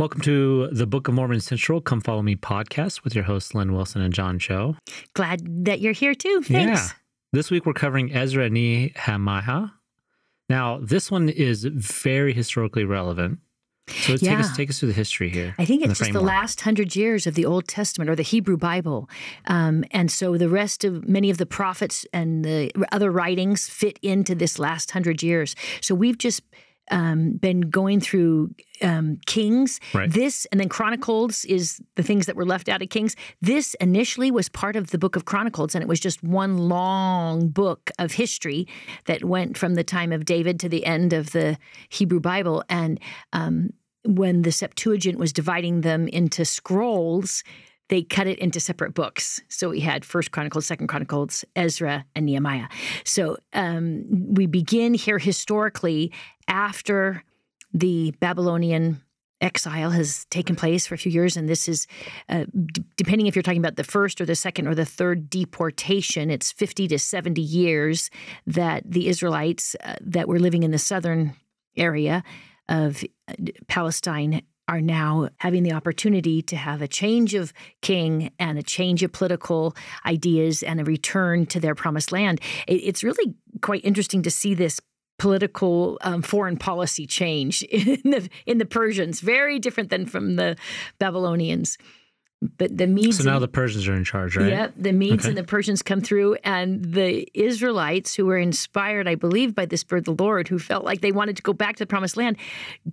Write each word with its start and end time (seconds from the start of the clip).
Welcome 0.00 0.22
to 0.22 0.68
the 0.68 0.86
Book 0.86 1.08
of 1.08 1.14
Mormon 1.14 1.40
Central 1.40 1.82
Come 1.82 2.00
Follow 2.00 2.22
Me 2.22 2.34
podcast 2.34 3.04
with 3.04 3.14
your 3.14 3.24
hosts, 3.24 3.54
Lynne 3.54 3.74
Wilson 3.74 4.00
and 4.00 4.14
John 4.14 4.38
Cho. 4.38 4.76
Glad 5.12 5.66
that 5.66 5.80
you're 5.80 5.92
here 5.92 6.14
too. 6.14 6.40
Thanks. 6.42 6.80
Yeah. 6.80 6.88
This 7.34 7.50
week 7.50 7.66
we're 7.66 7.74
covering 7.74 8.10
Ezra 8.10 8.48
Nehemiah. 8.48 9.66
Now, 10.48 10.78
this 10.80 11.10
one 11.10 11.28
is 11.28 11.64
very 11.64 12.32
historically 12.32 12.84
relevant. 12.84 13.40
So 13.88 14.16
take, 14.16 14.38
us, 14.38 14.56
take 14.56 14.70
us 14.70 14.78
through 14.78 14.88
the 14.88 14.94
history 14.94 15.28
here. 15.28 15.54
I 15.58 15.66
think 15.66 15.84
it's 15.84 15.98
just 15.98 16.14
the 16.14 16.20
last 16.22 16.62
hundred 16.62 16.96
years 16.96 17.26
of 17.26 17.34
the 17.34 17.44
Old 17.44 17.68
Testament 17.68 18.08
or 18.08 18.16
the 18.16 18.22
Hebrew 18.22 18.56
Bible. 18.56 19.10
Um, 19.48 19.84
and 19.90 20.10
so 20.10 20.38
the 20.38 20.48
rest 20.48 20.82
of 20.82 21.06
many 21.10 21.28
of 21.28 21.36
the 21.36 21.44
prophets 21.44 22.06
and 22.14 22.42
the 22.42 22.70
other 22.90 23.10
writings 23.10 23.68
fit 23.68 23.98
into 24.00 24.34
this 24.34 24.58
last 24.58 24.92
hundred 24.92 25.22
years. 25.22 25.54
So 25.82 25.94
we've 25.94 26.16
just 26.16 26.40
um, 26.90 27.32
been 27.32 27.62
going 27.62 28.00
through 28.00 28.54
um, 28.82 29.18
Kings. 29.26 29.80
Right. 29.94 30.10
This 30.10 30.46
and 30.46 30.60
then 30.60 30.68
Chronicles 30.68 31.44
is 31.44 31.80
the 31.94 32.02
things 32.02 32.26
that 32.26 32.36
were 32.36 32.44
left 32.44 32.68
out 32.68 32.82
of 32.82 32.88
Kings. 32.88 33.16
This 33.40 33.74
initially 33.74 34.30
was 34.30 34.48
part 34.48 34.76
of 34.76 34.90
the 34.90 34.98
book 34.98 35.16
of 35.16 35.24
Chronicles, 35.24 35.74
and 35.74 35.82
it 35.82 35.88
was 35.88 36.00
just 36.00 36.22
one 36.22 36.58
long 36.58 37.48
book 37.48 37.90
of 37.98 38.12
history 38.12 38.66
that 39.06 39.24
went 39.24 39.56
from 39.56 39.74
the 39.74 39.84
time 39.84 40.12
of 40.12 40.24
David 40.24 40.60
to 40.60 40.68
the 40.68 40.84
end 40.84 41.12
of 41.12 41.32
the 41.32 41.58
Hebrew 41.88 42.20
Bible. 42.20 42.64
And 42.68 43.00
um, 43.32 43.70
when 44.04 44.42
the 44.42 44.52
Septuagint 44.52 45.18
was 45.18 45.32
dividing 45.32 45.82
them 45.82 46.08
into 46.08 46.44
scrolls, 46.44 47.44
they 47.90 48.02
cut 48.02 48.26
it 48.26 48.38
into 48.38 48.60
separate 48.60 48.94
books. 48.94 49.40
So 49.48 49.70
we 49.70 49.80
had 49.80 50.04
First 50.04 50.30
Chronicles, 50.30 50.64
Second 50.64 50.86
Chronicles, 50.86 51.44
Ezra, 51.56 52.06
and 52.14 52.24
Nehemiah. 52.24 52.68
So 53.04 53.36
um, 53.52 54.04
we 54.32 54.46
begin 54.46 54.94
here 54.94 55.18
historically 55.18 56.12
after 56.48 57.24
the 57.74 58.12
Babylonian 58.20 59.02
exile 59.40 59.90
has 59.90 60.26
taken 60.26 60.54
place 60.54 60.86
for 60.86 60.94
a 60.94 60.98
few 60.98 61.10
years, 61.10 61.36
and 61.36 61.48
this 61.48 61.68
is 61.68 61.86
uh, 62.28 62.44
d- 62.44 62.84
depending 62.96 63.26
if 63.26 63.34
you're 63.34 63.42
talking 63.42 63.60
about 63.60 63.76
the 63.76 63.84
first 63.84 64.20
or 64.20 64.26
the 64.26 64.36
second 64.36 64.68
or 64.68 64.74
the 64.74 64.84
third 64.84 65.28
deportation. 65.28 66.30
It's 66.30 66.52
50 66.52 66.88
to 66.88 66.98
70 66.98 67.40
years 67.40 68.10
that 68.46 68.82
the 68.84 69.08
Israelites 69.08 69.74
uh, 69.82 69.96
that 70.02 70.28
were 70.28 70.38
living 70.38 70.62
in 70.62 70.70
the 70.70 70.78
southern 70.78 71.34
area 71.76 72.22
of 72.68 73.02
uh, 73.28 73.34
Palestine 73.66 74.42
are 74.70 74.80
now 74.80 75.28
having 75.38 75.64
the 75.64 75.72
opportunity 75.72 76.42
to 76.42 76.54
have 76.54 76.80
a 76.80 76.86
change 76.86 77.34
of 77.34 77.52
king 77.82 78.30
and 78.38 78.56
a 78.56 78.62
change 78.62 79.02
of 79.02 79.10
political 79.10 79.74
ideas 80.06 80.62
and 80.62 80.80
a 80.80 80.84
return 80.84 81.44
to 81.44 81.58
their 81.58 81.74
promised 81.74 82.12
land. 82.12 82.40
It, 82.68 82.74
it's 82.74 83.02
really 83.02 83.34
quite 83.62 83.84
interesting 83.84 84.22
to 84.22 84.30
see 84.30 84.54
this 84.54 84.80
political 85.18 85.98
um, 86.02 86.22
foreign 86.22 86.56
policy 86.56 87.04
change 87.04 87.62
in 87.64 88.10
the 88.12 88.28
in 88.46 88.58
the 88.58 88.64
Persians, 88.64 89.18
very 89.18 89.58
different 89.58 89.90
than 89.90 90.06
from 90.06 90.36
the 90.36 90.56
Babylonians. 91.00 91.76
But 92.56 92.76
the 92.78 92.86
Medes 92.86 93.18
So 93.18 93.24
now 93.24 93.34
and- 93.34 93.42
the 93.42 93.48
Persians 93.48 93.86
are 93.86 93.94
in 93.94 94.04
charge, 94.04 94.36
right? 94.36 94.48
Yep, 94.48 94.74
the 94.78 94.92
Medes 94.92 95.24
Okay. 95.24 95.28
and 95.28 95.36
the 95.38 95.44
Persians 95.44 95.82
come 95.82 96.00
through, 96.00 96.36
and 96.42 96.82
the 96.94 97.28
Israelites, 97.34 98.14
who 98.14 98.24
were 98.26 98.38
inspired, 98.38 99.06
I 99.06 99.14
believe, 99.14 99.54
by 99.54 99.66
the 99.66 99.76
Spirit 99.76 100.08
of 100.08 100.16
the 100.16 100.22
Lord, 100.24 100.48
who 100.48 100.58
felt 100.58 100.84
like 100.84 101.02
they 101.02 101.12
wanted 101.12 101.36
to 101.36 101.42
go 101.42 101.52
back 101.52 101.76
to 101.76 101.82
the 101.84 101.86
Promised 101.86 102.16
Land, 102.16 102.38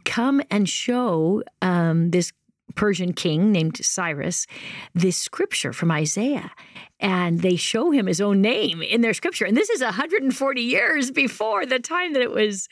come 0.03 0.41
and 0.51 0.67
show 0.67 1.43
um, 1.61 2.11
this 2.11 2.33
Persian 2.75 3.13
king 3.13 3.51
named 3.53 3.77
Cyrus 3.83 4.45
this 4.93 5.15
scripture 5.17 5.71
from 5.71 5.91
Isaiah. 5.91 6.51
And 6.99 7.41
they 7.41 7.55
show 7.55 7.91
him 7.91 8.05
his 8.07 8.19
own 8.19 8.41
name 8.41 8.81
in 8.81 9.01
their 9.01 9.13
scripture. 9.13 9.45
And 9.45 9.55
this 9.55 9.69
is 9.69 9.81
140 9.81 10.61
years 10.61 11.09
before 11.09 11.65
the 11.65 11.79
time 11.79 12.13
that 12.13 12.21
it 12.21 12.31
was 12.31 12.67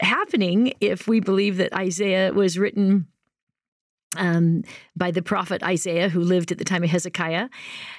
happening, 0.00 0.74
if 0.80 1.08
we 1.08 1.20
believe 1.20 1.56
that 1.56 1.72
Isaiah 1.74 2.32
was 2.32 2.58
written 2.58 3.06
um, 4.16 4.64
by 4.96 5.10
the 5.10 5.22
prophet 5.22 5.62
Isaiah, 5.62 6.08
who 6.08 6.20
lived 6.20 6.50
at 6.52 6.58
the 6.58 6.64
time 6.64 6.82
of 6.82 6.90
Hezekiah, 6.90 7.48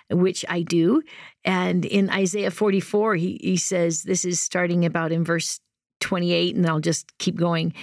which 0.09 0.43
I 0.49 0.61
do. 0.61 1.01
And 1.45 1.85
in 1.85 2.09
Isaiah 2.09 2.51
44, 2.51 3.15
he, 3.15 3.39
he 3.41 3.57
says, 3.57 4.03
this 4.03 4.25
is 4.25 4.39
starting 4.39 4.85
about 4.85 5.11
in 5.11 5.23
verse 5.23 5.59
28, 6.01 6.55
and 6.55 6.67
I'll 6.67 6.79
just 6.79 7.17
keep 7.17 7.35
going. 7.35 7.73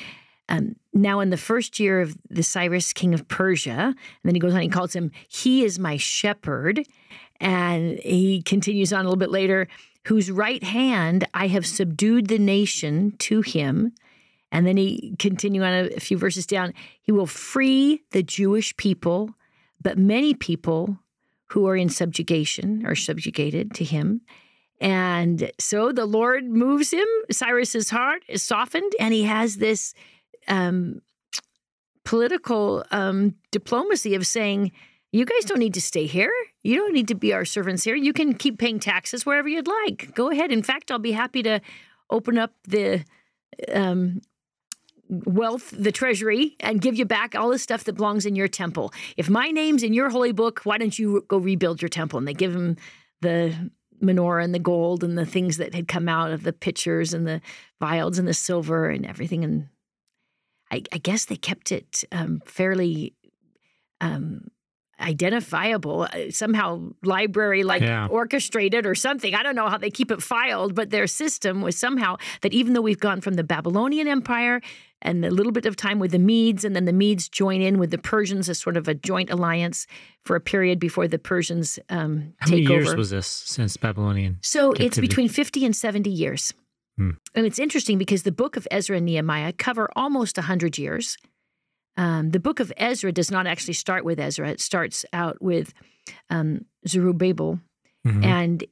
Um, 0.48 0.76
now, 0.92 1.20
in 1.20 1.30
the 1.30 1.36
first 1.36 1.78
year 1.78 2.00
of 2.00 2.16
the 2.30 2.42
Cyrus, 2.42 2.92
king 2.92 3.14
of 3.14 3.28
Persia, 3.28 3.70
and 3.70 3.96
then 4.24 4.34
he 4.34 4.40
goes 4.40 4.54
on, 4.54 4.60
he 4.60 4.68
calls 4.68 4.94
him, 4.94 5.10
He 5.28 5.64
is 5.64 5.78
my 5.78 5.96
shepherd. 5.96 6.86
And 7.40 8.00
he 8.00 8.42
continues 8.42 8.92
on 8.92 9.00
a 9.00 9.04
little 9.04 9.16
bit 9.16 9.30
later, 9.30 9.68
whose 10.06 10.30
right 10.30 10.62
hand 10.62 11.26
I 11.34 11.48
have 11.48 11.66
subdued 11.66 12.28
the 12.28 12.38
nation 12.38 13.14
to 13.18 13.42
him. 13.42 13.92
And 14.50 14.66
then 14.66 14.76
he 14.76 15.14
continue 15.18 15.62
on 15.62 15.72
a, 15.72 16.00
few 16.00 16.16
verses 16.16 16.46
down. 16.46 16.72
He 17.02 17.12
will 17.12 17.26
free 17.26 18.02
the 18.12 18.22
Jewish 18.22 18.76
people, 18.76 19.30
but 19.80 19.98
many 19.98 20.34
people 20.34 20.98
who 21.50 21.66
are 21.66 21.76
in 21.76 21.88
subjugation 21.88 22.84
are 22.86 22.94
subjugated 22.94 23.74
to 23.74 23.84
him. 23.84 24.22
And 24.80 25.50
so 25.58 25.92
the 25.92 26.06
Lord 26.06 26.44
moves 26.44 26.92
him. 26.92 27.06
Cyrus's 27.30 27.90
heart 27.90 28.22
is 28.28 28.42
softened, 28.42 28.92
and 29.00 29.12
he 29.12 29.24
has 29.24 29.56
this 29.56 29.92
um, 30.46 31.02
political 32.04 32.84
um, 32.90 33.34
diplomacy 33.50 34.14
of 34.14 34.26
saying, 34.26 34.70
"You 35.10 35.24
guys 35.24 35.44
don't 35.46 35.58
need 35.58 35.74
to 35.74 35.80
stay 35.80 36.06
here. 36.06 36.32
You 36.62 36.76
don't 36.76 36.92
need 36.92 37.08
to 37.08 37.16
be 37.16 37.32
our 37.32 37.44
servants 37.44 37.82
here. 37.82 37.96
You 37.96 38.12
can 38.12 38.34
keep 38.34 38.58
paying 38.58 38.78
taxes 38.78 39.26
wherever 39.26 39.48
you'd 39.48 39.66
like. 39.66 40.14
Go 40.14 40.30
ahead. 40.30 40.52
In 40.52 40.62
fact, 40.62 40.92
I'll 40.92 40.98
be 40.98 41.12
happy 41.12 41.42
to 41.42 41.60
open 42.08 42.38
up 42.38 42.52
the 42.64 43.04
um, 43.72 44.20
wealth, 45.08 45.72
the 45.76 45.92
treasury, 45.92 46.56
and 46.60 46.80
give 46.80 46.96
you 46.96 47.04
back 47.04 47.34
all 47.34 47.50
the 47.50 47.58
stuff 47.58 47.84
that 47.84 47.94
belongs 47.94 48.26
in 48.26 48.36
your 48.36 48.48
temple. 48.48 48.92
If 49.16 49.28
my 49.30 49.48
name's 49.50 49.82
in 49.82 49.92
your 49.94 50.10
holy 50.10 50.32
book, 50.32 50.60
why 50.64 50.78
don't 50.78 50.98
you 50.98 51.24
go 51.28 51.38
rebuild 51.38 51.80
your 51.82 51.88
temple? 51.88 52.18
And 52.18 52.28
they 52.28 52.34
give 52.34 52.54
him 52.54 52.76
the 53.20 53.70
menorah 54.02 54.44
and 54.44 54.54
the 54.54 54.58
gold 54.58 55.02
and 55.02 55.18
the 55.18 55.26
things 55.26 55.56
that 55.56 55.74
had 55.74 55.88
come 55.88 56.08
out 56.08 56.30
of 56.30 56.42
the 56.44 56.52
pitchers 56.52 57.12
and 57.14 57.26
the 57.26 57.40
vials 57.80 58.18
and 58.18 58.28
the 58.28 58.34
silver 58.34 58.88
and 58.88 59.04
everything. 59.04 59.42
And 59.44 59.68
I, 60.70 60.82
I 60.92 60.98
guess 60.98 61.24
they 61.24 61.36
kept 61.36 61.72
it 61.72 62.04
um, 62.12 62.40
fairly 62.44 63.14
um, 64.00 64.48
identifiable, 65.00 66.02
uh, 66.02 66.30
somehow 66.30 66.90
library 67.02 67.62
like 67.64 67.82
Yeah. 67.82 68.06
orchestrated 68.08 68.86
or 68.86 68.94
something. 68.94 69.34
I 69.34 69.42
don't 69.42 69.54
know 69.56 69.68
how 69.68 69.78
they 69.78 69.90
keep 69.90 70.10
it 70.10 70.22
filed, 70.22 70.74
but 70.74 70.90
their 70.90 71.06
system 71.06 71.62
was 71.62 71.76
somehow 71.76 72.16
that 72.42 72.52
even 72.52 72.72
though 72.74 72.80
we've 72.82 72.98
gone 73.00 73.20
from 73.20 73.34
the 73.34 73.44
Babylonian 73.44 74.08
Empire 74.08 74.60
and 75.02 75.24
a 75.24 75.30
little 75.30 75.52
bit 75.52 75.66
of 75.66 75.76
time 75.76 75.98
with 75.98 76.10
the 76.10 76.18
Medes, 76.18 76.64
and 76.64 76.74
then 76.74 76.84
the 76.84 76.92
Medes 76.92 77.28
join 77.28 77.60
in 77.60 77.78
with 77.78 77.90
the 77.90 77.98
Persians 77.98 78.48
as 78.48 78.58
sort 78.58 78.76
of 78.76 78.88
a 78.88 78.94
joint 78.94 79.30
alliance 79.30 79.86
for 80.24 80.34
a 80.34 80.40
period 80.40 80.78
before 80.80 81.06
the 81.06 81.18
Persians 81.18 81.78
um, 81.88 82.34
How 82.38 82.50
many 82.50 82.62
years 82.62 82.88
over. 82.88 82.96
was 82.96 83.10
this 83.10 83.26
since 83.26 83.76
Babylonian? 83.76 84.38
So 84.42 84.72
it's 84.72 84.98
between 84.98 85.28
50 85.28 85.64
and 85.64 85.74
70 85.74 86.10
years. 86.10 86.52
Hmm. 86.96 87.10
And 87.34 87.46
it's 87.46 87.60
interesting 87.60 87.96
because 87.96 88.24
the 88.24 88.32
book 88.32 88.56
of 88.56 88.66
Ezra 88.70 88.96
and 88.96 89.06
Nehemiah 89.06 89.52
cover 89.52 89.88
almost 89.94 90.36
100 90.36 90.78
years. 90.78 91.16
Um, 91.96 92.30
the 92.30 92.40
book 92.40 92.60
of 92.60 92.72
Ezra 92.76 93.12
does 93.12 93.30
not 93.30 93.46
actually 93.46 93.74
start 93.74 94.04
with 94.04 94.18
Ezra, 94.18 94.48
it 94.50 94.60
starts 94.60 95.04
out 95.12 95.40
with 95.40 95.74
um, 96.30 96.64
Zerubbabel. 96.86 97.60
Mhm. 98.06 98.24
And 98.24 98.64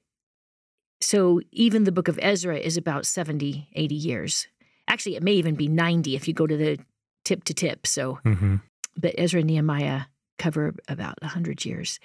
so 1.01 1.41
even 1.53 1.85
the 1.85 1.93
book 1.93 2.09
of 2.09 2.19
Ezra 2.23 2.57
is 2.57 2.77
about 2.77 3.07
70, 3.07 3.69
80 3.75 3.95
years. 3.95 4.47
Actually, 4.89 5.17
it 5.17 5.23
may 5.23 5.33
even 5.33 5.55
be 5.55 5.69
90 5.69 6.15
if 6.15 6.29
you 6.29 6.35
go 6.35 6.47
to 6.47 6.57
the 6.57 6.79
tip 7.25 7.45
to 7.45 7.55
tip. 7.55 7.87
So 7.87 8.19
Mhm. 8.25 8.61
but 8.97 9.15
Ezra 9.19 9.41
and 9.41 9.49
Nehemiah 9.49 10.03
cover 10.39 10.75
about 10.89 11.19
100 11.23 11.65
years. 11.65 11.99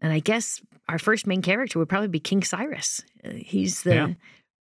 And 0.00 0.12
I 0.12 0.18
guess 0.20 0.60
our 0.88 0.98
first 0.98 1.26
main 1.26 1.42
character 1.42 1.78
would 1.78 1.88
probably 1.88 2.08
be 2.08 2.20
King 2.20 2.42
Cyrus. 2.42 3.02
Uh, 3.24 3.30
he's 3.32 3.82
the 3.82 3.94
Yeah. 3.94 4.14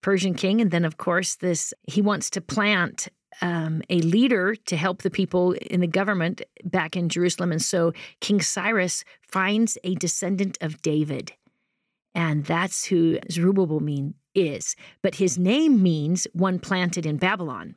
Persian 0.03 0.35
king. 0.35 0.61
And 0.61 0.71
then, 0.71 0.85
of 0.85 0.97
course, 0.97 1.35
this 1.37 1.75
he 1.85 2.01
wants 2.03 2.31
to 2.31 2.41
plant 2.41 3.09
um, 3.43 3.83
a 3.91 4.01
leader 4.01 4.57
to 4.57 4.77
help 4.77 5.03
the 5.03 5.11
people 5.11 5.53
in 5.53 5.81
the 5.81 5.87
government 5.87 6.43
back 6.65 6.97
in 6.97 7.09
Jerusalem. 7.09 7.53
And 7.53 7.63
so 7.63 7.93
King 8.21 8.41
Cyrus 8.41 9.05
finds 9.23 9.79
a 9.85 9.95
descendant 9.97 10.59
of 10.61 10.81
David. 10.83 11.33
And 12.15 12.45
that's 12.47 12.87
who 12.87 13.19
Zerubbabel 13.31 13.79
mean 13.81 14.15
is. 14.39 14.77
But 15.03 15.17
his 15.17 15.39
name 15.39 15.83
means 15.83 16.27
one 16.33 16.59
planted 16.59 17.07
in 17.07 17.17
Babylon. 17.17 17.75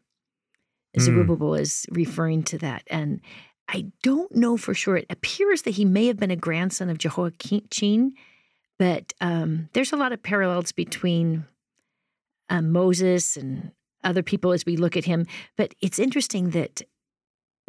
Mm. 0.97 1.01
Zerubbabel 1.01 1.55
is 1.55 1.85
referring 1.91 2.43
to 2.43 2.57
that. 2.59 2.83
And 2.87 3.21
I 3.67 3.85
don't 4.03 4.35
know 4.35 4.57
for 4.57 4.73
sure. 4.73 4.97
It 4.97 5.05
appears 5.09 5.61
that 5.63 5.71
he 5.71 5.85
may 5.85 6.07
have 6.07 6.17
been 6.17 6.31
a 6.31 6.35
grandson 6.35 6.89
of 6.89 6.97
Jehoiachin, 6.97 8.13
but 8.77 9.13
um, 9.21 9.69
there's 9.73 9.93
a 9.93 9.97
lot 9.97 10.11
of 10.11 10.23
parallels 10.23 10.71
between 10.71 11.45
um, 12.49 12.71
Moses 12.71 13.37
and 13.37 13.71
other 14.03 14.23
people 14.23 14.51
as 14.51 14.65
we 14.65 14.75
look 14.75 14.97
at 14.97 15.05
him. 15.05 15.25
But 15.55 15.73
it's 15.81 15.99
interesting 15.99 16.49
that 16.49 16.81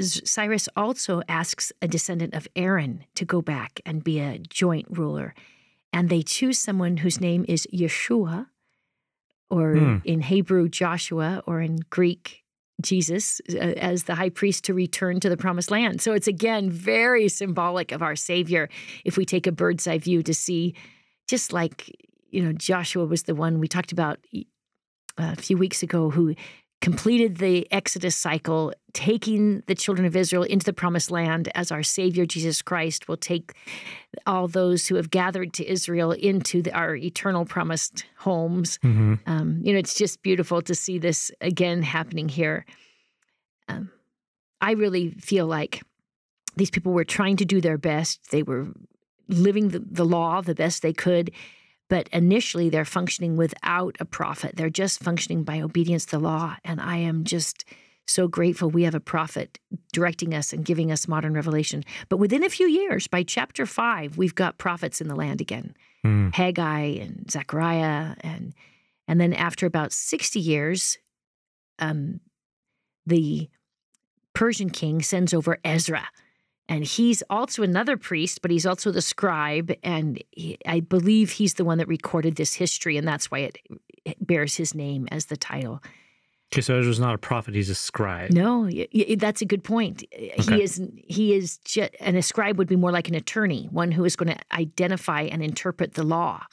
Cyrus 0.01 0.69
also 0.75 1.23
asks 1.29 1.73
a 1.81 1.87
descendant 1.87 2.35
of 2.35 2.49
Aaron 2.57 3.05
to 3.15 3.25
go 3.25 3.41
back 3.43 3.81
and 3.87 4.03
be 4.03 4.19
a 4.19 4.39
joint 4.39 4.87
ruler. 4.91 5.35
And 5.93 6.09
they 6.09 6.23
choose 6.23 6.59
someone 6.59 6.99
whose 6.99 7.21
name 7.21 7.45
is 7.47 7.69
Yeshua, 7.73 8.47
or 9.57 9.75
Hmm. 9.75 9.97
in 10.05 10.21
Hebrew, 10.23 10.69
Joshua, 10.69 11.43
or 11.47 11.61
in 11.61 11.77
Greek, 11.91 12.43
Jesus 12.81 13.41
uh, 13.51 13.59
as 13.93 14.05
the 14.05 14.15
high 14.15 14.31
priest 14.31 14.65
to 14.65 14.75
return 14.75 15.21
to 15.21 15.29
the 15.29 15.37
promised 15.37 15.71
land. 15.71 16.01
So 16.01 16.15
it's 16.15 16.27
again 16.27 16.71
very 16.71 17.29
symbolic 17.29 17.93
of 17.93 18.03
our 18.03 18.17
Savior 18.17 18.69
if 19.05 19.17
we 19.17 19.25
take 19.25 19.47
a 19.47 19.53
bird's 19.53 19.87
eye 19.87 19.99
view 19.99 20.23
to 20.23 20.35
see, 20.35 20.75
just 21.29 21.53
like, 21.53 21.77
you 22.31 22.43
know, 22.43 22.53
Joshua 22.53 23.05
was 23.07 23.23
the 23.25 23.35
one 23.35 23.61
we 23.61 23.69
talked 23.69 23.93
about 23.93 24.19
a 25.19 25.37
few 25.37 25.57
weeks 25.59 25.83
ago 25.83 26.11
who 26.11 26.35
completed 26.83 27.37
the 27.37 27.67
Exodus 27.73 28.17
cycle, 28.17 28.75
taking 28.93 29.63
the 29.69 29.75
children 29.75 30.05
of 30.05 30.17
Israel 30.17 30.43
into 30.43 30.67
the 30.67 30.73
promised 30.73 31.13
land 31.13 31.49
as 31.55 31.71
our 31.71 31.85
Savior 31.85 32.27
Jesus 32.27 32.61
Christ 32.61 33.09
will 33.09 33.17
take 33.17 33.55
all 34.27 34.49
those 34.49 34.89
who 34.89 34.97
have 34.97 35.09
gathered 35.09 35.53
to 35.55 35.67
Israel 35.67 36.11
into 36.11 36.61
the, 36.61 36.73
our 36.73 36.97
eternal 36.97 37.47
promised 37.47 38.05
homes. 38.19 38.79
Mm-hmm. 38.79 39.15
Um, 39.27 39.61
you 39.63 39.73
know, 39.73 39.79
it's 39.79 39.95
just 39.95 40.23
beautiful 40.23 40.61
to 40.63 40.75
see 40.75 40.99
this 40.99 41.31
again 41.41 41.83
happening 41.83 42.29
here. 42.29 42.67
Um, 43.69 43.91
I 44.61 44.73
really 44.73 45.13
feel 45.13 45.47
like 45.47 45.83
these 46.57 46.71
people 46.71 46.93
were 46.93 47.05
trying 47.05 47.37
to 47.37 47.45
do 47.45 47.61
their 47.61 47.79
best. 47.79 48.33
They 48.33 48.43
were 48.43 48.67
living 49.29 49.69
the, 49.69 49.79
the 49.79 50.05
law 50.05 50.41
the 50.41 50.55
best 50.55 50.83
they 50.83 50.93
could. 50.93 51.31
But 51.93 52.09
initially, 52.11 52.71
they're 52.71 52.87
functioning 52.87 53.37
without 53.37 53.97
a 54.01 54.07
prophet. 54.07 54.57
They're 54.57 54.71
just 54.71 55.01
functioning 55.01 55.45
by 55.45 55.61
obedience 55.61 56.07
to 56.07 56.13
the 56.13 56.21
law. 56.21 56.57
And 56.65 56.81
I 56.81 56.97
am 56.97 57.25
just 57.25 57.67
so 58.07 58.27
grateful 58.29 58.71
we 58.71 58.85
have 58.85 58.95
a 58.95 59.01
prophet 59.01 59.59
directing 59.93 60.33
us 60.33 60.55
and 60.55 60.65
giving 60.65 60.91
us 60.91 61.07
modern 61.07 61.35
revelation. 61.35 61.85
But 62.09 62.17
within 62.17 62.45
a 62.45 62.49
few 62.49 62.67
years, 62.67 63.09
by 63.09 63.25
chapter 63.25 63.67
five, 63.67 64.17
we've 64.17 64.35
got 64.35 64.57
prophets 64.57 65.03
in 65.03 65.09
the 65.09 65.15
land 65.15 65.43
again 65.43 65.77
Mm. 66.03 66.35
Haggai 66.35 66.81
and 67.01 67.31
Zechariah. 67.31 68.17
And, 68.23 68.55
and 69.07 69.21
then 69.21 69.35
after 69.35 69.67
about 69.67 69.93
60 69.93 70.41
years, 70.41 70.97
um, 71.79 72.21
the 73.07 73.51
Persian 74.35 74.71
king 74.71 75.03
sends 75.03 75.35
over 75.35 75.59
Ezra. 75.63 76.09
And 76.69 76.85
he's 76.85 77.23
also 77.29 77.63
another 77.63 77.97
priest, 77.97 78.41
but 78.41 78.51
he's 78.51 78.65
also 78.65 78.91
the 78.91 79.03
scribe. 79.03 79.73
And 79.83 80.23
he, 80.31 80.59
I 80.67 80.81
believe 80.81 81.33
he's 81.33 81.55
the 81.55 81.65
one 81.65 81.79
that 81.79 81.89
recorded 81.89 82.37
this 82.37 82.55
history. 82.55 82.97
And 82.97 83.07
that's 83.07 83.31
why 83.31 83.41
it, 83.41 83.59
it 84.05 84.27
bears 84.27 84.57
his 84.57 84.75
name 84.75 85.09
as 85.11 85.27
the 85.27 85.37
title. 85.37 85.83
Okay, 86.53 86.61
so 86.61 86.79
Ezra's 86.79 87.01
not 87.01 87.15
a 87.15 87.19
prophet; 87.19 87.55
he's 87.55 87.71
a 87.71 87.75
scribe. 87.75 88.31
No, 88.31 88.69
that's 89.17 89.41
a 89.41 89.47
good 89.47 89.65
point. 89.65 90.05
Okay. 90.13 90.35
He 90.37 90.63
is 90.63 90.83
he 90.95 91.33
is 91.33 91.57
ju- 91.65 91.89
and 91.99 92.15
a 92.19 92.23
scribe 92.23 92.59
would 92.59 92.69
be 92.69 92.77
more 92.77 92.93
like 92.93 93.09
an 93.09 93.15
attorney, 93.15 93.69
one 93.71 93.91
who 93.91 94.05
is 94.05 94.17
going 94.17 94.29
to 94.29 94.39
identify 94.53 95.23
and 95.23 95.43
interpret 95.43 95.95
the 95.95 96.03
law. 96.03 96.45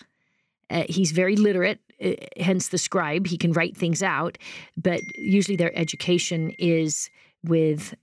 Uh, 0.70 0.84
he's 0.88 1.12
very 1.12 1.36
literate, 1.36 1.80
uh, 2.02 2.12
hence 2.38 2.70
the 2.70 2.78
scribe. 2.78 3.28
He 3.28 3.38
can 3.38 3.52
write 3.52 3.76
things 3.76 4.02
out, 4.02 4.38
but 4.78 5.02
usually 5.16 5.58
their 5.58 5.78
education 5.78 6.52
is 6.58 7.10
with 7.44 7.94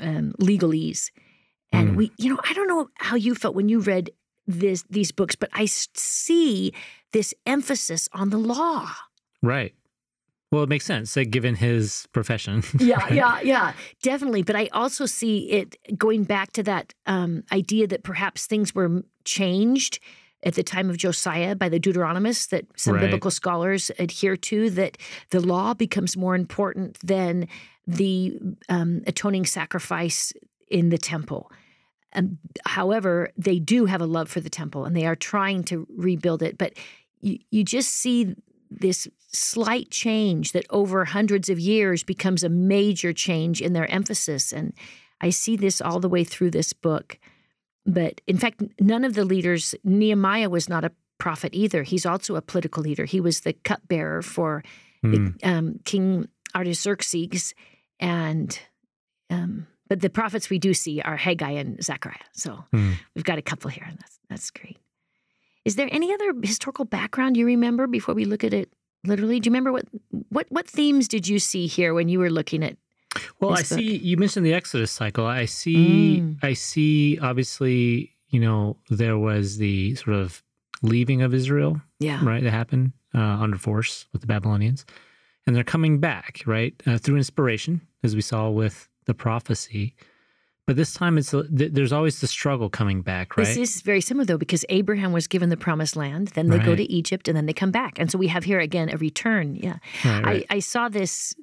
um, 0.00 0.32
legalese. 0.40 1.12
And 1.72 1.90
Mm. 1.90 1.96
we, 1.96 2.12
you 2.18 2.28
know, 2.30 2.40
I 2.48 2.52
don't 2.52 2.68
know 2.68 2.88
how 2.96 3.16
you 3.16 3.34
felt 3.34 3.54
when 3.54 3.68
you 3.68 3.80
read 3.80 4.10
this 4.46 4.84
these 4.90 5.12
books, 5.12 5.34
but 5.36 5.48
I 5.52 5.66
see 5.66 6.72
this 7.12 7.32
emphasis 7.46 8.08
on 8.12 8.30
the 8.30 8.38
law. 8.38 8.90
Right. 9.42 9.74
Well, 10.50 10.64
it 10.64 10.68
makes 10.68 10.84
sense, 10.84 11.16
like, 11.16 11.30
given 11.30 11.54
his 11.54 12.06
profession. 12.12 12.62
yeah, 12.78 12.98
right? 13.04 13.12
yeah, 13.14 13.40
yeah, 13.42 13.72
definitely. 14.02 14.42
But 14.42 14.54
I 14.56 14.66
also 14.72 15.06
see 15.06 15.50
it 15.50 15.76
going 15.96 16.24
back 16.24 16.52
to 16.52 16.62
that 16.64 16.92
um, 17.06 17.44
idea 17.50 17.86
that 17.86 18.02
perhaps 18.02 18.46
things 18.46 18.74
were 18.74 19.02
changed 19.24 19.98
at 20.42 20.54
the 20.54 20.62
time 20.62 20.90
of 20.90 20.98
Josiah 20.98 21.54
by 21.54 21.68
the 21.70 21.78
Deuteronomists 21.80 22.48
that 22.50 22.66
some 22.76 22.94
Right. 22.94 23.00
biblical 23.02 23.30
scholars 23.30 23.90
adhere 23.98 24.36
to, 24.36 24.68
that 24.70 24.98
the 25.30 25.40
law 25.40 25.72
becomes 25.72 26.16
more 26.18 26.34
important 26.34 26.98
than 27.00 27.46
the 27.86 28.38
um, 28.68 29.02
atoning 29.06 29.46
sacrifice 29.46 30.32
in 30.68 30.90
the 30.90 30.98
temple. 30.98 31.50
Um, 32.14 32.38
however, 32.66 33.30
they 33.36 33.58
do 33.58 33.86
have 33.86 34.00
a 34.00 34.06
love 34.06 34.28
for 34.30 34.40
the 34.40 34.50
temple 34.50 34.84
and 34.84 34.94
they 34.96 35.06
are 35.06 35.16
trying 35.16 35.64
to 35.64 35.86
rebuild 35.96 36.42
it. 36.42 36.58
But 36.58 36.74
you, 37.20 37.38
you 37.50 37.64
just 37.64 37.90
see 37.90 38.34
this 38.70 39.08
slight 39.28 39.90
change 39.90 40.52
that 40.52 40.66
over 40.70 41.04
hundreds 41.06 41.48
of 41.48 41.58
years 41.58 42.02
becomes 42.02 42.42
a 42.44 42.48
major 42.48 43.12
change 43.12 43.60
in 43.60 43.72
their 43.72 43.90
emphasis. 43.90 44.52
And 44.52 44.72
I 45.20 45.30
see 45.30 45.56
this 45.56 45.80
all 45.80 46.00
the 46.00 46.08
way 46.08 46.24
through 46.24 46.50
this 46.50 46.72
book. 46.72 47.18
But 47.86 48.20
in 48.26 48.38
fact, 48.38 48.62
none 48.80 49.04
of 49.04 49.14
the 49.14 49.24
leaders, 49.24 49.74
Nehemiah 49.84 50.50
was 50.50 50.68
not 50.68 50.84
a 50.84 50.92
prophet 51.18 51.50
either. 51.54 51.82
He's 51.82 52.04
also 52.06 52.36
a 52.36 52.42
political 52.42 52.82
leader. 52.82 53.04
He 53.04 53.20
was 53.20 53.40
the 53.40 53.52
cupbearer 53.52 54.22
for 54.22 54.62
Mm. 55.04 55.38
the, 55.40 55.48
um, 55.48 55.80
King 55.84 56.28
Artaxerxes. 56.54 57.54
And, 57.98 58.56
um, 59.30 59.66
but 59.92 60.00
the 60.00 60.08
prophets 60.20 60.48
we 60.48 60.58
do 60.58 60.72
see 60.72 61.02
are 61.08 61.18
Haggai 61.18 61.50
and 61.62 61.70
Zechariah. 61.84 62.26
So 62.32 62.50
Mm. 62.72 62.94
we've 63.14 63.24
got 63.30 63.36
a 63.38 63.42
couple 63.50 63.68
here, 63.76 63.84
and 63.90 63.98
that's, 63.98 64.18
that's 64.30 64.50
great. 64.50 64.78
Is 65.68 65.74
there 65.76 65.88
any 65.92 66.08
other 66.14 66.32
historical 66.42 66.86
background 66.86 67.36
you 67.36 67.44
remember 67.44 67.86
before 67.86 68.14
we 68.14 68.24
look 68.24 68.42
at 68.48 68.54
it 68.54 68.68
literally? 69.04 69.38
Do 69.38 69.48
you 69.48 69.52
remember 69.52 69.70
what 69.76 69.86
what 70.36 70.46
what 70.56 70.66
themes 70.78 71.08
did 71.08 71.24
you 71.28 71.38
see 71.38 71.66
here 71.66 71.92
when 71.98 72.08
you 72.08 72.18
were 72.22 72.30
looking 72.30 72.62
at? 72.68 72.74
Well, 73.38 73.52
I 73.52 73.56
book. 73.56 73.66
see 73.66 73.96
you 74.10 74.16
mentioned 74.16 74.46
the 74.46 74.54
Exodus 74.54 74.90
cycle. 74.90 75.26
I 75.26 75.44
see 75.46 76.20
Mm. 76.22 76.38
I 76.50 76.54
see 76.54 77.18
obviously, 77.20 77.82
you 78.34 78.40
know, 78.40 78.78
there 79.00 79.18
was 79.18 79.58
the 79.58 79.94
sort 79.96 80.16
of 80.16 80.42
leaving 80.82 81.20
of 81.26 81.30
Israel, 81.34 81.72
Yeah, 82.08 82.24
right, 82.24 82.42
that 82.42 82.50
happened 82.62 82.92
uh, 83.14 83.20
under 83.44 83.58
force 83.58 84.06
with 84.12 84.20
the 84.22 84.26
Babylonians. 84.34 84.80
And 85.46 85.54
they're 85.54 85.72
coming 85.76 86.00
back, 86.00 86.32
right, 86.46 86.74
uh, 86.86 86.98
through 87.02 87.18
inspiration, 87.18 87.72
as 88.06 88.14
we 88.16 88.22
saw 88.22 88.48
with 88.62 88.88
the 89.06 89.14
prophecy. 89.14 89.94
But 90.66 90.76
this 90.76 90.94
time 90.94 91.18
it's 91.18 91.34
there's 91.50 91.92
always 91.92 92.20
the 92.20 92.28
struggle 92.28 92.70
coming 92.70 93.02
back, 93.02 93.36
right? 93.36 93.44
This 93.44 93.56
is 93.56 93.82
very 93.82 94.00
similar 94.00 94.24
though 94.24 94.38
because 94.38 94.64
Abraham 94.68 95.12
was 95.12 95.26
given 95.26 95.48
the 95.48 95.56
promised 95.56 95.96
land, 95.96 96.28
then 96.28 96.50
they 96.50 96.60
go 96.60 96.76
to 96.76 96.84
Egypt, 96.92 97.26
and 97.26 97.36
then 97.36 97.46
they 97.46 97.52
come 97.52 97.72
back, 97.72 97.98
and 97.98 98.10
so 98.10 98.16
we 98.16 98.28
have 98.28 98.44
here 98.44 98.60
again 98.60 98.88
a 98.88 98.96
return. 98.96 99.56
Yeah, 99.56 99.78
right, 100.04 100.24
right. 100.24 100.46
I, 100.50 100.56
I 100.56 100.58
saw 100.60 100.88
this 100.88 101.34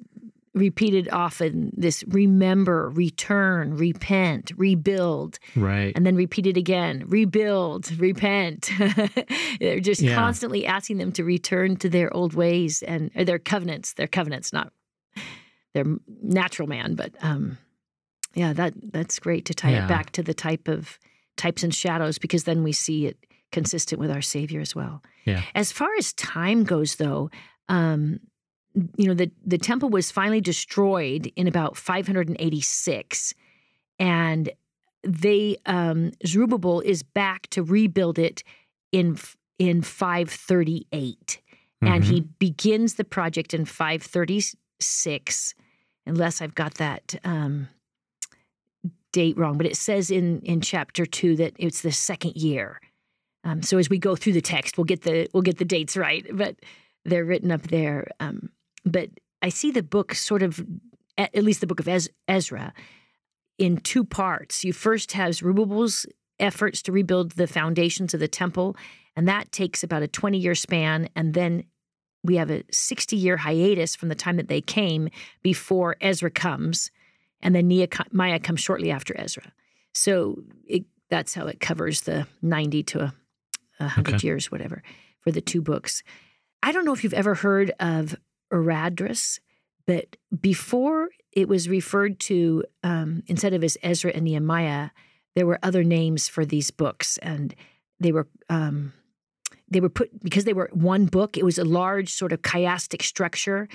repeated 0.54 1.08
often. 1.12 1.70
This 1.76 2.02
remember, 2.08 2.88
return, 2.88 3.76
repent, 3.76 4.52
rebuild. 4.56 5.38
right. 5.54 5.92
and 5.94 6.06
then 6.06 6.16
repeat 6.16 6.46
it 6.46 6.56
again 6.56 7.04
rebuild 7.06 7.92
repent 8.00 8.70
they're 9.60 9.80
just 9.80 10.00
Yeah. 10.00 10.14
constantly 10.16 10.66
asking 10.66 10.96
them 10.98 11.12
to 11.12 11.24
return 11.24 11.76
to 11.76 11.88
their 11.88 12.12
old 12.16 12.34
ways 12.34 12.82
and 12.82 13.10
their 13.14 13.38
covenants 13.38 13.92
their 13.94 14.08
covenants 14.08 14.52
not 14.52 14.72
their 15.74 15.84
natural 16.22 16.68
man 16.68 16.94
but 16.94 17.12
um 17.22 17.56
yeah 18.34 18.52
that 18.52 18.72
that's 18.92 19.18
great 19.18 19.44
to 19.44 19.54
tie 19.54 19.70
Yeah. 19.72 19.84
it 19.84 19.88
back 19.88 20.10
to 20.12 20.22
the 20.22 20.34
type 20.34 20.68
of 20.68 20.98
types 21.36 21.62
and 21.62 21.74
shadows 21.74 22.18
because 22.18 22.44
then 22.44 22.62
we 22.62 22.72
see 22.72 23.06
it 23.06 23.16
consistent 23.52 24.00
with 24.00 24.10
our 24.10 24.22
savior 24.22 24.60
as 24.60 24.74
well 24.74 25.02
Yeah. 25.24 25.42
as 25.54 25.72
far 25.72 25.88
as 25.98 26.12
time 26.14 26.64
goes 26.64 26.96
though 26.96 27.30
um 27.68 28.20
you 28.96 29.06
know 29.08 29.14
the 29.14 29.30
the 29.44 29.58
temple 29.58 29.88
was 29.90 30.10
finally 30.10 30.40
destroyed 30.40 31.32
in 31.36 31.46
about 31.48 31.76
586 31.76 33.34
and 33.98 34.50
they 35.02 35.56
um 35.66 36.12
Zerubbabel 36.26 36.80
is 36.80 37.02
back 37.02 37.46
to 37.50 37.62
rebuild 37.62 38.18
it 38.18 38.42
in 38.92 39.16
in 39.58 39.82
538 39.82 41.40
and 41.82 42.04
Mhm. 42.04 42.06
he 42.06 42.20
begins 42.20 42.94
the 42.94 43.04
project 43.04 43.54
in 43.54 43.64
536 44.80 45.54
unless 46.06 46.40
I've 46.42 46.54
got 46.54 46.74
that 46.74 47.14
um 47.24 47.68
date 49.12 49.36
wrong 49.36 49.56
but 49.56 49.66
it 49.66 49.76
says 49.76 50.10
in 50.10 50.40
in 50.42 50.60
chapter 50.60 51.04
2 51.04 51.36
that 51.36 51.54
it's 51.58 51.82
the 51.82 51.92
second 51.92 52.36
year 52.36 52.80
um, 53.42 53.62
so 53.62 53.78
as 53.78 53.90
we 53.90 53.98
go 53.98 54.14
through 54.16 54.34
the 54.34 54.40
text 54.40 54.78
we'll 54.78 54.84
get 54.84 55.02
the 55.02 55.28
we'll 55.34 55.42
get 55.42 55.58
the 55.58 55.64
dates 55.64 55.96
right 55.96 56.26
but 56.32 56.56
they're 57.04 57.24
written 57.24 57.50
up 57.50 57.62
there 57.62 58.06
um, 58.20 58.50
but 58.84 59.10
I 59.42 59.48
see 59.48 59.70
the 59.70 59.82
book 59.82 60.14
sort 60.14 60.42
of 60.42 60.64
at 61.16 61.34
at 61.34 61.44
least 61.44 61.60
the 61.60 61.66
book 61.66 61.80
of 61.80 62.08
Ezra 62.28 62.72
in 63.58 63.76
two 63.76 64.04
parts. 64.04 64.64
You 64.64 64.72
first 64.72 65.12
have 65.12 65.34
Zerubbabel's 65.34 66.06
efforts 66.38 66.82
to 66.82 66.92
rebuild 66.92 67.32
the 67.32 67.46
foundations 67.46 68.14
of 68.14 68.20
the 68.20 68.28
temple, 68.28 68.76
and 69.16 69.28
that 69.28 69.52
takes 69.52 69.82
about 69.82 70.02
a 70.02 70.08
20 70.08 70.38
year 70.38 70.54
span. 70.54 71.08
And 71.14 71.34
then 71.34 71.64
we 72.22 72.36
have 72.36 72.50
a 72.50 72.62
60 72.70 73.16
year 73.16 73.36
hiatus 73.38 73.96
from 73.96 74.08
the 74.08 74.14
time 74.14 74.36
that 74.36 74.48
they 74.48 74.60
came 74.60 75.08
before 75.42 75.96
Ezra 76.00 76.30
comes, 76.30 76.90
and 77.40 77.54
then 77.54 77.68
Nehemiah 77.68 78.38
comes 78.40 78.60
shortly 78.60 78.90
after 78.90 79.14
Ezra. 79.18 79.52
So 79.94 80.42
it, 80.66 80.84
that's 81.08 81.34
how 81.34 81.46
it 81.46 81.60
covers 81.60 82.02
the 82.02 82.26
90 82.42 82.82
to 82.84 83.00
a, 83.00 83.14
a 83.80 83.84
100 83.84 84.14
Okay. 84.16 84.26
years, 84.26 84.50
whatever, 84.50 84.82
for 85.20 85.30
the 85.30 85.40
two 85.40 85.62
books. 85.62 86.02
I 86.62 86.72
don't 86.72 86.84
know 86.84 86.92
if 86.92 87.02
you've 87.02 87.14
ever 87.14 87.34
heard 87.34 87.72
of 87.80 88.16
Esdras, 88.52 89.40
but 89.86 90.16
before 90.40 91.08
it 91.32 91.48
was 91.48 91.68
referred 91.68 92.20
to 92.20 92.64
um, 92.82 93.22
instead 93.26 93.54
of 93.54 93.64
as 93.64 93.78
Ezra 93.82 94.12
and 94.14 94.24
Nehemiah, 94.24 94.90
there 95.34 95.46
were 95.46 95.58
other 95.62 95.82
names 95.84 96.28
for 96.28 96.44
these 96.44 96.70
books, 96.70 97.18
and 97.18 97.54
they 97.98 98.12
were 98.12 98.28
um, 98.48 98.92
they 99.70 99.80
were 99.80 99.88
put 99.88 100.22
because 100.22 100.44
they 100.44 100.52
were 100.52 100.70
one 100.72 101.06
book. 101.06 101.36
It 101.36 101.44
was 101.44 101.58
a 101.58 101.64
large 101.64 102.12
sort 102.12 102.32
of 102.32 102.42
chiastic 102.42 103.02
structure, 103.02 103.68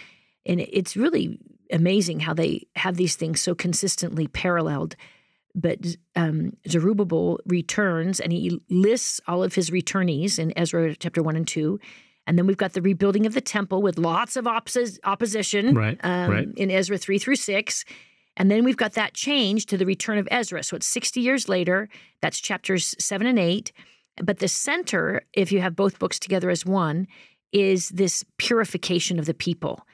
and 0.45 0.59
it's 0.59 0.95
really 0.95 1.39
amazing 1.71 2.19
how 2.19 2.33
they 2.33 2.67
have 2.75 2.95
these 2.95 3.15
things 3.15 3.41
so 3.41 3.55
consistently 3.55 4.27
paralleled. 4.27 4.95
But 5.55 5.79
um, 6.15 6.57
Zerubbabel 6.67 7.39
returns 7.45 8.19
and 8.19 8.33
he 8.33 8.59
lists 8.69 9.21
all 9.27 9.41
of 9.41 9.55
his 9.55 9.69
returnees 9.69 10.37
in 10.37 10.57
Ezra 10.57 10.95
chapter 10.95 11.23
one 11.23 11.35
and 11.37 11.47
two. 11.47 11.79
And 12.27 12.37
then 12.37 12.47
we've 12.47 12.57
got 12.57 12.73
the 12.73 12.81
rebuilding 12.81 13.25
of 13.25 13.33
the 13.33 13.41
temple 13.41 13.81
with 13.81 13.97
lots 13.97 14.35
of 14.35 14.45
oppos- 14.45 14.99
opposition 15.03 15.75
Right, 15.75 15.97
um, 16.03 16.31
right. 16.31 16.47
in 16.57 16.71
Ezra 16.71 16.97
3 16.97 17.19
through 17.19 17.35
6. 17.35 17.85
And 18.35 18.51
then 18.51 18.63
we've 18.65 18.75
got 18.75 18.93
that 18.93 19.13
change 19.13 19.67
to 19.67 19.77
the 19.77 19.85
return 19.85 20.17
of 20.17 20.27
Ezra. 20.31 20.63
So 20.63 20.75
it's 20.75 20.87
60 20.87 21.21
years 21.21 21.47
later. 21.47 21.87
That's 22.21 22.39
chapters 22.39 22.95
7 22.99 23.25
and 23.27 23.39
8. 23.39 23.71
But 24.23 24.39
the 24.39 24.47
center, 24.47 25.21
if 25.33 25.51
you 25.51 25.61
have 25.61 25.75
both 25.75 25.99
books 25.99 26.19
together 26.19 26.49
as 26.49 26.65
one, 26.65 27.07
is 27.51 27.89
this 27.89 28.23
purification 28.37 29.19
of 29.19 29.25
the 29.25 29.33
people. 29.33 29.85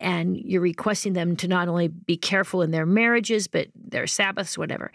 And 0.00 0.36
you're 0.36 0.60
requesting 0.60 1.12
them 1.12 1.36
to 1.36 1.48
not 1.48 1.68
only 1.68 1.88
be 1.88 2.16
careful 2.16 2.62
in 2.62 2.70
their 2.70 2.86
marriages, 2.86 3.48
but 3.48 3.68
their 3.74 4.06
Sabbaths, 4.06 4.56
whatever, 4.56 4.92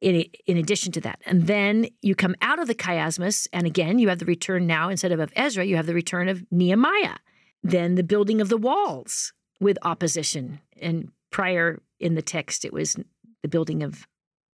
in, 0.00 0.24
in 0.46 0.56
addition 0.56 0.92
to 0.92 1.00
that. 1.02 1.20
And 1.26 1.46
then 1.46 1.88
you 2.00 2.14
come 2.14 2.34
out 2.40 2.58
of 2.58 2.66
the 2.66 2.74
chiasmus, 2.74 3.48
and 3.52 3.66
again, 3.66 3.98
you 3.98 4.08
have 4.08 4.18
the 4.18 4.24
return 4.24 4.66
now, 4.66 4.88
instead 4.88 5.12
of 5.12 5.20
of 5.20 5.32
Ezra, 5.36 5.64
you 5.64 5.76
have 5.76 5.86
the 5.86 5.94
return 5.94 6.28
of 6.28 6.44
Nehemiah. 6.50 7.16
Then 7.62 7.96
the 7.96 8.02
building 8.02 8.40
of 8.40 8.48
the 8.48 8.56
walls 8.56 9.32
with 9.60 9.78
opposition. 9.82 10.60
And 10.80 11.10
prior 11.30 11.82
in 11.98 12.14
the 12.14 12.22
text, 12.22 12.64
it 12.64 12.72
was 12.72 12.96
the 13.42 13.48
building 13.48 13.82
of 13.82 14.06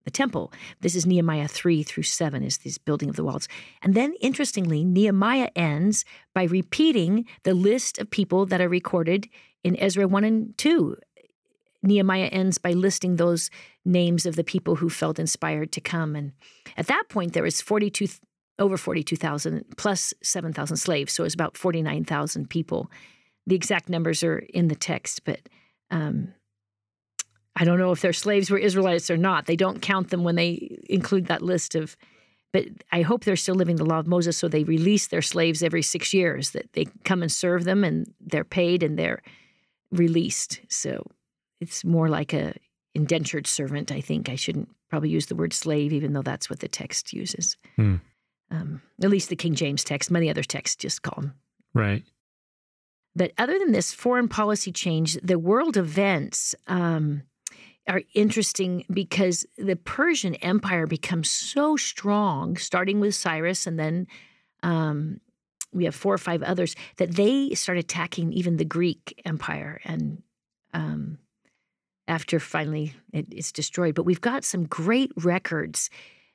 the 0.04 0.10
temple. 0.10 0.52
This 0.80 0.94
is 0.94 1.06
Nehemiah 1.06 1.48
3 1.48 1.82
through 1.82 2.02
7, 2.04 2.42
is 2.42 2.58
this 2.58 2.78
building 2.78 3.08
of 3.08 3.16
the 3.16 3.24
walls. 3.24 3.48
And 3.82 3.94
then, 3.94 4.14
interestingly, 4.20 4.84
Nehemiah 4.84 5.50
ends 5.54 6.04
by 6.34 6.44
repeating 6.44 7.26
the 7.44 7.54
list 7.54 7.98
of 7.98 8.10
people 8.10 8.46
that 8.46 8.60
are 8.60 8.68
recorded 8.68 9.28
in 9.64 9.76
Ezra 9.78 10.08
1 10.08 10.24
and 10.24 10.58
2. 10.58 10.96
Nehemiah 11.82 12.26
ends 12.26 12.58
by 12.58 12.72
listing 12.72 13.16
those 13.16 13.50
names 13.84 14.24
of 14.26 14.36
the 14.36 14.44
people 14.44 14.76
who 14.76 14.88
felt 14.88 15.18
inspired 15.18 15.72
to 15.72 15.80
come. 15.80 16.14
And 16.14 16.32
at 16.76 16.86
that 16.86 17.08
point, 17.08 17.32
there 17.32 17.42
was 17.42 17.60
42, 17.60 18.06
over 18.58 18.76
42,000 18.76 19.64
plus 19.76 20.14
7,000 20.22 20.76
slaves. 20.76 21.12
So 21.12 21.24
it 21.24 21.26
was 21.26 21.34
about 21.34 21.56
49,000 21.56 22.48
people. 22.48 22.90
The 23.46 23.56
exact 23.56 23.88
numbers 23.88 24.22
are 24.22 24.38
in 24.38 24.68
the 24.68 24.76
text, 24.76 25.24
but 25.24 25.40
um, 25.90 26.34
I 27.56 27.64
don't 27.64 27.78
know 27.78 27.92
if 27.92 28.00
their 28.00 28.12
slaves 28.14 28.50
were 28.50 28.58
Israelites 28.58 29.10
or 29.10 29.16
not. 29.16 29.46
They 29.46 29.56
don't 29.56 29.82
count 29.82 30.10
them 30.10 30.24
when 30.24 30.36
they 30.36 30.78
include 30.88 31.26
that 31.26 31.42
list 31.42 31.74
of. 31.74 31.96
But 32.52 32.66
I 32.90 33.00
hope 33.02 33.24
they're 33.24 33.36
still 33.36 33.54
living 33.54 33.76
the 33.76 33.84
law 33.84 33.98
of 33.98 34.06
Moses, 34.06 34.36
so 34.36 34.46
they 34.46 34.64
release 34.64 35.06
their 35.06 35.22
slaves 35.22 35.62
every 35.62 35.82
six 35.82 36.12
years. 36.12 36.50
That 36.50 36.72
they 36.74 36.86
come 37.04 37.22
and 37.22 37.32
serve 37.32 37.64
them, 37.64 37.82
and 37.84 38.12
they're 38.20 38.44
paid 38.44 38.82
and 38.82 38.98
they're 38.98 39.22
released. 39.90 40.60
So 40.68 41.06
it's 41.60 41.84
more 41.84 42.08
like 42.08 42.32
a 42.32 42.54
indentured 42.94 43.46
servant. 43.46 43.90
I 43.90 44.00
think 44.02 44.28
I 44.28 44.36
shouldn't 44.36 44.68
probably 44.90 45.08
use 45.08 45.26
the 45.26 45.34
word 45.34 45.52
slave, 45.54 45.92
even 45.94 46.12
though 46.12 46.22
that's 46.22 46.50
what 46.50 46.60
the 46.60 46.68
text 46.68 47.12
uses. 47.14 47.56
Hmm. 47.76 47.96
Um, 48.50 48.82
at 49.02 49.08
least 49.08 49.30
the 49.30 49.36
King 49.36 49.54
James 49.54 49.82
text. 49.82 50.10
Many 50.10 50.28
other 50.28 50.42
texts 50.42 50.76
just 50.76 51.00
call 51.02 51.22
them 51.22 51.34
Right. 51.72 52.02
but 53.16 53.32
other 53.38 53.58
than 53.58 53.72
this 53.72 53.94
foreign 53.94 54.28
policy 54.28 54.72
change, 54.72 55.14
the 55.22 55.38
world 55.38 55.78
events 55.78 56.54
um, 56.66 57.22
are 57.88 58.02
interesting 58.14 58.84
because 58.92 59.44
the 59.56 59.76
Persian 59.76 60.34
Empire 60.36 60.86
becomes 60.86 61.30
so 61.30 61.76
strong, 61.76 62.56
starting 62.56 63.00
with 63.00 63.14
Cyrus, 63.14 63.66
and 63.66 63.78
then 63.78 64.06
um, 64.62 65.20
we 65.72 65.84
have 65.84 65.94
four 65.94 66.14
or 66.14 66.18
five 66.18 66.42
others, 66.42 66.76
that 66.98 67.16
they 67.16 67.54
start 67.54 67.78
attacking 67.78 68.32
even 68.32 68.56
the 68.56 68.64
Greek 68.64 69.20
Empire. 69.24 69.80
And 69.84 70.22
um, 70.72 71.18
after 72.06 72.38
finally 72.38 72.94
it, 73.12 73.26
it's 73.30 73.52
destroyed, 73.52 73.94
but 73.94 74.04
we've 74.04 74.20
got 74.20 74.44
some 74.44 74.64
great 74.64 75.10
records. 75.16 75.90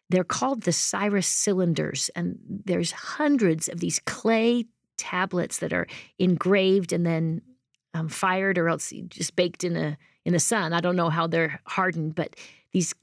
They're 0.09 0.23
called 0.23 0.63
the 0.63 0.73
Cyrus 0.73 1.27
cylinders, 1.27 2.09
and 2.15 2.37
there's 2.65 2.91
hundreds 2.91 3.67
of 3.67 3.79
these 3.79 3.99
clay 4.05 4.65
tablets 4.97 5.59
that 5.59 5.73
are 5.73 5.87
engraved 6.17 6.91
and 6.91 7.05
then 7.05 7.41
um, 7.93 8.09
fired 8.09 8.57
or 8.57 8.67
else 8.67 8.91
just 9.09 9.35
baked 9.35 9.63
in 9.63 9.75
a 9.75 9.97
in 10.27 10.33
the 10.33 10.39
sun. 10.39 10.73
I 10.73 10.81
don't 10.81 10.97
know 10.97 11.09
how 11.09 11.25
they're 11.25 11.61
hardened, 11.65 12.13
but 12.13 12.35
these 12.73 12.93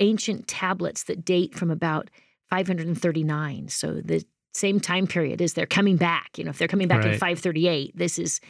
ancient 0.00 0.48
tablets 0.48 1.04
that 1.04 1.24
date 1.24 1.54
from 1.54 1.70
about 1.70 2.10
539. 2.50 3.68
So 3.68 4.00
the 4.04 4.24
same 4.52 4.80
time 4.80 5.06
period 5.06 5.40
as 5.40 5.54
they're 5.54 5.66
coming 5.66 5.96
back. 5.96 6.36
You 6.36 6.42
know, 6.42 6.50
if 6.50 6.58
they're 6.58 6.66
coming 6.66 6.88
back 6.88 7.04
in 7.04 7.12
538, 7.12 7.96
this 7.96 8.18
is 8.18 8.40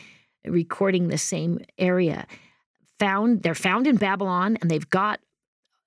recording 0.46 1.08
the 1.08 1.18
same 1.18 1.60
area. 1.78 2.26
Found 2.98 3.42
they're 3.42 3.54
found 3.54 3.86
in 3.86 3.96
Babylon, 3.96 4.56
and 4.62 4.70
they've 4.70 4.88
got 4.88 5.20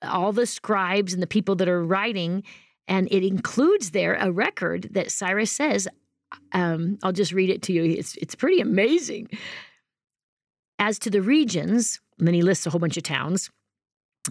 all 0.03 0.31
the 0.31 0.45
scribes 0.45 1.13
and 1.13 1.23
the 1.23 1.27
people 1.27 1.55
that 1.55 1.67
are 1.67 1.83
writing, 1.83 2.43
and 2.87 3.07
it 3.09 3.25
includes 3.25 3.91
there 3.91 4.13
a 4.13 4.31
record 4.31 4.89
that 4.91 5.11
Cyrus 5.11 5.51
says, 5.51 5.87
um, 6.51 6.99
I'll 7.01 7.13
just 7.13 7.31
read 7.31 7.49
it 7.49 7.63
to 7.63 7.73
you. 7.73 7.83
It's 7.83 8.15
it's 8.17 8.35
pretty 8.35 8.61
amazing. 8.61 9.29
As 10.77 10.99
to 10.99 11.09
the 11.09 11.23
regions, 11.23 11.99
and 12.17 12.27
then 12.27 12.33
he 12.33 12.41
lists 12.41 12.65
a 12.65 12.69
whole 12.69 12.79
bunch 12.79 12.97
of 12.97 13.03
towns. 13.03 13.49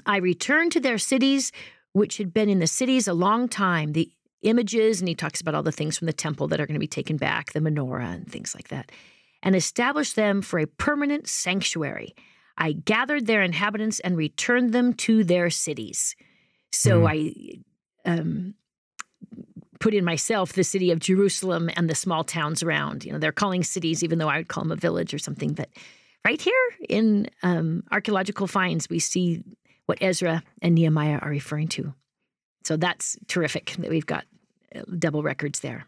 I 0.04 0.18
returned 0.18 0.72
to 0.72 0.80
their 0.80 0.98
cities, 0.98 1.52
which 1.92 2.18
had 2.18 2.34
been 2.34 2.48
in 2.48 2.58
the 2.58 2.66
cities 2.66 3.08
a 3.08 3.14
long 3.14 3.48
time. 3.48 3.92
The 3.92 4.10
images, 4.42 5.00
and 5.00 5.08
he 5.08 5.14
talks 5.14 5.40
about 5.40 5.54
all 5.54 5.62
the 5.62 5.72
things 5.72 5.96
from 5.98 6.06
the 6.06 6.12
temple 6.12 6.48
that 6.48 6.60
are 6.60 6.66
going 6.66 6.74
to 6.74 6.80
be 6.80 6.86
taken 6.86 7.16
back, 7.16 7.52
the 7.52 7.60
menorah 7.60 8.14
and 8.14 8.30
things 8.30 8.54
like 8.54 8.68
that, 8.68 8.92
and 9.42 9.56
established 9.56 10.16
them 10.16 10.42
for 10.42 10.58
a 10.58 10.66
permanent 10.66 11.28
sanctuary. 11.28 12.14
I 12.58 12.72
gathered 12.72 13.26
their 13.26 13.42
inhabitants 13.42 14.00
and 14.00 14.16
returned 14.16 14.72
them 14.72 14.94
to 14.94 15.24
their 15.24 15.50
cities. 15.50 16.16
So 16.72 17.06
I 17.06 17.32
um, 18.04 18.54
put 19.80 19.94
in 19.94 20.04
myself 20.04 20.52
the 20.52 20.64
city 20.64 20.90
of 20.90 21.00
Jerusalem 21.00 21.70
and 21.76 21.88
the 21.88 21.94
small 21.94 22.24
towns 22.24 22.62
around. 22.62 23.04
You 23.04 23.12
know, 23.12 23.18
they're 23.18 23.32
calling 23.32 23.62
cities, 23.62 24.02
even 24.02 24.18
though 24.18 24.28
I 24.28 24.38
would 24.38 24.48
call 24.48 24.64
them 24.64 24.72
a 24.72 24.76
village 24.76 25.12
or 25.12 25.18
something. 25.18 25.52
But 25.52 25.68
right 26.26 26.42
here 26.42 26.66
in 26.88 27.30
um, 27.44 27.84
archaeological 27.92 28.48
finds, 28.48 28.90
we 28.90 28.98
see 28.98 29.44
what 29.86 29.98
Ezra 30.00 30.42
and 30.60 30.74
Nehemiah 30.74 31.18
are 31.22 31.30
referring 31.30 31.68
to. 31.68 31.94
So 32.64 32.76
that's 32.76 33.16
terrific 33.28 33.76
that 33.78 33.90
we've 33.90 34.06
got 34.06 34.24
uh, 34.74 34.80
double 34.98 35.22
records 35.22 35.60
there. 35.60 35.86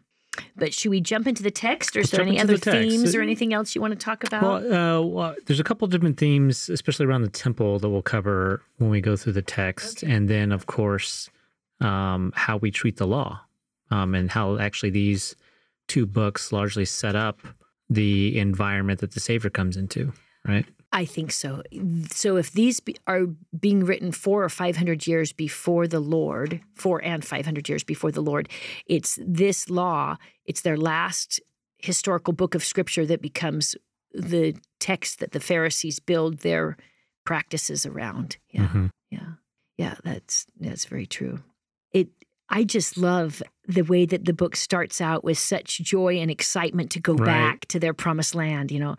But 0.55 0.73
should 0.73 0.91
we 0.91 1.01
jump 1.01 1.27
into 1.27 1.43
the 1.43 1.51
text, 1.51 1.97
or 1.97 1.99
is 1.99 2.05
Let's 2.05 2.11
there 2.11 2.21
any 2.25 2.39
other 2.39 2.55
the 2.55 2.71
themes 2.71 3.13
or 3.13 3.21
anything 3.21 3.53
else 3.53 3.75
you 3.75 3.81
want 3.81 3.91
to 3.91 3.99
talk 3.99 4.23
about? 4.23 4.41
Well, 4.41 4.73
uh, 4.73 5.01
well, 5.01 5.35
there's 5.45 5.59
a 5.59 5.65
couple 5.65 5.85
of 5.85 5.91
different 5.91 6.17
themes, 6.17 6.69
especially 6.69 7.05
around 7.05 7.23
the 7.23 7.29
temple, 7.29 7.77
that 7.79 7.89
we'll 7.89 8.01
cover 8.01 8.61
when 8.77 8.89
we 8.89 9.01
go 9.01 9.17
through 9.17 9.33
the 9.33 9.41
text, 9.41 10.03
and 10.03 10.29
then, 10.29 10.53
of 10.53 10.67
course, 10.67 11.29
um, 11.81 12.31
how 12.35 12.55
we 12.55 12.71
treat 12.71 12.95
the 12.95 13.07
law, 13.07 13.41
um, 13.91 14.15
and 14.15 14.31
how 14.31 14.57
actually 14.57 14.91
these 14.91 15.35
two 15.87 16.05
books 16.05 16.53
largely 16.53 16.85
set 16.85 17.15
up 17.17 17.39
the 17.89 18.39
environment 18.39 19.01
that 19.01 19.11
the 19.11 19.19
Savior 19.19 19.49
comes 19.49 19.75
into. 19.75 20.13
Right? 20.49 20.65
I 20.91 21.05
think 21.05 21.31
so. 21.31 21.61
So 22.09 22.35
if 22.37 22.51
these 22.51 22.79
be, 22.79 22.95
are 23.05 23.27
being 23.59 23.85
written 23.85 24.11
four 24.11 24.43
or 24.43 24.49
five 24.49 24.75
hundred 24.77 25.05
years 25.05 25.31
before 25.31 25.87
the 25.87 25.99
Lord, 25.99 26.61
four 26.75 26.99
and 27.03 27.23
five 27.23 27.45
hundred 27.45 27.69
years 27.69 27.83
before 27.83 28.11
the 28.11 28.21
Lord, 28.21 28.49
it's 28.87 29.19
this 29.21 29.69
law. 29.69 30.17
It's 30.45 30.61
their 30.61 30.77
last 30.77 31.39
historical 31.77 32.33
book 32.33 32.55
of 32.55 32.63
Scripture 32.65 33.05
that 33.05 33.21
becomes 33.21 33.75
the 34.13 34.55
text 34.79 35.19
that 35.19 35.31
the 35.31 35.39
Pharisees 35.39 35.99
build 35.99 36.39
their 36.39 36.75
practices 37.23 37.85
around. 37.85 38.37
Yeah, 38.49 38.67
Mhm. 38.67 38.89
yeah, 39.11 39.33
yeah. 39.77 39.95
That's 40.03 40.47
that's 40.59 40.85
very 40.85 41.05
true. 41.05 41.43
It. 41.93 42.09
I 42.49 42.63
just 42.63 42.97
love 42.97 43.43
the 43.67 43.83
way 43.83 44.05
that 44.07 44.25
the 44.25 44.33
book 44.33 44.55
starts 44.55 44.99
out 45.01 45.23
with 45.23 45.37
such 45.37 45.79
joy 45.79 46.17
and 46.17 46.31
excitement 46.31 46.89
to 46.91 46.99
go 46.99 47.13
Right. 47.13 47.25
back 47.25 47.65
to 47.67 47.79
their 47.79 47.93
promised 47.93 48.33
land. 48.33 48.71
You 48.71 48.79
know, 48.79 48.95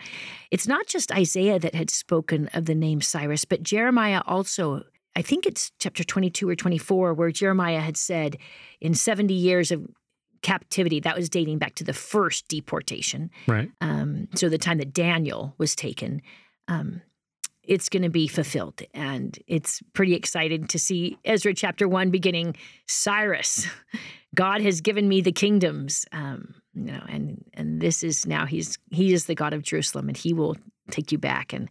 it's 0.51 0.69
not 0.69 0.87
just 0.87 1.11
Isaiah 1.13 1.59
that 1.59 1.75
had 1.75 1.91
spoken 1.91 2.49
of 2.55 2.67
the 2.67 2.75
name 2.75 3.01
Cyrus, 3.01 3.45
but 3.45 3.63
Jeremiah 3.63 4.23
also. 4.27 4.85
I 5.17 5.23
think 5.23 5.45
it's 5.45 5.73
chapter 5.81 6.05
22 6.05 6.49
or 6.49 6.55
24, 6.55 7.15
where 7.15 7.33
Jeremiah 7.33 7.81
had 7.81 7.97
said, 7.97 8.39
in 8.81 8.95
70 8.95 9.35
years 9.35 9.73
of 9.73 9.85
captivity, 10.43 11.01
that 11.01 11.17
was 11.17 11.29
dating 11.29 11.59
back 11.59 11.75
to 11.75 11.85
the 11.85 11.93
first 11.93 12.47
deportation. 12.47 13.31
Right. 13.49 13.69
Um, 13.81 14.29
so 14.37 14.49
the 14.49 14.57
time 14.57 14.79
that 14.79 14.93
Daniel 14.95 15.55
was 15.59 15.75
taken, 15.75 16.23
um, 16.69 17.03
it's 17.71 17.89
going 17.89 18.03
to 18.03 18.11
be 18.11 18.27
fulfilled. 18.27 18.83
And 18.95 19.39
it's 19.47 19.81
pretty 19.93 20.15
exciting 20.15 20.67
to 20.67 20.79
see 20.79 21.17
Ezra 21.25 21.55
chapter 21.55 21.87
one 21.87 22.11
beginning 22.11 22.57
Cyrus. 22.89 23.69
God 24.35 24.61
has 24.61 24.81
given 24.81 25.09
me 25.09 25.21
the 25.21 25.31
kingdoms. 25.31 26.05
Um, 26.11 26.57
you 26.75 26.93
know, 26.93 27.03
and 27.09 27.45
and 27.55 27.81
this 27.81 28.03
is 28.03 28.27
now 28.27 28.45
he's 28.45 28.77
he 28.91 29.13
is 29.13 29.27
the 29.27 29.37
God 29.37 29.53
of 29.53 29.63
Jerusalem 29.63 30.09
and 30.09 30.17
he 30.17 30.33
will 30.33 30.57
take 30.91 31.13
you 31.13 31.19
back. 31.19 31.53
And 31.53 31.71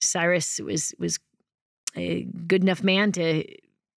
Cyrus 0.00 0.60
was 0.60 0.94
was 0.98 1.18
a 1.96 2.22
good 2.46 2.62
enough 2.62 2.84
man 2.84 3.10
to 3.12 3.44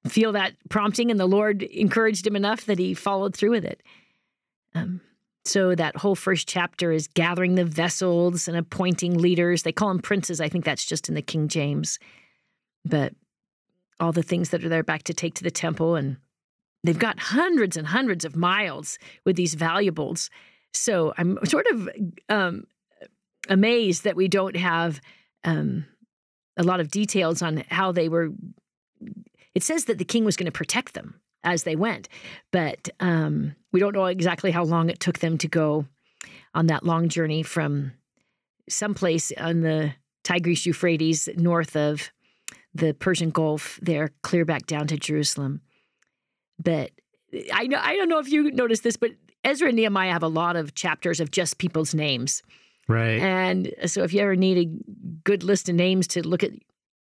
feel 0.07 0.31
that 0.31 0.53
prompting, 0.69 1.11
and 1.11 1.19
the 1.19 1.27
Lord 1.27 1.61
encouraged 1.61 2.25
him 2.25 2.35
enough 2.35 2.65
that 2.65 2.79
he 2.79 2.95
followed 2.95 3.35
through 3.35 3.51
with 3.51 3.65
it. 3.65 3.83
Um, 4.73 5.01
So 5.49 5.73
that 5.73 5.97
whole 5.97 6.15
first 6.15 6.47
chapter 6.47 6.91
is 6.91 7.07
gathering 7.07 7.55
the 7.55 7.65
vessels 7.65 8.47
and 8.47 8.55
appointing 8.55 9.17
leaders. 9.17 9.63
They 9.63 9.71
call 9.71 9.87
them 9.87 9.99
princes. 9.99 10.39
I 10.39 10.47
think 10.47 10.63
that's 10.63 10.85
just 10.85 11.09
in 11.09 11.15
the 11.15 11.23
King 11.23 11.47
James. 11.47 11.97
But 12.85 13.13
all 13.99 14.11
the 14.11 14.21
things 14.21 14.49
that 14.49 14.63
are 14.63 14.69
there 14.69 14.83
back 14.83 15.03
to 15.03 15.13
take 15.13 15.33
to 15.35 15.43
the 15.43 15.49
temple 15.49 15.95
and 15.95 16.17
they've 16.83 16.99
got 16.99 17.19
hundreds 17.19 17.75
and 17.77 17.87
hundreds 17.87 18.25
of 18.25 18.35
miles 18.35 18.99
with 19.25 19.35
these 19.35 19.55
valuables. 19.55 20.29
So 20.71 21.15
I'm 21.17 21.43
sort 21.45 21.65
of 21.71 21.89
um, 22.29 22.65
amazed 23.49 24.03
that 24.03 24.15
we 24.15 24.27
don't 24.27 24.55
have 24.55 25.01
um, 25.43 25.85
a 26.57 26.63
lot 26.63 26.79
of 26.79 26.91
details 26.91 27.41
on 27.41 27.63
how 27.69 27.91
they 27.91 28.07
were. 28.07 28.29
It 29.55 29.63
says 29.63 29.85
that 29.85 29.97
the 29.97 30.05
king 30.05 30.25
was 30.25 30.37
going 30.37 30.45
to 30.45 30.51
protect 30.51 30.93
them 30.93 31.19
as 31.43 31.63
they 31.63 31.75
went, 31.75 32.09
but 32.51 32.89
um, 32.99 33.55
we 33.71 33.79
don't 33.79 33.95
know 33.95 34.05
exactly 34.05 34.51
how 34.51 34.63
long 34.63 34.89
it 34.89 34.99
took 34.99 35.19
them 35.19 35.37
to 35.37 35.47
go 35.47 35.85
on 36.53 36.67
that 36.67 36.83
long 36.83 37.09
journey 37.09 37.43
from 37.43 37.93
someplace 38.69 39.31
on 39.37 39.61
the 39.61 39.93
Tigris 40.23 40.65
Euphrates 40.65 41.29
north 41.35 41.75
of 41.75 42.11
the 42.73 42.93
Persian 42.93 43.29
Gulf 43.29 43.79
there, 43.81 44.11
clear 44.21 44.45
back 44.45 44.65
down 44.65 44.87
to 44.87 44.97
Jerusalem. 44.97 45.61
But 46.61 46.91
I 47.53 47.67
know 47.67 47.79
I 47.81 47.95
don't 47.95 48.09
know 48.09 48.19
if 48.19 48.29
you 48.29 48.51
noticed 48.51 48.83
this, 48.83 48.97
but 48.97 49.11
Ezra 49.43 49.69
and 49.69 49.77
Nehemiah 49.77 50.11
have 50.11 50.23
a 50.23 50.27
lot 50.27 50.55
of 50.55 50.75
chapters 50.75 51.19
of 51.19 51.31
just 51.31 51.57
people's 51.57 51.95
names. 51.95 52.43
Right. 52.87 53.19
And 53.19 53.73
so 53.85 54.03
if 54.03 54.13
you 54.13 54.21
ever 54.21 54.35
need 54.35 54.57
a 54.57 55.19
good 55.23 55.43
list 55.43 55.69
of 55.69 55.75
names 55.75 56.07
to 56.07 56.27
look 56.27 56.43
at 56.43 56.51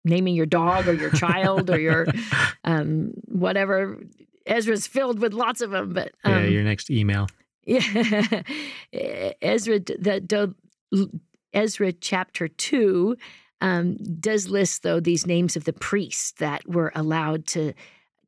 naming 0.04 0.36
your 0.36 0.46
dog 0.46 0.88
or 0.88 0.94
your 0.94 1.12
child 1.12 1.70
or 1.70 1.80
your 1.80 2.08
um, 2.64 3.14
whatever, 3.28 3.98
Ezra's 4.46 4.88
filled 4.88 5.20
with 5.20 5.34
lots 5.34 5.62
of 5.62 5.72
them. 5.72 5.94
But 5.94 6.14
um, 6.24 6.34
yeah, 6.34 6.50
your 6.50 6.64
next 6.64 6.90
email. 6.90 7.28
Yeah, 7.64 9.34
Ezra 9.42 9.80
the, 9.80 10.56
the 10.92 11.10
Ezra 11.54 11.92
chapter 11.94 12.48
two 12.48 13.16
um, 13.62 13.98
does 14.20 14.50
list 14.50 14.82
though 14.82 15.00
these 15.00 15.28
names 15.28 15.56
of 15.56 15.66
the 15.66 15.74
priests 15.74 16.32
that 16.40 16.68
were 16.68 16.92
allowed 16.96 17.46
to 17.48 17.74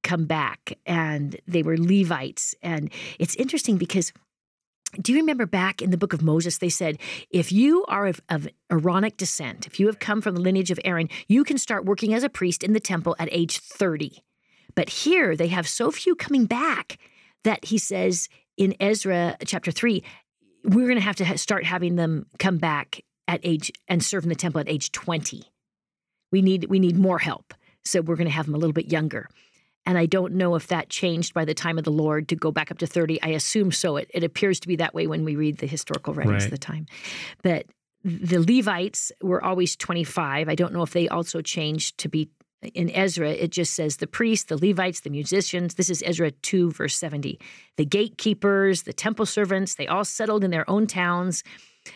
come 0.04 0.26
back, 0.26 0.78
and 0.86 1.36
they 1.48 1.64
were 1.64 1.78
Levites, 1.78 2.54
and 2.62 2.92
it's 3.18 3.36
interesting 3.36 3.78
because 3.78 4.14
do 5.02 5.12
you 5.12 5.20
remember 5.20 5.46
back 5.46 5.82
in 5.82 5.92
the 5.92 5.98
book 5.98 6.14
of 6.14 6.22
Moses, 6.22 6.58
they 6.58 6.70
said, 6.70 6.98
if 7.30 7.52
you 7.52 7.86
are 7.88 8.08
of, 8.08 8.22
of, 8.30 8.48
Aaronic 8.72 9.18
descent, 9.18 9.68
if 9.68 9.80
you 9.80 9.88
have 9.88 10.00
come 10.00 10.22
from 10.22 10.36
the 10.36 10.42
lineage 10.42 10.72
of 10.72 10.80
Aaron, 10.84 11.10
you 11.28 11.44
can 11.44 11.58
start 11.58 11.86
working 11.86 12.14
as 12.14 12.24
a 12.24 12.30
priest 12.30 12.64
in 12.64 12.74
the 12.74 12.80
temple 12.80 13.16
at 13.20 13.30
age 13.32 13.60
30. 13.60 14.24
But 14.76 14.90
here 14.90 15.36
they 15.36 15.48
have 15.50 15.68
so 15.68 15.92
few 15.92 16.16
coming 16.16 16.46
back 16.46 16.98
that 17.44 17.66
he 17.66 17.78
says 17.78 18.30
in 18.58 18.76
Ezra 18.80 19.38
chapter 19.46 19.72
3, 19.72 20.04
we're 20.64 20.88
going 20.88 20.96
to 20.96 21.02
have 21.02 21.18
to 21.18 21.38
start 21.38 21.66
having 21.66 21.96
them 21.96 22.26
come 22.40 22.58
back 22.58 23.02
at 23.28 23.42
age 23.44 23.72
and 23.88 24.04
serve 24.04 24.24
in 24.24 24.30
the 24.30 24.36
temple 24.36 24.62
at 24.62 24.70
age 24.70 24.92
20. 24.92 25.44
We 26.32 26.42
need 26.42 26.66
we 26.66 26.80
need 26.80 26.98
more 26.98 27.20
help. 27.20 27.54
So 27.86 28.02
we're 28.02 28.16
going 28.16 28.28
to 28.28 28.34
have 28.34 28.46
them 28.46 28.56
a 28.56 28.58
little 28.58 28.74
bit 28.74 28.92
younger. 28.92 29.30
And 29.86 29.98
I 29.98 30.06
don't 30.06 30.34
know 30.34 30.56
if 30.56 30.68
that 30.68 30.90
changed 30.90 31.34
by 31.34 31.46
the 31.46 31.54
time 31.54 31.78
of 31.78 31.84
the 31.84 31.92
Lord 31.92 32.30
to 32.30 32.36
go 32.36 32.52
back 32.52 32.72
up 32.72 32.78
to 32.80 32.88
30. 32.88 33.22
I 33.22 33.30
assume 33.30 33.72
so. 33.72 33.98
It, 33.98 34.10
it 34.14 34.24
appears 34.24 34.60
to 34.62 34.68
be 34.68 34.78
that 34.78 34.94
way 34.94 35.08
when 35.08 35.26
we 35.26 35.36
read 35.36 35.58
the 35.58 35.68
historical 35.68 36.14
writings 36.14 36.44
right. 36.44 36.46
of 36.46 36.52
the 36.52 36.58
time. 36.58 36.86
But 37.42 37.66
the 38.04 38.40
Levites 38.40 39.12
were 39.22 39.44
always 39.44 39.76
25. 39.76 40.50
I 40.50 40.56
don't 40.56 40.74
know 40.74 40.84
if 40.84 40.92
they 40.92 41.08
also 41.10 41.42
changed 41.42 41.98
to 42.00 42.10
be 42.10 42.30
in 42.74 42.90
Ezra, 42.92 43.30
it 43.30 43.52
just 43.52 43.74
says 43.74 43.98
the 43.98 44.08
priests, 44.08 44.46
the 44.46 44.58
Levites, 44.58 45.02
the 45.02 45.10
musicians. 45.10 45.76
This 45.76 45.90
is 45.90 46.02
Ezra 46.06 46.32
2, 46.32 46.72
verse 46.72 46.96
70. 46.96 47.40
The 47.78 47.86
gatekeepers, 47.86 48.84
the 48.84 48.94
temple 48.94 49.26
servants, 49.26 49.76
they 49.76 49.88
all 49.88 50.06
settled 50.06 50.44
in 50.44 50.52
their 50.52 50.70
own 50.70 50.88
towns 50.88 51.44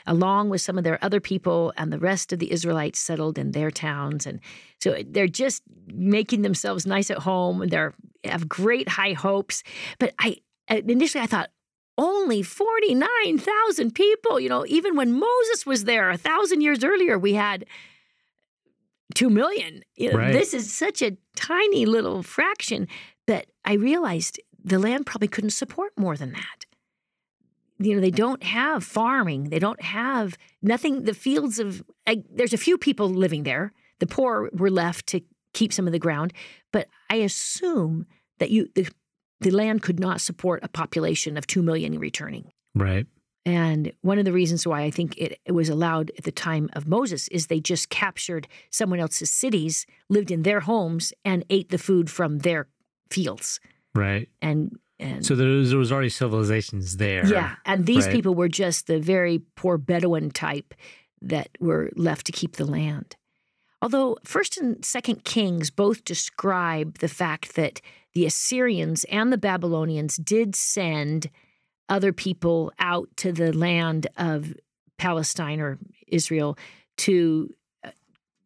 along 0.06 0.50
with 0.50 0.62
some 0.62 0.78
of 0.78 0.84
their 0.84 1.04
other 1.04 1.20
people, 1.20 1.74
and 1.78 1.92
the 1.92 2.00
rest 2.00 2.34
of 2.34 2.40
the 2.40 2.52
Israelites 2.52 3.00
settled 3.00 3.38
in 3.38 3.52
their 3.52 3.72
towns. 3.72 4.26
And 4.26 4.40
so 4.80 4.98
they're 5.06 5.28
just 5.28 5.64
making 5.88 6.42
themselves 6.42 6.86
nice 6.86 7.10
at 7.10 7.20
home. 7.20 7.62
And 7.62 7.72
they 7.72 7.88
have 8.26 8.50
great 8.50 8.90
high 8.90 9.14
hopes. 9.14 9.64
But 10.00 10.14
I 10.20 10.38
initially 10.70 11.24
I 11.24 11.28
thought, 11.28 11.50
only 11.98 12.44
49,000 12.44 13.94
people. 13.96 14.40
You 14.40 14.50
know, 14.50 14.66
even 14.68 14.96
when 14.96 15.14
Moses 15.14 15.66
was 15.66 15.86
there 15.86 16.10
a 16.10 16.18
thousand 16.18 16.62
years 16.62 16.84
earlier, 16.84 17.18
we 17.18 17.34
had 17.34 17.66
2 19.16 19.30
million. 19.30 19.84
You 19.96 20.12
know, 20.12 20.20
right. 20.20 20.34
This 20.34 20.54
is 20.54 20.72
such 20.72 21.02
a 21.02 21.18
tiny 21.36 21.86
little 21.86 22.24
fraction 22.24 22.88
that 23.26 23.48
I 23.66 23.74
realized 23.74 24.40
the 24.64 24.80
land 24.80 25.06
probably 25.06 25.28
couldn't 25.28 25.52
support 25.52 25.94
more 25.98 26.18
than 26.18 26.34
that 26.34 26.66
you 27.80 27.96
know 27.96 28.02
they 28.02 28.08
mm-hmm. 28.08 28.16
don't 28.16 28.44
have 28.44 28.84
farming. 28.84 29.46
They 29.46 29.60
don't 29.60 29.82
have 29.82 30.38
nothing. 30.62 31.04
The 31.04 31.14
fields 31.14 31.60
of 31.60 31.84
I, 32.06 32.24
there's 32.32 32.54
a 32.54 32.58
few 32.58 32.78
people 32.78 33.10
living 33.10 33.44
there. 33.44 33.74
The 34.00 34.08
poor 34.08 34.50
were 34.54 34.70
left 34.70 35.08
to 35.08 35.22
keep 35.54 35.74
some 35.74 35.88
of 35.88 35.94
the 35.94 36.00
ground. 36.00 36.34
But 36.72 36.88
i 37.10 37.16
assume 37.16 38.06
that 38.40 38.52
you 38.52 38.70
the, 38.76 38.88
the 39.42 39.52
land 39.52 39.82
could 39.82 40.00
not 40.00 40.22
support 40.22 40.64
a 40.64 40.68
population 40.68 41.38
of 41.38 41.48
2 41.48 41.62
million 41.62 42.00
returning. 42.00 42.52
Right. 42.76 43.08
And 43.46 43.94
one 44.02 44.20
of 44.20 44.26
the 44.26 44.34
reasons 44.34 44.68
why 44.68 44.82
i 44.82 44.92
think 44.92 45.18
it, 45.18 45.40
it 45.46 45.54
was 45.54 45.70
allowed 45.70 46.12
at 46.18 46.26
the 46.26 46.32
time 46.32 46.70
of 46.74 46.88
moses 46.88 47.28
is 47.30 47.48
they 47.48 47.60
just 47.60 47.90
captured 47.90 48.48
someone 48.72 49.00
else's 49.00 49.32
cities 49.32 49.86
lived 50.10 50.32
in 50.32 50.44
their 50.44 50.60
homes 50.60 51.14
and 51.24 51.46
ate 51.50 51.70
the 51.70 51.78
food 51.78 52.10
from 52.10 52.40
their 52.40 52.68
fields. 53.10 53.60
Right. 53.96 54.30
And 54.42 54.78
and 55.00 55.26
so 55.26 55.36
there 55.36 55.48
was, 55.48 55.70
there 55.70 55.80
was 55.80 55.92
already 55.92 56.10
civilizations 56.10 56.98
there. 56.98 57.26
Yeah, 57.26 57.56
and 57.66 57.86
these 57.86 58.06
right? 58.06 58.14
people 58.16 58.34
were 58.34 58.50
just 58.50 58.88
the 58.88 59.00
very 59.00 59.40
poor 59.56 59.78
Bedouin 59.78 60.32
type 60.32 60.74
that 61.22 61.50
were 61.60 61.92
left 61.96 62.26
to 62.28 62.32
keep 62.32 62.56
the 62.56 62.66
land. 62.66 63.16
Although 63.82 64.18
First 64.24 64.58
and 64.58 64.84
Second 64.84 65.24
Kings 65.24 65.70
both 65.70 66.04
describe 66.04 66.98
the 66.98 67.08
fact 67.08 67.56
that 67.56 67.80
the 68.14 68.26
Assyrians 68.26 69.04
and 69.06 69.32
the 69.32 69.38
Babylonians 69.38 70.18
did 70.18 70.56
send 70.56 71.30
other 71.90 72.12
people 72.12 72.72
out 72.80 73.08
to 73.18 73.32
the 73.32 73.54
land 73.54 74.08
of 74.18 74.54
Palestine 74.98 75.60
or 75.60 75.78
Israel 76.08 76.58
to 76.98 77.54
uh, 77.84 77.92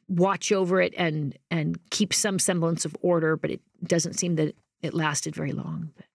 watch 0.09 0.51
over 0.51 0.81
it 0.81 0.93
and 0.97 1.37
and 1.49 1.79
keep 1.89 2.13
some 2.13 2.37
semblance 2.37 2.83
of 2.83 2.95
order, 3.01 3.37
but 3.37 3.49
it 3.49 3.61
doesn't 3.85 4.13
seem 4.13 4.35
that 4.35 4.53
it 4.81 4.93
lasted 4.93 5.33
very 5.33 5.53
long. 5.53 5.91
But. 5.95 6.05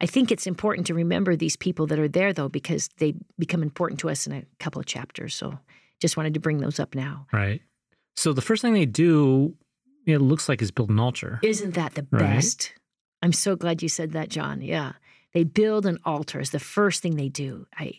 I 0.00 0.06
think 0.06 0.30
it's 0.32 0.46
important 0.46 0.86
to 0.88 0.94
remember 0.94 1.36
these 1.36 1.56
people 1.56 1.86
that 1.86 1.98
are 1.98 2.08
there, 2.08 2.32
though, 2.32 2.48
because 2.48 2.88
they 2.98 3.14
become 3.38 3.62
important 3.62 4.00
to 4.00 4.10
us 4.10 4.26
in 4.26 4.32
a 4.32 4.44
couple 4.58 4.80
of 4.80 4.86
chapters. 4.86 5.34
So 5.34 5.58
just 6.00 6.16
wanted 6.16 6.34
to 6.34 6.40
bring 6.40 6.58
those 6.58 6.80
up 6.80 6.94
now. 6.94 7.26
Right. 7.32 7.62
So 8.16 8.32
the 8.32 8.42
first 8.42 8.62
thing 8.62 8.74
they 8.74 8.86
do, 8.86 9.54
it 10.06 10.18
looks 10.18 10.48
like, 10.48 10.60
is 10.60 10.70
build 10.70 10.90
an 10.90 10.98
altar. 10.98 11.38
Isn't 11.42 11.74
that 11.74 11.94
the 11.94 12.06
right? 12.10 12.20
best? 12.20 12.72
I'm 13.22 13.32
so 13.32 13.54
glad 13.54 13.82
you 13.82 13.88
said 13.88 14.12
that, 14.12 14.28
John. 14.28 14.60
Yeah. 14.60 14.92
They 15.32 15.44
build 15.44 15.86
an 15.86 15.98
altar 16.04 16.40
is 16.40 16.50
the 16.50 16.58
first 16.58 17.02
thing 17.02 17.16
they 17.16 17.28
do. 17.28 17.66
I 17.78 17.94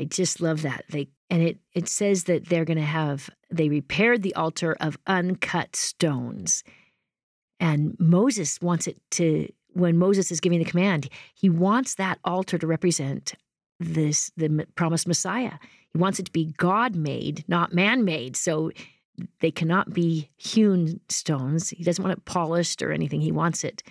I 0.00 0.04
just 0.04 0.40
love 0.40 0.62
that. 0.62 0.84
They 0.88 1.08
and 1.28 1.42
it 1.42 1.58
it 1.74 1.88
says 1.88 2.24
that 2.24 2.48
they're 2.48 2.64
going 2.64 2.78
to 2.78 2.84
have 2.84 3.28
they 3.50 3.68
repaired 3.68 4.22
the 4.22 4.34
altar 4.34 4.76
of 4.80 4.96
uncut 5.06 5.76
stones. 5.76 6.64
And 7.58 7.96
Moses 7.98 8.58
wants 8.62 8.86
it 8.86 8.98
to 9.12 9.48
when 9.72 9.98
Moses 9.98 10.30
is 10.30 10.40
giving 10.40 10.58
the 10.58 10.64
command, 10.64 11.08
he 11.34 11.48
wants 11.48 11.94
that 11.94 12.18
altar 12.24 12.58
to 12.58 12.66
represent 12.66 13.34
this 13.78 14.30
the 14.36 14.66
promised 14.74 15.06
Messiah. 15.06 15.52
He 15.92 15.98
wants 15.98 16.18
it 16.18 16.26
to 16.26 16.32
be 16.32 16.52
God 16.58 16.94
made, 16.94 17.44
not 17.48 17.72
man 17.72 18.04
made. 18.04 18.36
So 18.36 18.70
they 19.40 19.50
cannot 19.50 19.92
be 19.92 20.30
hewn 20.36 21.00
stones. 21.08 21.70
He 21.70 21.84
doesn't 21.84 22.02
want 22.02 22.16
it 22.16 22.24
polished 22.24 22.82
or 22.82 22.92
anything. 22.92 23.20
He 23.20 23.32
wants 23.32 23.64
it 23.64 23.82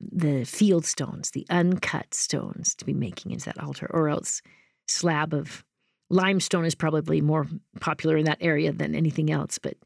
the 0.00 0.44
field 0.44 0.86
stones, 0.86 1.32
the 1.32 1.46
uncut 1.50 2.14
stones 2.14 2.74
to 2.76 2.84
be 2.84 2.94
making 2.94 3.32
into 3.32 3.46
that 3.46 3.58
altar, 3.58 3.90
or 3.90 4.08
else 4.08 4.42
slab 4.86 5.34
of 5.34 5.64
limestone 6.08 6.64
is 6.64 6.74
probably 6.74 7.20
more 7.20 7.46
popular 7.80 8.16
in 8.16 8.24
that 8.24 8.38
area 8.40 8.72
than 8.72 8.94
anything 8.94 9.30
else. 9.30 9.58
But 9.58 9.76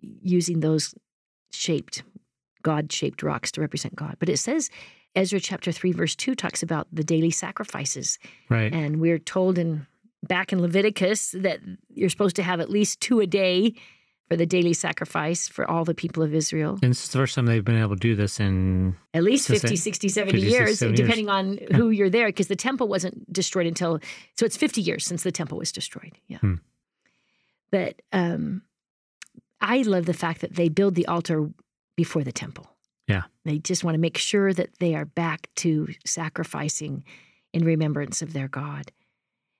using 0.00 0.60
those 0.60 0.94
shaped 1.52 2.02
God 2.64 2.90
shaped 2.90 3.22
rocks 3.22 3.52
to 3.52 3.60
represent 3.60 3.94
God. 3.94 4.16
But 4.18 4.28
it 4.28 4.38
says, 4.38 4.70
Ezra 5.14 5.38
chapter 5.38 5.70
3, 5.70 5.92
verse 5.92 6.16
2 6.16 6.34
talks 6.34 6.64
about 6.64 6.88
the 6.92 7.04
daily 7.04 7.30
sacrifices. 7.30 8.18
Right. 8.50 8.72
And 8.72 9.00
we're 9.00 9.20
told 9.20 9.58
in 9.58 9.86
back 10.26 10.52
in 10.52 10.60
Leviticus 10.60 11.32
that 11.38 11.60
you're 11.90 12.08
supposed 12.08 12.36
to 12.36 12.42
have 12.42 12.58
at 12.58 12.70
least 12.70 13.00
two 13.00 13.20
a 13.20 13.26
day 13.26 13.74
for 14.28 14.36
the 14.36 14.46
daily 14.46 14.72
sacrifice 14.72 15.48
for 15.48 15.70
all 15.70 15.84
the 15.84 15.94
people 15.94 16.22
of 16.22 16.34
Israel. 16.34 16.78
And 16.82 16.90
this 16.90 17.04
is 17.04 17.10
the 17.10 17.18
first 17.18 17.34
time 17.34 17.46
they've 17.46 17.64
been 17.64 17.78
able 17.78 17.94
to 17.94 18.00
do 18.00 18.16
this 18.16 18.40
in 18.40 18.96
at 19.12 19.22
least 19.22 19.46
50, 19.48 19.76
60, 19.76 20.08
70 20.08 20.32
50, 20.40 20.50
years, 20.50 20.78
60, 20.78 20.96
depending 20.96 21.26
years. 21.26 21.70
on 21.70 21.76
who 21.76 21.90
you're 21.90 22.10
there, 22.10 22.28
because 22.28 22.48
the 22.48 22.56
temple 22.56 22.88
wasn't 22.88 23.30
destroyed 23.30 23.66
until, 23.66 24.00
so 24.38 24.46
it's 24.46 24.56
50 24.56 24.80
years 24.80 25.04
since 25.04 25.22
the 25.22 25.32
temple 25.32 25.58
was 25.58 25.72
destroyed. 25.72 26.18
Yeah. 26.26 26.38
Hmm. 26.38 26.54
But 27.70 28.00
um, 28.12 28.62
I 29.60 29.82
love 29.82 30.06
the 30.06 30.14
fact 30.14 30.40
that 30.40 30.54
they 30.54 30.68
build 30.68 30.94
the 30.94 31.06
altar 31.06 31.50
before 31.96 32.24
the 32.24 32.32
temple. 32.32 32.68
Yeah. 33.06 33.24
They 33.44 33.58
just 33.58 33.84
want 33.84 33.94
to 33.94 34.00
make 34.00 34.18
sure 34.18 34.52
that 34.52 34.78
they 34.78 34.94
are 34.94 35.04
back 35.04 35.48
to 35.56 35.88
sacrificing 36.06 37.04
in 37.52 37.64
remembrance 37.64 38.22
of 38.22 38.32
their 38.32 38.48
God. 38.48 38.90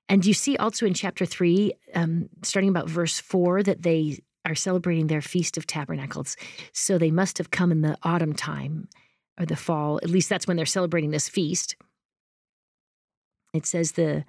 And 0.08 0.24
you 0.24 0.34
see 0.34 0.56
also 0.56 0.86
in 0.86 0.94
chapter 0.94 1.24
three, 1.26 1.72
um, 1.94 2.28
starting 2.42 2.70
about 2.70 2.88
verse 2.88 3.18
four, 3.18 3.62
that 3.62 3.82
they 3.82 4.18
are 4.44 4.54
celebrating 4.54 5.06
their 5.06 5.22
Feast 5.22 5.56
of 5.56 5.66
Tabernacles. 5.66 6.36
So 6.72 6.98
they 6.98 7.10
must 7.10 7.38
have 7.38 7.50
come 7.50 7.72
in 7.72 7.80
the 7.80 7.96
autumn 8.02 8.34
time 8.34 8.88
or 9.38 9.46
the 9.46 9.56
fall. 9.56 9.98
At 10.02 10.10
least 10.10 10.28
that's 10.28 10.46
when 10.46 10.56
they're 10.56 10.66
celebrating 10.66 11.10
this 11.10 11.28
feast. 11.28 11.76
It 13.54 13.66
says 13.66 13.92
the 13.92 14.24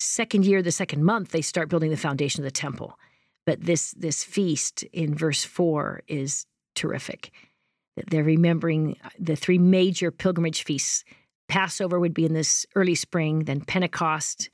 second 0.00 0.44
year, 0.44 0.62
the 0.62 0.72
second 0.72 1.04
month, 1.04 1.30
they 1.30 1.42
start 1.42 1.68
building 1.68 1.90
the 1.90 1.96
foundation 1.96 2.42
of 2.42 2.44
the 2.44 2.50
temple. 2.50 2.98
But 3.46 3.60
this 3.60 3.92
this 3.92 4.24
feast 4.24 4.82
in 4.84 5.14
verse 5.14 5.44
four 5.44 6.02
is 6.08 6.46
terrific. 6.74 7.30
They're 8.08 8.24
remembering 8.24 8.96
uh, 9.04 9.10
the 9.18 9.36
three 9.36 9.58
major 9.58 10.10
pilgrimage 10.10 10.64
feasts. 10.64 11.04
Passover 11.48 12.00
would 12.00 12.14
be 12.14 12.24
in 12.24 12.34
this 12.34 12.66
early 12.74 12.94
spring, 12.94 13.44
then 13.44 13.60
Pentecost, 13.60 14.50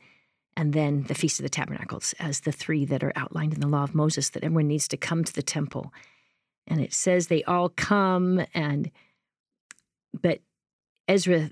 and 0.56 0.72
then 0.72 1.04
the 1.04 1.14
Feast 1.14 1.38
of 1.38 1.44
the 1.44 1.48
Tabernacles 1.48 2.14
as 2.18 2.40
the 2.40 2.52
three 2.52 2.84
that 2.84 3.02
are 3.02 3.12
outlined 3.16 3.54
in 3.54 3.60
the 3.60 3.68
law 3.68 3.84
of 3.84 3.94
Moses 3.94 4.30
that 4.30 4.44
everyone 4.44 4.68
needs 4.68 4.88
to 4.88 4.96
come 4.96 5.24
to 5.24 5.32
the 5.32 5.42
temple. 5.42 5.92
And 6.66 6.80
it 6.80 6.92
says 6.92 7.26
they 7.26 7.44
all 7.44 7.68
come 7.68 8.44
and 8.52 8.90
but 10.20 10.40
Ezra 11.08 11.50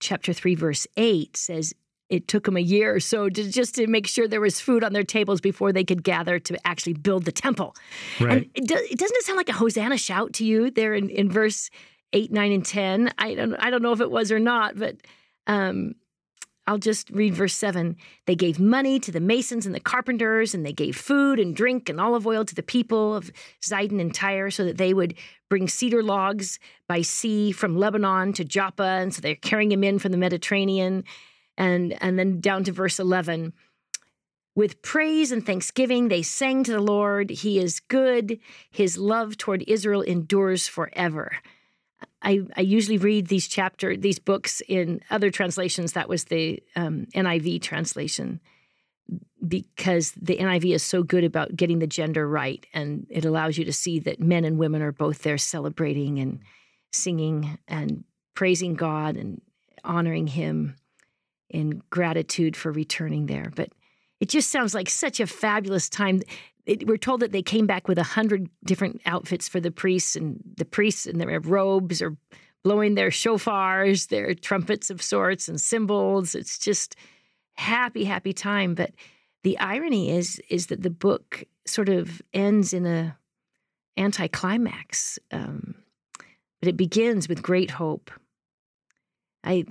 chapter 0.00 0.32
3 0.32 0.54
verse 0.54 0.86
8 0.96 1.36
says 1.36 1.74
it 2.08 2.26
took 2.26 2.44
them 2.44 2.56
a 2.56 2.60
year 2.60 2.94
or 2.94 3.00
so 3.00 3.28
to 3.28 3.50
just 3.50 3.74
to 3.74 3.86
make 3.86 4.06
sure 4.06 4.26
there 4.26 4.40
was 4.40 4.60
food 4.60 4.82
on 4.82 4.92
their 4.92 5.04
tables 5.04 5.40
before 5.40 5.72
they 5.72 5.84
could 5.84 6.02
gather 6.02 6.38
to 6.38 6.56
actually 6.66 6.94
build 6.94 7.24
the 7.24 7.32
temple. 7.32 7.76
Right. 8.18 8.30
And 8.30 8.50
it, 8.54 8.66
does, 8.66 8.80
it 8.80 8.98
doesn't 8.98 9.16
it 9.16 9.24
sound 9.24 9.36
like 9.36 9.48
a 9.48 9.52
Hosanna 9.52 9.98
shout 9.98 10.32
to 10.34 10.44
you 10.44 10.70
there 10.70 10.94
in, 10.94 11.10
in 11.10 11.30
verse 11.30 11.70
eight, 12.12 12.32
nine, 12.32 12.52
and 12.52 12.64
ten? 12.64 13.12
I 13.18 13.34
don't 13.34 13.54
I 13.54 13.70
don't 13.70 13.82
know 13.82 13.92
if 13.92 14.00
it 14.00 14.10
was 14.10 14.32
or 14.32 14.38
not, 14.38 14.78
but 14.78 14.96
um, 15.46 15.94
I'll 16.66 16.78
just 16.78 17.10
read 17.10 17.34
verse 17.34 17.54
seven. 17.54 17.96
They 18.26 18.34
gave 18.34 18.58
money 18.58 18.98
to 19.00 19.12
the 19.12 19.20
masons 19.20 19.66
and 19.66 19.74
the 19.74 19.80
carpenters, 19.80 20.54
and 20.54 20.64
they 20.64 20.72
gave 20.72 20.96
food 20.96 21.38
and 21.38 21.54
drink 21.54 21.88
and 21.88 22.00
olive 22.00 22.26
oil 22.26 22.44
to 22.44 22.54
the 22.54 22.62
people 22.62 23.14
of 23.14 23.30
Zidon 23.62 24.00
and 24.00 24.14
Tyre, 24.14 24.50
so 24.50 24.64
that 24.64 24.78
they 24.78 24.94
would 24.94 25.14
bring 25.50 25.68
cedar 25.68 26.02
logs 26.02 26.58
by 26.86 27.02
sea 27.02 27.52
from 27.52 27.76
Lebanon 27.76 28.32
to 28.34 28.44
Joppa, 28.44 28.82
and 28.82 29.14
so 29.14 29.20
they're 29.20 29.34
carrying 29.34 29.70
them 29.70 29.84
in 29.84 29.98
from 29.98 30.12
the 30.12 30.18
Mediterranean 30.18 31.04
and 31.58 32.00
and 32.00 32.18
then 32.18 32.40
down 32.40 32.64
to 32.64 32.72
verse 32.72 32.98
11 32.98 33.52
with 34.54 34.80
praise 34.80 35.30
and 35.30 35.44
thanksgiving 35.44 36.08
they 36.08 36.22
sang 36.22 36.64
to 36.64 36.72
the 36.72 36.80
lord. 36.80 37.28
He 37.28 37.58
is 37.58 37.80
good. 37.80 38.38
His 38.70 38.96
love 38.96 39.36
toward 39.36 39.64
israel 39.66 40.00
endures 40.00 40.66
forever. 40.66 41.32
I, 42.22 42.42
I 42.56 42.60
usually 42.62 42.98
read 42.98 43.26
these 43.26 43.48
chapter 43.48 43.96
these 43.96 44.18
books 44.18 44.62
in 44.68 45.00
other 45.10 45.30
translations. 45.30 45.92
That 45.92 46.08
was 46.08 46.24
the 46.24 46.62
um, 46.76 47.06
niv 47.14 47.60
translation 47.60 48.40
because 49.46 50.12
the 50.12 50.36
niv 50.36 50.74
is 50.74 50.82
so 50.82 51.02
good 51.02 51.24
about 51.24 51.56
getting 51.56 51.80
the 51.80 51.86
gender 51.86 52.28
right 52.28 52.66
and 52.72 53.06
it 53.10 53.24
allows 53.24 53.58
you 53.58 53.64
to 53.64 53.72
see 53.72 53.98
that 54.00 54.20
men 54.20 54.44
and 54.44 54.58
women 54.58 54.82
are 54.82 54.92
both 54.92 55.22
there 55.22 55.38
celebrating 55.38 56.18
and 56.18 56.40
singing 56.92 57.58
and 57.68 58.04
praising 58.34 58.74
god 58.74 59.16
and 59.16 59.40
honoring 59.84 60.26
him 60.26 60.74
in 61.50 61.82
gratitude 61.90 62.56
for 62.56 62.72
returning 62.72 63.26
there. 63.26 63.50
But 63.54 63.70
it 64.20 64.28
just 64.28 64.50
sounds 64.50 64.74
like 64.74 64.88
such 64.88 65.20
a 65.20 65.26
fabulous 65.26 65.88
time. 65.88 66.22
It, 66.66 66.86
we're 66.86 66.96
told 66.96 67.20
that 67.20 67.32
they 67.32 67.42
came 67.42 67.66
back 67.66 67.88
with 67.88 67.98
a 67.98 68.02
hundred 68.02 68.48
different 68.64 69.00
outfits 69.06 69.48
for 69.48 69.60
the 69.60 69.70
priests, 69.70 70.16
and 70.16 70.40
the 70.56 70.64
priests 70.64 71.06
in 71.06 71.18
their 71.18 71.40
robes 71.40 72.02
are 72.02 72.16
blowing 72.64 72.94
their 72.94 73.10
shofars, 73.10 74.08
their 74.08 74.34
trumpets 74.34 74.90
of 74.90 75.00
sorts, 75.00 75.48
and 75.48 75.60
cymbals. 75.60 76.34
It's 76.34 76.58
just 76.58 76.96
happy, 77.54 78.04
happy 78.04 78.32
time. 78.32 78.74
But 78.74 78.92
the 79.44 79.58
irony 79.58 80.10
is, 80.10 80.40
is 80.50 80.66
that 80.66 80.82
the 80.82 80.90
book 80.90 81.44
sort 81.66 81.88
of 81.88 82.20
ends 82.34 82.72
in 82.72 82.86
a 82.86 83.16
anticlimax, 83.96 85.18
um, 85.32 85.74
but 86.60 86.68
it 86.68 86.76
begins 86.76 87.28
with 87.28 87.42
great 87.42 87.70
hope. 87.70 88.10
I 89.44 89.64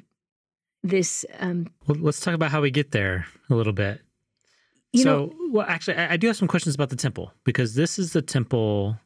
this. 0.89 1.25
Um, 1.39 1.67
well, 1.87 1.97
let's 1.99 2.19
talk 2.19 2.33
about 2.33 2.51
how 2.51 2.61
we 2.61 2.71
get 2.71 2.91
there 2.91 3.25
a 3.49 3.55
little 3.55 3.73
bit. 3.73 4.01
so, 4.95 5.03
know, 5.03 5.33
well, 5.51 5.65
actually, 5.67 5.97
I, 5.97 6.13
I 6.13 6.17
do 6.17 6.27
have 6.27 6.37
some 6.37 6.47
questions 6.47 6.75
about 6.75 6.89
the 6.89 6.95
temple 6.95 7.33
because 7.43 7.75
this 7.75 7.99
is 7.99 8.13
the 8.13 8.21
temple 8.21 8.97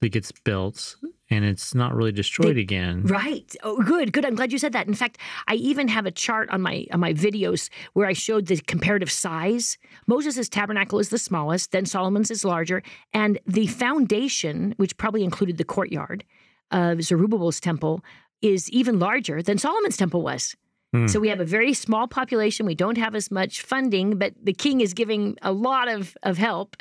that 0.00 0.10
gets 0.10 0.32
built 0.32 0.96
and 1.30 1.44
it's 1.44 1.74
not 1.74 1.94
really 1.94 2.12
destroyed 2.12 2.56
they, 2.56 2.60
again. 2.60 3.02
Right. 3.02 3.54
Oh, 3.62 3.82
good, 3.82 4.12
good. 4.12 4.24
I'm 4.24 4.34
glad 4.34 4.52
you 4.52 4.58
said 4.58 4.72
that. 4.72 4.86
In 4.86 4.94
fact, 4.94 5.18
I 5.46 5.54
even 5.54 5.88
have 5.88 6.06
a 6.06 6.10
chart 6.10 6.48
on 6.50 6.62
my 6.62 6.86
on 6.92 7.00
my 7.00 7.12
videos 7.12 7.68
where 7.92 8.06
I 8.06 8.12
showed 8.12 8.46
the 8.46 8.56
comparative 8.56 9.10
size. 9.10 9.76
Moses' 10.06 10.48
tabernacle 10.48 10.98
is 10.98 11.10
the 11.10 11.18
smallest, 11.18 11.72
then 11.72 11.86
Solomon's 11.86 12.30
is 12.30 12.44
larger, 12.44 12.82
and 13.12 13.38
the 13.46 13.66
foundation, 13.66 14.74
which 14.78 14.96
probably 14.96 15.24
included 15.24 15.58
the 15.58 15.64
courtyard 15.64 16.24
of 16.70 17.02
Zerubbabel's 17.02 17.60
temple, 17.60 18.02
is 18.40 18.70
even 18.70 18.98
larger 18.98 19.42
than 19.42 19.58
Solomon's 19.58 19.96
temple 19.96 20.22
was. 20.22 20.54
Mm. 20.94 21.10
So 21.10 21.20
we 21.20 21.28
have 21.28 21.40
a 21.40 21.44
very 21.44 21.74
small 21.74 22.08
population. 22.08 22.66
We 22.66 22.74
don't 22.74 22.98
have 22.98 23.14
as 23.14 23.30
much 23.30 23.62
funding, 23.62 24.18
but 24.18 24.34
the 24.42 24.52
king 24.52 24.80
is 24.80 24.94
giving 24.94 25.36
a 25.42 25.52
lot 25.52 25.88
of, 25.88 26.16
of 26.22 26.38
help. 26.38 26.76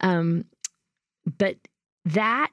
Um, 0.00 0.44
but 1.38 1.56
that 2.04 2.52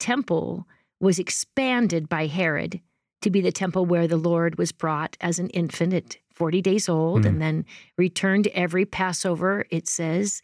temple 0.00 0.66
was 1.00 1.18
expanded 1.18 2.08
by 2.08 2.26
Herod 2.26 2.80
to 3.22 3.30
be 3.30 3.40
the 3.40 3.52
temple 3.52 3.86
where 3.86 4.06
the 4.06 4.16
Lord 4.16 4.58
was 4.58 4.72
brought 4.72 5.16
as 5.20 5.38
an 5.38 5.48
infant 5.50 5.94
at 5.94 6.16
40 6.34 6.60
days 6.60 6.88
old 6.88 7.22
mm. 7.22 7.26
and 7.26 7.40
then 7.40 7.64
returned 7.96 8.48
every 8.48 8.84
Passover, 8.84 9.66
it 9.70 9.88
says, 9.88 10.42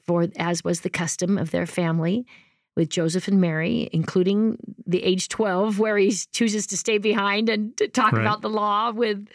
for 0.00 0.28
as 0.36 0.64
was 0.64 0.80
the 0.80 0.90
custom 0.90 1.36
of 1.36 1.50
their 1.50 1.66
family 1.66 2.26
with 2.76 2.88
Joseph 2.88 3.28
and 3.28 3.40
Mary, 3.40 3.88
including 3.92 4.56
the 4.86 5.02
age 5.02 5.28
12, 5.28 5.78
where 5.78 5.98
he 5.98 6.10
chooses 6.32 6.66
to 6.68 6.76
stay 6.76 6.98
behind 6.98 7.48
and 7.48 7.76
to 7.76 7.88
talk 7.88 8.12
right. 8.12 8.22
about 8.22 8.40
the 8.40 8.48
law 8.48 8.90
with 8.90 9.28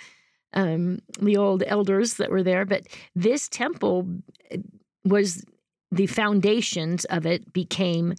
um, 0.53 0.99
the 1.21 1.37
old 1.37 1.63
elders 1.67 2.15
that 2.15 2.31
were 2.31 2.43
there. 2.43 2.65
But 2.65 2.87
this 3.15 3.47
temple 3.47 4.07
uh, 4.51 4.57
was 5.05 5.43
the 5.91 6.07
foundations 6.07 7.05
of 7.05 7.25
it 7.25 7.53
became 7.53 8.15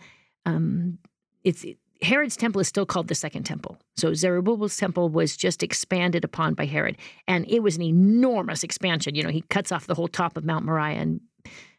um, 0.46 0.98
it's 1.44 1.64
Herod's 2.00 2.36
temple 2.36 2.60
is 2.60 2.68
still 2.68 2.86
called 2.86 3.08
the 3.08 3.14
second 3.14 3.42
temple. 3.42 3.76
So 3.96 4.14
Zerubbabel's 4.14 4.76
temple 4.76 5.08
was 5.08 5.36
just 5.36 5.62
expanded 5.62 6.24
upon 6.24 6.54
by 6.54 6.66
Herod, 6.66 6.96
and 7.26 7.44
it 7.48 7.62
was 7.62 7.76
an 7.76 7.82
enormous 7.82 8.62
expansion. 8.62 9.14
You 9.14 9.24
know, 9.24 9.30
he 9.30 9.42
cuts 9.50 9.72
off 9.72 9.86
the 9.86 9.94
whole 9.94 10.08
top 10.08 10.36
of 10.36 10.44
Mount 10.44 10.64
Moriah 10.64 10.96
and 10.96 11.20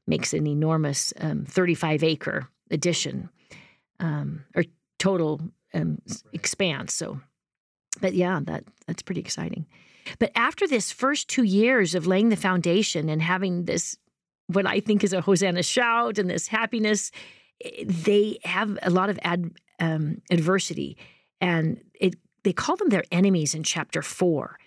makes 0.10 0.34
an 0.34 0.48
enormous 0.48 1.14
um, 1.20 1.46
35 1.46 2.04
acre 2.04 2.50
addition 2.72 3.30
um, 4.00 4.44
or 4.56 4.66
total 4.98 5.40
um, 5.74 6.00
expanse. 6.34 6.94
So, 6.94 7.22
but 8.02 8.14
yeah, 8.14 8.40
that 8.44 8.64
that's 8.88 9.02
pretty 9.02 9.22
exciting. 9.22 9.66
But 10.18 10.32
after 10.36 10.68
this 10.68 10.92
first 10.92 11.28
two 11.28 11.44
years 11.44 11.94
of 11.94 12.08
laying 12.08 12.30
the 12.30 12.36
foundation 12.36 13.10
and 13.10 13.22
having 13.22 13.66
this, 13.66 13.98
what 14.48 14.66
I 14.66 14.80
think 14.80 15.04
is 15.04 15.14
a 15.14 15.22
Hosanna 15.22 15.62
shout 15.62 16.18
and 16.18 16.30
this 16.30 16.48
happiness, 16.48 17.12
eh, 17.64 17.84
they 17.86 18.40
have 18.44 18.80
a 18.82 18.90
lot 18.90 19.10
of 19.10 19.20
ad, 19.22 19.52
um, 19.80 20.22
adversity, 20.32 20.98
and 21.40 21.82
it 22.00 22.16
they 22.44 22.54
call 22.54 22.78
them 22.78 22.90
their 22.90 23.04
enemies 23.12 23.54
in 23.54 23.64
chapter 23.64 24.02
four. 24.02 24.58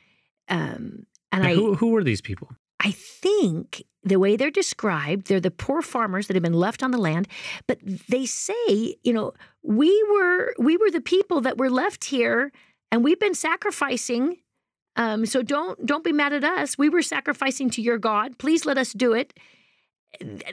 Um, 0.49 1.07
and, 1.33 1.43
and 1.43 1.47
I, 1.47 1.55
who, 1.55 1.75
who 1.75 1.89
were 1.89 2.05
these 2.05 2.21
people? 2.21 2.51
I 2.83 2.91
think 2.91 3.85
the 4.03 4.19
way 4.19 4.37
they're 4.37 4.51
described, 4.51 5.29
they're 5.29 5.41
the 5.41 5.51
poor 5.51 5.81
farmers 5.81 6.27
that 6.27 6.35
have 6.35 6.43
been 6.43 6.53
left 6.53 6.83
on 6.83 6.91
the 6.91 6.99
land, 6.99 7.29
but 7.67 7.79
they 8.09 8.27
say, 8.27 8.97
you 9.03 9.13
know, 9.13 9.33
we 9.63 10.05
were 10.13 10.55
we 10.59 10.77
were 10.77 10.91
the 10.91 11.01
people 11.01 11.41
that 11.43 11.59
were 11.59 11.71
left 11.71 12.05
here 12.05 12.51
and 12.91 13.05
we've 13.05 13.21
been 13.21 13.35
sacrificing 13.35 14.39
um, 14.97 15.25
so 15.27 15.43
don't 15.43 15.85
don't 15.87 16.05
be 16.05 16.13
mad 16.13 16.33
at 16.33 16.45
us. 16.45 16.77
We 16.77 16.89
were 16.89 17.03
sacrificing 17.03 17.71
to 17.71 17.83
your 17.83 17.99
God. 17.99 18.39
Please 18.39 18.67
let 18.67 18.79
us 18.79 18.93
do 18.93 19.13
it. 19.13 19.33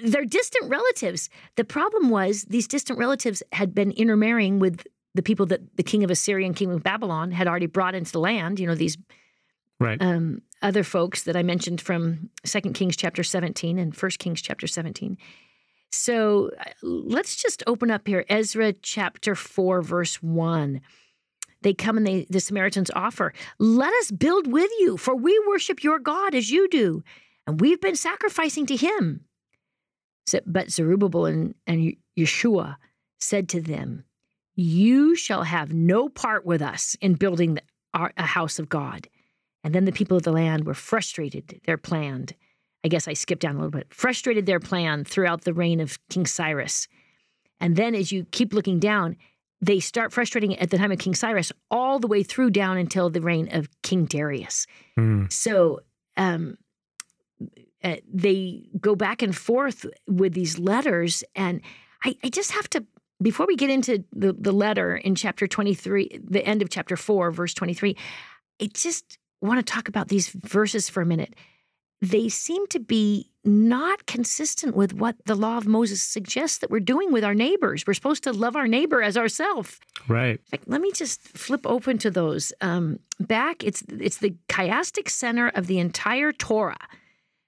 They're 0.02 0.26
distant 0.26 0.70
relatives. 0.70 1.30
The 1.58 1.66
problem 1.66 2.10
was 2.10 2.44
these 2.44 2.68
distant 2.68 2.98
relatives 2.98 3.44
had 3.52 3.76
been 3.76 3.92
intermarrying 3.92 4.60
with 4.60 4.88
the 5.16 5.22
people 5.22 5.46
that 5.48 5.76
the 5.76 5.84
king 5.84 6.04
of 6.04 6.12
Assyria 6.12 6.46
and 6.46 6.56
king 6.56 6.72
of 6.72 6.84
Babylon 6.84 7.32
had 7.32 7.48
already 7.48 7.66
brought 7.66 7.96
into 7.96 8.12
the 8.12 8.20
land. 8.20 8.60
You 8.60 8.68
know 8.68 8.76
these 8.76 8.98
right. 9.80 10.02
um, 10.02 10.42
other 10.62 10.84
folks 10.84 11.24
that 11.24 11.36
I 11.36 11.44
mentioned 11.44 11.82
from 11.82 12.30
Second 12.44 12.74
Kings 12.74 12.96
chapter 12.96 13.24
17 13.24 13.78
and 13.80 13.96
First 13.96 14.20
Kings 14.20 14.42
chapter 14.42 14.68
17. 14.68 15.18
So 15.92 16.52
uh, 16.60 16.70
let's 16.82 17.36
just 17.36 17.64
open 17.68 17.90
up 17.90 18.08
here 18.08 18.26
Ezra 18.30 18.74
chapter 18.74 19.36
4 19.36 19.82
verse 19.82 20.22
1. 20.22 20.82
They 21.62 21.74
come 21.74 21.98
and 21.98 22.08
they 22.08 22.26
the 22.30 22.40
Samaritans 22.40 22.92
offer, 22.96 23.34
"Let 23.58 23.94
us 23.96 24.12
build 24.12 24.48
with 24.48 24.72
you, 24.80 24.96
for 24.96 25.14
we 25.16 25.38
worship 25.48 25.84
your 25.84 26.00
God 26.00 26.34
as 26.34 26.50
you 26.50 26.70
do, 26.70 27.04
and 27.46 27.60
we've 27.60 27.82
been 27.82 27.98
sacrificing 27.98 28.66
to 28.68 28.78
him." 28.78 29.26
But 30.46 30.72
Zerubbabel 30.72 31.26
and, 31.26 31.56
and 31.68 31.96
Yeshua 32.18 32.78
said 33.20 33.50
to 33.50 33.62
them, 33.62 34.06
"You 34.56 35.16
shall 35.16 35.44
have 35.44 35.74
no 35.74 36.08
part 36.08 36.46
with 36.46 36.62
us 36.62 36.96
in 37.02 37.16
building 37.16 37.56
the, 37.56 37.62
our, 37.94 38.14
a 38.16 38.26
house 38.26 38.58
of 38.58 38.70
God." 38.70 39.10
And 39.70 39.76
then 39.76 39.86
the 39.86 39.92
people 39.92 40.18
of 40.18 40.24
the 40.24 40.32
land 40.32 40.66
were 40.66 40.74
frustrated, 40.74 41.62
their 41.68 41.78
planned. 41.78 42.34
I 42.84 42.88
guess 42.88 43.08
I 43.08 43.14
skipped 43.14 43.44
down 43.44 43.54
a 43.54 43.60
little 43.60 43.70
bit, 43.70 43.94
frustrated 43.94 44.48
their 44.48 44.60
plan 44.60 45.04
throughout 45.04 45.44
the 45.44 45.54
reign 45.54 45.80
of 45.80 46.00
King 46.10 46.26
Cyrus. 46.26 46.88
And 47.60 47.76
then 47.76 47.94
as 47.94 48.12
you 48.12 48.26
keep 48.32 48.52
looking 48.52 48.80
down, 48.80 49.16
they 49.62 49.80
start 49.80 50.12
frustrating 50.12 50.58
at 50.58 50.72
the 50.72 50.80
time 50.80 50.92
of 50.92 50.98
King 50.98 51.14
Cyrus 51.14 51.52
all 51.70 52.00
the 52.00 52.08
way 52.08 52.24
through 52.24 52.50
down 52.50 52.80
until 52.80 53.12
the 53.12 53.22
reign 53.22 53.48
of 53.52 53.70
King 53.84 54.06
Darius. 54.06 54.66
Mm. 54.98 55.32
So 55.32 55.82
um, 56.18 56.58
uh, 57.84 57.98
they 58.12 58.70
go 58.82 58.96
back 58.96 59.22
and 59.22 59.38
forth 59.38 59.86
with 60.08 60.34
these 60.34 60.58
letters. 60.58 61.24
And 61.36 61.62
I, 62.04 62.16
I 62.24 62.30
just 62.30 62.54
have 62.54 62.68
to, 62.72 62.84
before 63.22 63.46
we 63.46 63.56
get 63.56 63.70
into 63.70 64.04
the, 64.14 64.34
the 64.34 64.52
letter 64.52 64.96
in 64.96 65.14
chapter 65.14 65.46
23, 65.46 66.22
the 66.28 66.44
end 66.44 66.64
of 66.64 66.72
chapter 66.72 66.98
4, 66.98 67.30
verse 67.30 67.54
23, 67.54 67.96
it 68.58 68.74
just 68.74 69.19
want 69.42 69.66
to 69.66 69.74
talk 69.74 69.88
about 69.88 70.08
these 70.08 70.30
verses 70.30 70.90
for 70.90 71.02
a 71.02 71.06
minute 71.06 71.36
they 72.02 72.30
seem 72.30 72.66
to 72.68 72.80
be 72.80 73.30
not 73.44 74.06
consistent 74.06 74.76
with 74.76 74.94
what 74.94 75.16
the 75.26 75.36
law 75.36 75.58
of 75.58 75.66
Moses 75.66 76.02
suggests 76.02 76.60
that 76.60 76.70
we're 76.70 76.80
doing 76.80 77.12
with 77.12 77.24
our 77.24 77.34
neighbors. 77.34 77.86
We're 77.86 77.94
supposed 77.94 78.24
to 78.24 78.34
love 78.34 78.56
our 78.56 78.68
neighbor 78.68 79.02
as 79.02 79.18
ourselves. 79.18 79.80
Right. 80.08 80.40
let 80.66 80.82
me 80.82 80.92
just 80.92 81.22
flip 81.22 81.66
open 81.66 81.98
to 82.00 82.12
those. 82.12 82.54
Um, 82.62 83.00
back, 83.20 83.64
it's 83.64 83.84
it's 84.00 84.18
the 84.18 84.36
chiastic 84.48 85.10
center 85.10 85.50
of 85.50 85.68
the 85.68 85.80
entire 85.80 86.32
Torah. 86.32 86.78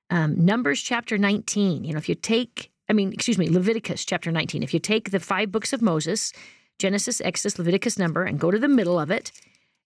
Um, 0.10 0.44
Numbers 0.44 0.82
chapter 0.82 1.18
19. 1.18 1.86
You 1.86 1.94
know, 1.94 1.98
if 1.98 2.10
you 2.10 2.16
take, 2.16 2.72
I 2.90 2.94
mean, 2.94 3.14
excuse 3.14 3.38
me, 3.38 3.50
Leviticus 3.50 4.04
chapter 4.04 4.32
19. 4.32 4.64
If 4.64 4.74
you 4.74 4.80
take 4.80 5.12
the 5.12 5.20
five 5.20 5.52
books 5.52 5.72
of 5.72 5.82
Moses, 5.82 6.34
Genesis, 6.80 7.22
Exodus, 7.22 7.58
Leviticus, 7.58 7.98
Number, 7.98 8.24
and 8.24 8.40
go 8.40 8.52
to 8.52 8.60
the 8.60 8.68
middle 8.68 9.00
of 9.00 9.12
it, 9.12 9.32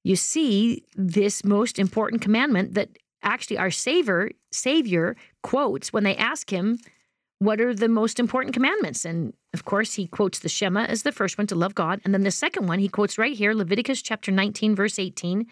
you 0.06 0.16
see 0.16 0.84
this 0.96 1.44
most 1.44 1.80
important 1.80 2.22
commandment 2.22 2.76
that 2.76 2.90
actually 3.24 3.58
our 3.58 3.72
savior 3.72 4.30
savior 4.52 5.18
quotes 5.42 5.92
when 5.92 6.04
they 6.04 6.16
ask 6.16 6.54
him 6.54 6.78
what 7.40 7.60
are 7.60 7.74
the 7.74 7.90
most 7.90 8.18
important 8.18 8.54
commandments? 8.54 9.04
And 9.04 9.34
of 9.54 9.66
course 9.66 9.96
he 9.96 10.08
quotes 10.08 10.40
the 10.40 10.48
shema 10.48 10.84
as 10.84 11.04
the 11.04 11.12
first 11.12 11.38
one 11.38 11.48
to 11.48 11.56
love 11.56 11.76
god. 11.76 12.00
And 12.06 12.14
then 12.14 12.22
the 12.22 12.32
second 12.32 12.68
one 12.68 12.80
he 12.80 12.88
quotes 12.88 13.18
right 13.18 13.36
here 13.36 13.54
leviticus 13.54 14.02
chapter 14.02 14.32
19 14.32 14.76
verse 14.76 15.00
18 15.00 15.48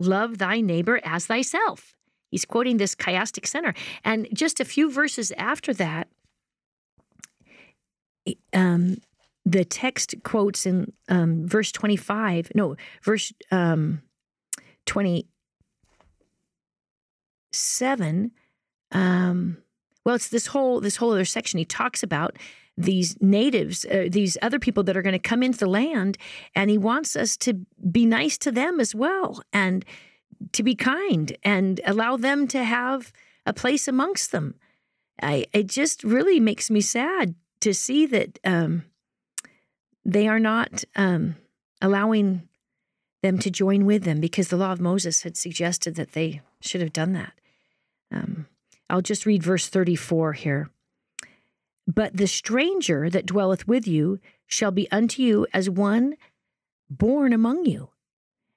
love 0.00 0.38
thy 0.38 0.60
neighbor 0.60 1.00
as 1.04 1.26
thyself. 1.26 1.94
He's 2.32 2.44
quoting 2.44 2.78
this 2.78 2.96
chiastic 2.96 3.46
center. 3.46 3.74
And 4.04 4.26
just 4.34 4.58
a 4.58 4.64
few 4.64 4.90
verses 4.90 5.32
after 5.38 5.72
that 5.74 6.08
um, 8.52 8.96
the 9.44 9.64
text 9.64 10.14
quotes 10.22 10.66
in 10.66 10.92
um, 11.08 11.46
verse 11.46 11.70
25 11.70 12.52
no 12.54 12.76
verse 13.02 13.32
um, 13.50 14.02
20 14.86 15.26
seven, 17.54 18.32
um, 18.92 19.58
well, 20.04 20.16
it's 20.16 20.28
this 20.28 20.48
whole 20.48 20.80
this 20.80 20.96
whole 20.96 21.12
other 21.12 21.24
section. 21.24 21.58
He 21.58 21.64
talks 21.64 22.02
about 22.02 22.36
these 22.76 23.16
natives, 23.20 23.84
uh, 23.86 24.08
these 24.10 24.36
other 24.42 24.58
people 24.58 24.82
that 24.82 24.96
are 24.96 25.02
going 25.02 25.14
to 25.14 25.18
come 25.18 25.42
into 25.42 25.60
the 25.60 25.66
land, 25.66 26.18
and 26.54 26.68
he 26.68 26.78
wants 26.78 27.16
us 27.16 27.36
to 27.38 27.54
be 27.90 28.04
nice 28.04 28.36
to 28.38 28.50
them 28.50 28.80
as 28.80 28.94
well, 28.94 29.42
and 29.52 29.84
to 30.52 30.62
be 30.62 30.74
kind, 30.74 31.36
and 31.42 31.80
allow 31.86 32.16
them 32.16 32.46
to 32.48 32.64
have 32.64 33.12
a 33.46 33.52
place 33.52 33.88
amongst 33.88 34.32
them. 34.32 34.54
I, 35.22 35.46
it 35.52 35.68
just 35.68 36.02
really 36.02 36.40
makes 36.40 36.70
me 36.70 36.80
sad 36.80 37.34
to 37.60 37.72
see 37.72 38.04
that 38.06 38.38
um, 38.44 38.84
they 40.04 40.28
are 40.28 40.40
not 40.40 40.84
um, 40.96 41.36
allowing 41.80 42.48
them 43.22 43.38
to 43.38 43.50
join 43.50 43.86
with 43.86 44.04
them 44.04 44.20
because 44.20 44.48
the 44.48 44.56
law 44.56 44.72
of 44.72 44.80
Moses 44.80 45.22
had 45.22 45.36
suggested 45.36 45.94
that 45.94 46.12
they 46.12 46.42
should 46.60 46.80
have 46.80 46.92
done 46.92 47.12
that. 47.14 47.32
Um, 48.12 48.46
I'll 48.90 49.00
just 49.00 49.26
read 49.26 49.42
verse 49.42 49.66
34 49.68 50.34
here. 50.34 50.70
But 51.86 52.16
the 52.16 52.26
stranger 52.26 53.10
that 53.10 53.26
dwelleth 53.26 53.66
with 53.66 53.86
you 53.86 54.20
shall 54.46 54.70
be 54.70 54.90
unto 54.90 55.22
you 55.22 55.46
as 55.52 55.68
one 55.68 56.16
born 56.88 57.32
among 57.32 57.66
you, 57.66 57.90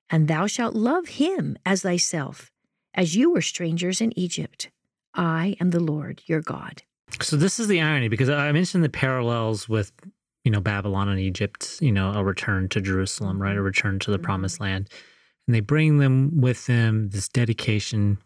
and 0.09 0.27
thou 0.27 0.47
shalt 0.47 0.75
love 0.75 1.07
him 1.07 1.57
as 1.65 1.81
thyself, 1.81 2.51
as 2.93 3.15
you 3.15 3.31
were 3.31 3.41
strangers 3.41 4.01
in 4.01 4.17
Egypt. 4.17 4.69
I 5.13 5.55
am 5.59 5.71
the 5.71 5.79
Lord 5.79 6.21
your 6.25 6.41
God. 6.41 6.83
So 7.21 7.35
this 7.35 7.59
is 7.59 7.67
the 7.67 7.81
irony 7.81 8.09
because 8.09 8.29
I 8.29 8.51
mentioned 8.51 8.83
the 8.83 8.89
parallels 8.89 9.67
with 9.67 9.91
you 10.47 10.51
know 10.51 10.61
Babylon 10.61 11.09
and 11.09 11.19
Egypt, 11.19 11.77
you 11.81 11.91
know, 11.91 12.13
a 12.13 12.23
return 12.23 12.69
to 12.69 12.79
Jerusalem, 12.79 13.41
right? 13.41 13.57
A 13.57 13.61
return 13.61 13.99
to 13.99 14.11
the 14.11 14.17
promised 14.17 14.55
mm-hmm. 14.55 14.63
land. 14.63 14.89
And 15.45 15.53
they 15.53 15.59
bring 15.59 15.97
them 15.97 16.39
with 16.39 16.67
them 16.67 17.09
this 17.09 17.27
dedication 17.27 18.17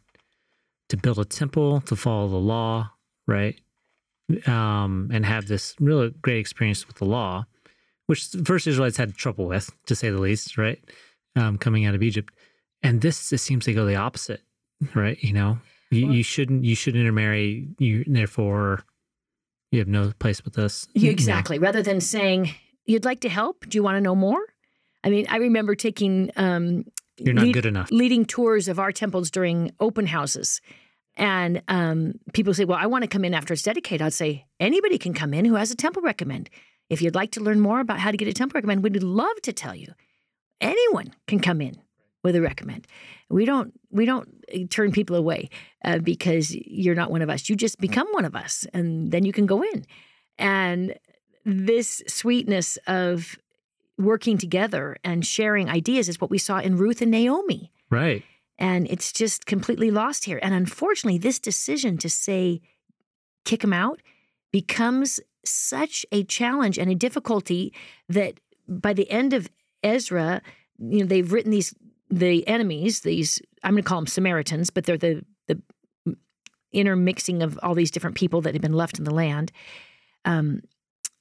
to 0.89 0.97
build 0.97 1.17
a 1.17 1.25
temple, 1.25 1.81
to 1.81 1.95
follow 1.95 2.27
the 2.27 2.35
law, 2.35 2.91
right? 3.25 3.59
Um, 4.45 5.09
and 5.11 5.25
have 5.25 5.47
this 5.47 5.75
really 5.79 6.13
great 6.21 6.37
experience 6.37 6.85
with 6.85 6.97
the 6.97 7.05
law, 7.05 7.47
which 8.05 8.27
first 8.45 8.67
Israelites 8.67 8.97
had 8.97 9.15
trouble 9.15 9.47
with, 9.47 9.71
to 9.87 9.95
say 9.95 10.11
the 10.11 10.21
least, 10.21 10.59
right? 10.59 10.79
Um, 11.35 11.57
coming 11.57 11.87
out 11.87 11.95
of 11.95 12.03
Egypt. 12.03 12.31
And 12.83 13.01
this 13.01 13.33
it 13.33 13.39
seems 13.39 13.65
to 13.65 13.73
go 13.73 13.83
the 13.87 13.95
opposite, 13.95 14.41
right? 14.93 15.17
You 15.23 15.33
know, 15.33 15.57
you, 15.89 16.11
you 16.11 16.21
shouldn't 16.21 16.65
you 16.65 16.75
should 16.75 16.95
intermarry. 16.95 17.67
You 17.79 18.03
therefore 18.05 18.83
you 19.71 19.79
have 19.79 19.87
no 19.87 20.11
place 20.19 20.43
with 20.43 20.57
us. 20.59 20.87
Exactly. 20.93 21.57
Rather 21.57 21.81
than 21.81 22.01
saying 22.01 22.53
you'd 22.85 23.05
like 23.05 23.21
to 23.21 23.29
help, 23.29 23.65
do 23.67 23.77
you 23.77 23.83
want 23.83 23.95
to 23.95 24.01
know 24.01 24.15
more? 24.15 24.41
I 25.03 25.09
mean, 25.09 25.25
I 25.29 25.37
remember 25.37 25.75
taking 25.75 26.29
um, 26.35 26.85
you're 27.17 27.33
not 27.33 27.45
lead, 27.45 27.53
good 27.53 27.65
enough. 27.65 27.89
Leading 27.91 28.25
tours 28.25 28.67
of 28.67 28.79
our 28.79 28.91
temples 28.91 29.31
during 29.31 29.71
open 29.79 30.07
houses. 30.07 30.61
And 31.15 31.61
um, 31.67 32.13
people 32.33 32.53
say, 32.53 32.65
Well, 32.65 32.77
I 32.79 32.85
want 32.85 33.03
to 33.03 33.07
come 33.07 33.25
in 33.25 33.33
after 33.33 33.53
it's 33.53 33.63
dedicated. 33.63 34.01
I'd 34.01 34.13
say, 34.13 34.45
Anybody 34.59 34.97
can 34.97 35.13
come 35.13 35.33
in 35.33 35.45
who 35.45 35.55
has 35.55 35.71
a 35.71 35.75
temple 35.75 36.01
recommend. 36.01 36.49
If 36.89 37.01
you'd 37.01 37.15
like 37.15 37.31
to 37.31 37.41
learn 37.41 37.59
more 37.59 37.79
about 37.79 37.99
how 37.99 38.11
to 38.11 38.17
get 38.17 38.27
a 38.27 38.33
temple 38.33 38.57
recommend, 38.57 38.83
we'd 38.83 39.01
love 39.01 39.41
to 39.43 39.53
tell 39.53 39.75
you. 39.75 39.87
Anyone 40.59 41.13
can 41.27 41.39
come 41.39 41.61
in 41.61 41.81
with 42.23 42.35
a 42.35 42.41
recommend. 42.41 42.85
We 43.29 43.45
don't 43.45 43.73
we 43.91 44.05
don't 44.05 44.27
uh, 44.53 44.59
turn 44.69 44.91
people 44.91 45.15
away 45.15 45.49
uh, 45.83 45.99
because 45.99 46.55
you're 46.55 46.95
not 46.95 47.11
one 47.11 47.21
of 47.21 47.29
us. 47.29 47.49
You 47.49 47.55
just 47.55 47.79
become 47.79 48.07
one 48.11 48.25
of 48.25 48.35
us, 48.35 48.65
and 48.73 49.11
then 49.11 49.25
you 49.25 49.33
can 49.33 49.45
go 49.45 49.63
in. 49.63 49.85
And 50.37 50.95
this 51.45 52.01
sweetness 52.07 52.77
of 52.87 53.37
working 53.97 54.37
together 54.37 54.97
and 55.03 55.25
sharing 55.25 55.69
ideas 55.69 56.09
is 56.09 56.19
what 56.19 56.31
we 56.31 56.37
saw 56.37 56.59
in 56.59 56.77
Ruth 56.77 57.01
and 57.01 57.11
Naomi. 57.11 57.71
Right. 57.89 58.23
And 58.57 58.87
it's 58.89 59.11
just 59.11 59.45
completely 59.45 59.91
lost 59.91 60.25
here. 60.25 60.39
And 60.41 60.53
unfortunately, 60.53 61.17
this 61.17 61.39
decision 61.39 61.97
to 61.99 62.09
say, 62.09 62.61
kick 63.43 63.63
him 63.63 63.73
out 63.73 64.01
becomes 64.51 65.19
such 65.45 66.05
a 66.11 66.23
challenge 66.23 66.77
and 66.77 66.89
a 66.89 66.95
difficulty 66.95 67.73
that 68.07 68.39
by 68.67 68.93
the 68.93 69.09
end 69.09 69.33
of 69.33 69.49
Ezra, 69.83 70.41
you 70.77 70.99
know, 70.99 71.05
they've 71.05 71.31
written 71.31 71.51
these 71.51 71.73
the 72.09 72.45
enemies, 72.47 73.01
these 73.01 73.41
I'm 73.63 73.73
going 73.73 73.83
to 73.83 73.87
call 73.87 73.99
them 73.99 74.07
Samaritans, 74.07 74.69
but 74.69 74.85
they're 74.85 74.97
the 74.97 75.25
the 75.47 75.61
intermixing 76.73 77.43
of 77.43 77.59
all 77.61 77.75
these 77.75 77.91
different 77.91 78.15
people 78.15 78.41
that 78.41 78.53
have 78.53 78.61
been 78.61 78.73
left 78.73 78.97
in 78.97 79.03
the 79.03 79.13
land. 79.13 79.51
Um, 80.25 80.61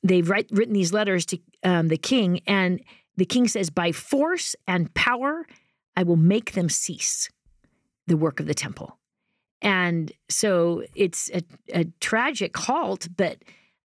they've 0.02 0.28
write, 0.28 0.48
written 0.50 0.74
these 0.74 0.92
letters 0.92 1.26
to 1.26 1.38
um, 1.62 1.88
the 1.88 1.96
king, 1.96 2.40
and 2.46 2.80
the 3.16 3.24
king 3.24 3.48
says, 3.48 3.70
By 3.70 3.92
force 3.92 4.54
and 4.66 4.92
power, 4.94 5.46
I 5.96 6.02
will 6.02 6.16
make 6.16 6.52
them 6.52 6.68
cease 6.68 7.28
the 8.06 8.16
work 8.16 8.40
of 8.40 8.46
the 8.46 8.54
temple. 8.54 8.96
And 9.62 10.10
so 10.28 10.84
it's 10.94 11.30
a, 11.34 11.42
a 11.74 11.84
tragic 12.00 12.56
halt, 12.56 13.08
but 13.14 13.38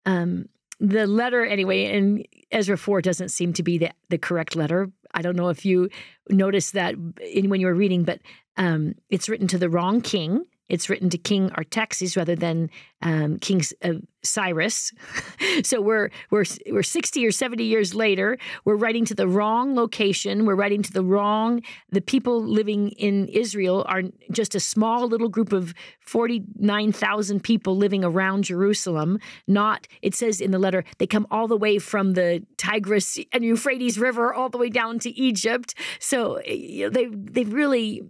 um, 0.05 0.47
the 0.79 1.05
letter, 1.05 1.45
anyway, 1.45 1.85
in 1.85 2.23
Ezra 2.51 2.77
4 2.77 3.01
doesn't 3.01 3.29
seem 3.29 3.53
to 3.53 3.63
be 3.63 3.77
the, 3.77 3.91
the 4.09 4.17
correct 4.17 4.55
letter. 4.55 4.89
I 5.15 5.21
don't 5.21 5.35
know 5.35 5.49
if 5.49 5.65
you 5.65 5.89
noticed 6.29 6.73
that 6.73 6.95
when 6.97 7.59
you 7.61 7.67
were 7.67 7.73
reading, 7.73 8.03
but 8.03 8.19
um, 8.57 8.95
it's 9.09 9.29
written 9.29 9.47
to 9.47 9.57
the 9.57 9.69
wrong 9.69 10.01
king. 10.01 10.45
It's 10.67 10.89
written 10.89 11.09
to 11.11 11.17
King 11.17 11.51
Artaxerxes 11.51 12.17
rather 12.17 12.35
than 12.35 12.69
um, 13.01 13.37
King 13.37 13.61
uh, 13.83 13.93
Cyrus. 14.23 14.91
so 15.63 15.79
we're 15.79 16.09
we're 16.31 16.45
we're 16.71 16.83
sixty 16.83 17.25
or 17.25 17.31
seventy 17.31 17.65
years 17.65 17.93
later. 17.93 18.37
We're 18.63 18.75
writing 18.75 19.05
to 19.05 19.15
the 19.15 19.27
wrong 19.27 19.75
location. 19.75 20.45
We're 20.45 20.55
writing 20.55 20.81
to 20.81 20.91
the 20.91 21.03
wrong. 21.03 21.61
The 21.91 22.01
people 22.01 22.41
living 22.41 22.89
in 22.89 23.27
Israel 23.27 23.85
are 23.87 24.03
just 24.31 24.55
a 24.55 24.59
small 24.59 25.07
little 25.07 25.29
group 25.29 25.53
of 25.53 25.73
forty 25.99 26.43
nine 26.55 26.91
thousand 26.91 27.43
people 27.43 27.77
living 27.77 28.03
around 28.03 28.45
Jerusalem. 28.45 29.19
Not 29.47 29.87
it 30.01 30.15
says 30.15 30.41
in 30.41 30.51
the 30.51 30.59
letter 30.59 30.83
they 30.97 31.07
come 31.07 31.27
all 31.29 31.47
the 31.47 31.57
way 31.57 31.77
from 31.77 32.13
the 32.13 32.43
Tigris 32.57 33.19
and 33.31 33.43
Euphrates 33.43 33.99
River 33.99 34.33
all 34.33 34.49
the 34.49 34.57
way 34.57 34.69
down 34.69 34.97
to 34.99 35.11
Egypt. 35.11 35.75
So 35.99 36.41
they 36.45 37.09
they've 37.11 37.53
really 37.53 38.01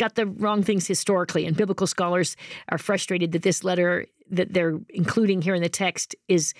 got 0.00 0.14
the 0.14 0.26
wrong 0.26 0.62
things 0.62 0.86
historically. 0.86 1.46
And 1.46 1.56
biblical 1.56 1.86
scholars 1.86 2.36
are 2.72 2.78
frustrated 2.78 3.32
that 3.32 3.42
this 3.42 3.62
letter 3.62 4.06
that 4.38 4.52
they're 4.54 4.78
including 5.02 5.42
here 5.42 5.54
in 5.54 5.62
the 5.62 5.68
text 5.84 6.14
is 6.28 6.54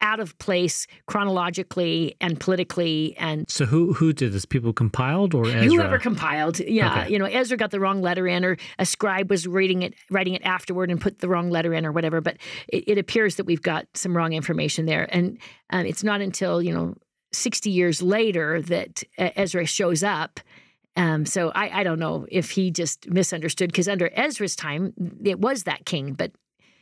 out 0.00 0.20
of 0.20 0.38
place 0.38 0.86
chronologically 1.06 2.14
and 2.20 2.38
politically 2.38 3.16
and 3.18 3.48
So 3.50 3.64
who 3.66 3.92
who 3.92 4.12
did 4.12 4.32
this? 4.32 4.44
People 4.44 4.72
compiled 4.72 5.34
or 5.34 5.46
Ezra? 5.46 5.62
whoever 5.64 5.98
compiled 5.98 6.60
yeah 6.60 7.00
Okay. 7.02 7.12
you 7.12 7.18
know 7.18 7.24
ezra 7.24 7.56
got 7.56 7.70
the 7.72 7.80
wrong 7.80 8.00
letter 8.00 8.26
in 8.28 8.44
or 8.44 8.56
a 8.78 8.86
scribe 8.86 9.28
was 9.28 9.46
reading 9.46 9.82
it 9.82 9.94
writing 10.10 10.34
it 10.34 10.42
afterward 10.44 10.90
and 10.90 11.00
put 11.00 11.18
the 11.18 11.28
wrong 11.28 11.50
letter 11.50 11.74
in 11.74 11.84
or 11.84 11.92
whatever 11.92 12.20
but 12.20 12.36
it, 12.68 12.84
it 12.92 12.98
appears 12.98 13.36
that 13.36 13.46
we've 13.46 13.62
got 13.62 13.86
some 13.94 14.16
wrong 14.16 14.32
information 14.32 14.86
there 14.86 15.08
and 15.12 15.38
um, 15.70 15.84
it's 15.84 16.04
not 16.04 16.20
until 16.20 16.62
you 16.62 16.72
know 16.72 16.94
60 17.32 17.68
years 17.70 18.00
later 18.00 18.62
that 18.62 19.02
uh, 19.18 19.30
ezra 19.36 19.66
shows 19.66 20.02
up 20.04 20.40
um, 20.98 21.24
so 21.24 21.50
I, 21.54 21.80
I 21.80 21.82
don't 21.82 21.98
know 21.98 22.26
if 22.30 22.50
he 22.50 22.70
just 22.70 23.08
misunderstood 23.08 23.70
because 23.70 23.88
under 23.88 24.10
ezra's 24.14 24.56
time 24.56 24.92
it 25.24 25.40
was 25.40 25.62
that 25.64 25.86
king 25.86 26.12
but 26.12 26.32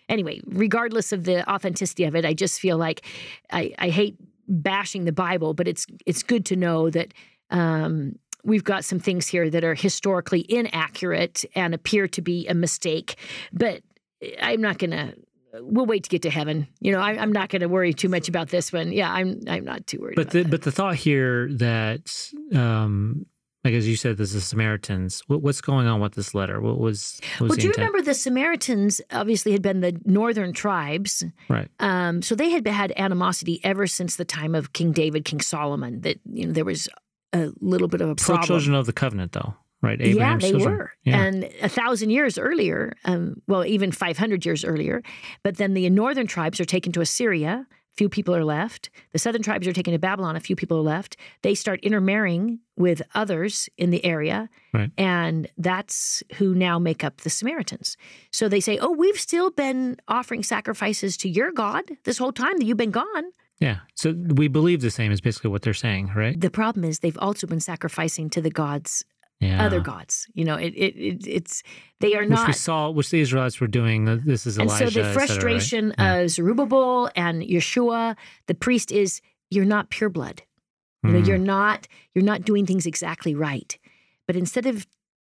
anyway 0.08 0.40
regardless 0.46 1.12
of 1.12 1.24
the 1.24 1.48
authenticity 1.48 2.04
of 2.04 2.16
it 2.16 2.24
i 2.24 2.34
just 2.34 2.60
feel 2.60 2.78
like 2.78 3.04
i, 3.52 3.72
I 3.78 3.90
hate 3.90 4.16
bashing 4.48 5.04
the 5.04 5.12
bible 5.12 5.54
but 5.54 5.68
it's 5.68 5.86
it's 6.06 6.22
good 6.22 6.44
to 6.46 6.56
know 6.56 6.90
that 6.90 7.12
um, 7.50 8.16
we've 8.46 8.64
got 8.64 8.84
some 8.84 8.98
things 8.98 9.26
here 9.26 9.50
that 9.50 9.64
are 9.64 9.74
historically 9.74 10.46
inaccurate 10.48 11.44
and 11.54 11.74
appear 11.74 12.08
to 12.08 12.22
be 12.22 12.46
a 12.46 12.54
mistake. 12.54 13.16
But 13.52 13.82
I'm 14.40 14.62
not 14.62 14.78
going 14.78 14.92
to. 14.92 15.14
We'll 15.58 15.86
wait 15.86 16.04
to 16.04 16.10
get 16.10 16.22
to 16.22 16.30
heaven. 16.30 16.68
You 16.80 16.92
know, 16.92 17.00
I, 17.00 17.12
I'm 17.12 17.32
not 17.32 17.48
going 17.48 17.60
to 17.60 17.68
worry 17.68 17.94
too 17.94 18.10
much 18.10 18.28
about 18.28 18.48
this 18.48 18.72
one. 18.72 18.92
Yeah, 18.92 19.10
I'm. 19.10 19.40
I'm 19.48 19.64
not 19.64 19.86
too 19.86 20.00
worried. 20.00 20.16
But 20.16 20.22
about 20.22 20.32
the 20.32 20.42
that. 20.42 20.50
but 20.50 20.62
the 20.62 20.72
thought 20.72 20.94
here 20.96 21.50
that 21.54 22.30
um 22.54 23.26
like 23.66 23.74
as 23.74 23.88
you 23.88 23.96
said, 23.96 24.16
this 24.16 24.32
is 24.32 24.46
Samaritans. 24.46 25.22
What, 25.26 25.42
what's 25.42 25.60
going 25.60 25.88
on 25.88 26.00
with 26.00 26.14
this 26.14 26.34
letter? 26.34 26.60
What 26.60 26.78
was 26.78 27.20
what 27.38 27.48
was 27.48 27.48
well, 27.50 27.56
do 27.56 27.62
you 27.64 27.70
intent? 27.70 27.88
remember 27.88 28.02
the 28.02 28.14
Samaritans? 28.14 29.00
Obviously, 29.10 29.50
had 29.52 29.62
been 29.62 29.80
the 29.80 30.00
northern 30.04 30.52
tribes. 30.52 31.24
Right. 31.48 31.68
Um, 31.80 32.22
so 32.22 32.36
they 32.36 32.50
had 32.50 32.66
had 32.68 32.92
animosity 32.96 33.60
ever 33.64 33.86
since 33.88 34.14
the 34.14 34.24
time 34.24 34.54
of 34.54 34.72
King 34.72 34.92
David, 34.92 35.24
King 35.24 35.40
Solomon. 35.40 36.02
That 36.02 36.20
you 36.32 36.46
know 36.46 36.52
there 36.52 36.64
was 36.64 36.88
a 37.32 37.50
little 37.60 37.88
bit 37.88 38.00
of 38.00 38.10
a 38.10 38.12
Still 38.20 38.36
problem. 38.36 38.46
children 38.46 38.76
of 38.76 38.86
the 38.86 38.92
covenant, 38.92 39.32
though, 39.32 39.54
right? 39.82 40.00
yeah, 40.00 40.36
they 40.38 40.50
children. 40.50 40.76
were. 40.76 40.92
Yeah. 41.02 41.22
And 41.24 41.50
a 41.60 41.68
thousand 41.68 42.10
years 42.10 42.38
earlier, 42.38 42.94
um, 43.04 43.42
well, 43.48 43.64
even 43.64 43.90
500 43.90 44.46
years 44.46 44.64
earlier, 44.64 45.02
but 45.42 45.56
then 45.56 45.74
the 45.74 45.90
northern 45.90 46.26
tribes 46.26 46.60
are 46.60 46.64
taken 46.64 46.92
to 46.92 47.00
Assyria. 47.00 47.66
Few 47.96 48.08
people 48.08 48.34
are 48.36 48.44
left. 48.44 48.90
The 49.12 49.18
southern 49.18 49.42
tribes 49.42 49.66
are 49.66 49.72
taken 49.72 49.92
to 49.92 49.98
Babylon. 49.98 50.36
A 50.36 50.40
few 50.40 50.54
people 50.54 50.76
are 50.76 50.82
left. 50.82 51.16
They 51.42 51.54
start 51.54 51.80
intermarrying 51.82 52.60
with 52.76 53.00
others 53.14 53.70
in 53.78 53.90
the 53.90 54.04
area. 54.04 54.50
Right. 54.74 54.90
And 54.98 55.48
that's 55.56 56.22
who 56.34 56.54
now 56.54 56.78
make 56.78 57.02
up 57.02 57.22
the 57.22 57.30
Samaritans. 57.30 57.96
So 58.30 58.48
they 58.48 58.60
say, 58.60 58.78
Oh, 58.78 58.92
we've 58.92 59.18
still 59.18 59.50
been 59.50 59.96
offering 60.08 60.42
sacrifices 60.42 61.16
to 61.18 61.28
your 61.28 61.52
God 61.52 61.84
this 62.04 62.18
whole 62.18 62.32
time 62.32 62.58
that 62.58 62.64
you've 62.66 62.76
been 62.76 62.90
gone. 62.90 63.24
yeah. 63.60 63.78
So 63.94 64.12
we 64.12 64.48
believe 64.48 64.82
the 64.82 64.90
same 64.90 65.10
is 65.10 65.22
basically 65.22 65.50
what 65.50 65.62
they're 65.62 65.72
saying, 65.72 66.12
right? 66.14 66.38
The 66.38 66.50
problem 66.50 66.84
is 66.84 66.98
they've 66.98 67.16
also 67.18 67.46
been 67.46 67.60
sacrificing 67.60 68.28
to 68.30 68.42
the 68.42 68.50
gods, 68.50 69.04
Yeah. 69.40 69.64
other 69.66 69.80
gods. 69.80 70.26
You 70.32 70.44
know, 70.46 70.54
it, 70.56 70.72
it, 70.74 70.96
it 70.96 71.26
it's 71.26 71.62
they 72.00 72.14
are 72.14 72.20
which 72.22 72.30
not 72.30 72.46
we 72.46 72.52
saw, 72.54 72.88
which 72.90 73.10
the 73.10 73.20
Israelites 73.20 73.60
were 73.60 73.66
doing. 73.66 74.04
This 74.24 74.46
is 74.46 74.56
And 74.56 74.70
so 74.70 74.78
the 74.78 74.84
et 74.84 74.88
cetera, 74.88 75.02
right? 75.04 75.12
frustration 75.14 75.94
Yeah. 75.98 76.14
of 76.14 76.30
Zerubbabel 76.30 77.10
and 77.14 77.42
Yeshua, 77.42 78.16
the 78.46 78.54
priest, 78.54 78.90
is 78.90 79.20
you're 79.50 79.66
not 79.66 79.90
pure 79.90 80.08
blood. 80.08 80.42
You 81.04 81.12
know, 81.12 81.20
Mm. 81.20 81.26
you're 81.28 81.38
not 81.38 81.86
you're 82.14 82.24
not 82.24 82.42
doing 82.46 82.64
things 82.66 82.86
exactly 82.86 83.34
right. 83.34 83.78
But 84.26 84.36
instead 84.36 84.64
of 84.66 84.86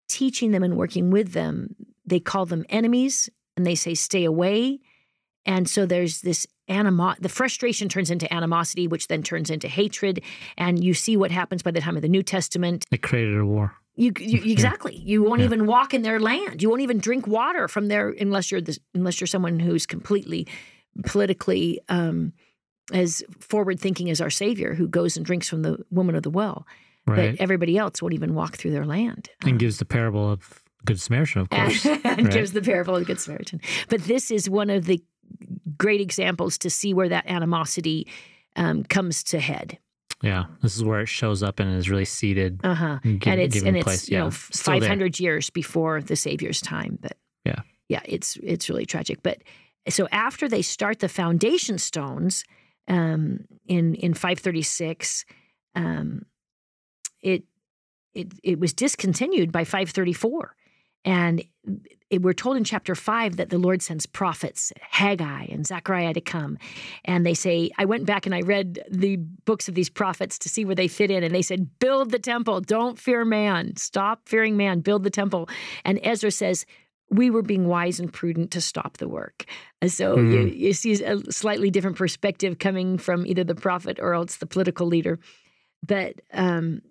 teaching 0.07 0.51
them 0.51 0.61
and 0.63 0.77
working 0.77 1.09
with 1.09 1.33
them, 1.33 1.75
they 2.05 2.19
call 2.19 2.45
them 2.45 2.63
enemies 2.69 3.29
and 3.57 3.65
they 3.65 3.75
say 3.75 3.95
stay 3.95 4.23
away. 4.23 4.79
And 5.47 5.67
so 5.67 5.85
there's 5.87 6.21
this 6.21 6.45
animo 6.67 7.15
the 7.19 7.29
frustration 7.29 7.89
turns 7.89 8.09
into 8.11 8.31
animosity, 8.31 8.87
which 8.87 9.07
then 9.07 9.23
turns 9.23 9.49
into 9.49 9.67
hatred. 9.67 10.21
And 10.57 10.83
you 10.83 10.93
see 10.93 11.17
what 11.17 11.31
happens 11.31 11.63
by 11.63 11.71
the 11.71 11.81
time 11.81 11.95
of 11.95 12.03
the 12.03 12.07
New 12.07 12.23
Testament. 12.23 12.85
It 12.91 13.01
created 13.01 13.37
a 13.39 13.45
war. 13.45 13.73
You, 13.95 14.11
you 14.19 14.51
exactly. 14.51 14.95
You 14.97 15.23
won't 15.23 15.39
Yeah. 15.39 15.45
even 15.45 15.65
walk 15.67 15.93
in 15.93 16.01
their 16.01 16.19
land. 16.19 16.61
You 16.61 16.69
won't 16.69 16.81
even 16.81 16.97
drink 16.97 17.27
water 17.27 17.67
from 17.67 17.87
their 17.87 18.09
unless 18.09 18.51
you're 18.51 18.61
this, 18.61 18.79
unless 18.93 19.19
you're 19.21 19.27
someone 19.27 19.59
who's 19.59 19.85
completely 19.85 20.47
politically 21.05 21.79
um, 21.89 22.33
as 22.93 23.23
forward 23.39 23.79
thinking 23.79 24.09
as 24.09 24.21
our 24.21 24.29
Savior, 24.29 24.73
who 24.73 24.87
goes 24.87 25.17
and 25.17 25.25
drinks 25.25 25.49
from 25.49 25.61
the 25.61 25.77
woman 25.91 26.15
of 26.15 26.23
the 26.23 26.29
well. 26.29 26.65
Right. 27.07 27.31
But 27.31 27.41
everybody 27.41 27.77
else 27.77 28.01
won't 28.01 28.13
even 28.13 28.33
walk 28.33 28.57
through 28.57 28.71
their 28.71 28.85
land. 28.85 29.29
and 29.43 29.59
gives 29.59 29.77
the 29.77 29.85
parable 29.85 30.29
of 30.31 30.61
Good 30.85 30.99
Samaritan, 30.99 31.41
of 31.41 31.49
course. 31.49 31.85
and 32.03 32.03
right? 32.05 32.31
gives 32.31 32.51
the 32.53 32.61
parable 32.61 32.95
of 32.95 33.05
Good 33.05 33.19
Samaritan. 33.19 33.61
But 33.89 34.03
this 34.03 34.31
is 34.31 34.49
one 34.49 34.69
of 34.69 34.85
the 34.85 35.03
great 35.77 36.01
examples 36.01 36.57
to 36.59 36.69
see 36.69 36.93
where 36.93 37.09
that 37.09 37.25
animosity 37.27 38.07
um, 38.55 38.83
comes 38.83 39.23
to 39.25 39.39
head. 39.39 39.77
Yeah. 40.21 40.45
This 40.61 40.75
is 40.75 40.83
where 40.83 41.01
it 41.01 41.07
shows 41.09 41.43
up 41.43 41.59
and 41.59 41.75
is 41.75 41.89
really 41.89 42.05
seated. 42.05 42.59
Uh 42.63 42.73
huh. 42.73 42.99
and 43.03 43.23
it's 43.41 43.53
given 43.55 43.67
and 43.69 43.77
it's 43.77 43.83
place. 43.83 44.09
you 44.09 44.17
yeah. 44.17 44.23
know 44.23 44.31
five 44.31 44.85
hundred 44.85 45.19
years 45.19 45.49
before 45.49 46.01
the 46.01 46.15
Savior's 46.15 46.61
time. 46.61 46.97
But 47.01 47.17
Yeah. 47.43 47.61
yeah, 47.89 48.01
it's 48.05 48.37
it's 48.41 48.69
really 48.69 48.85
tragic. 48.85 49.19
But 49.23 49.41
so 49.89 50.07
after 50.11 50.47
they 50.47 50.61
start 50.61 50.99
the 50.99 51.09
foundation 51.09 51.77
stones 51.77 52.43
um, 52.87 53.45
in 53.67 53.95
in 53.95 54.13
five 54.13 54.39
thirty 54.39 54.61
six, 54.63 55.25
um, 55.75 56.23
it 57.21 57.43
it 58.13 58.31
it 58.43 58.59
was 58.59 58.73
discontinued 58.73 59.51
by 59.51 59.63
five 59.63 59.89
thirty 59.89 60.13
four, 60.13 60.55
and 61.03 61.43
it, 62.09 62.21
we're 62.21 62.33
told 62.33 62.57
in 62.57 62.63
chapter 62.63 62.93
five 62.93 63.37
that 63.37 63.49
the 63.49 63.57
Lord 63.57 63.81
sends 63.81 64.05
prophets, 64.05 64.71
Haggai 64.79 65.45
and 65.45 65.65
Zechariah, 65.65 66.13
to 66.13 66.21
come. 66.21 66.57
And 67.03 67.25
they 67.25 67.33
say, 67.33 67.71
I 67.77 67.85
went 67.85 68.05
back 68.05 68.25
and 68.25 68.35
I 68.35 68.41
read 68.41 68.83
the 68.89 69.17
books 69.17 69.67
of 69.67 69.75
these 69.75 69.89
prophets 69.89 70.37
to 70.39 70.49
see 70.49 70.65
where 70.65 70.75
they 70.75 70.87
fit 70.87 71.09
in. 71.09 71.23
And 71.23 71.33
they 71.33 71.41
said, 71.41 71.79
Build 71.79 72.11
the 72.11 72.19
temple. 72.19 72.61
Don't 72.61 72.99
fear 72.99 73.25
man. 73.25 73.75
Stop 73.75 74.29
fearing 74.29 74.55
man. 74.55 74.81
Build 74.81 75.03
the 75.03 75.09
temple. 75.09 75.49
And 75.83 75.99
Ezra 76.03 76.31
says, 76.31 76.65
we 77.11 77.29
were 77.29 77.43
being 77.43 77.67
wise 77.67 77.99
and 77.99 78.11
prudent 78.11 78.51
to 78.51 78.61
stop 78.61 78.97
the 78.97 79.07
work. 79.07 79.45
So 79.87 80.17
you, 80.17 80.47
you 80.47 80.73
see 80.73 81.03
a 81.03 81.19
slightly 81.31 81.69
different 81.69 81.97
perspective 81.97 82.57
coming 82.57 82.97
from 82.97 83.27
either 83.27 83.43
the 83.43 83.55
prophet 83.55 83.99
or 84.01 84.15
else 84.15 84.37
the 84.37 84.47
political 84.47 84.87
leader. 84.87 85.19
But 85.85 86.21
um, 86.33 86.81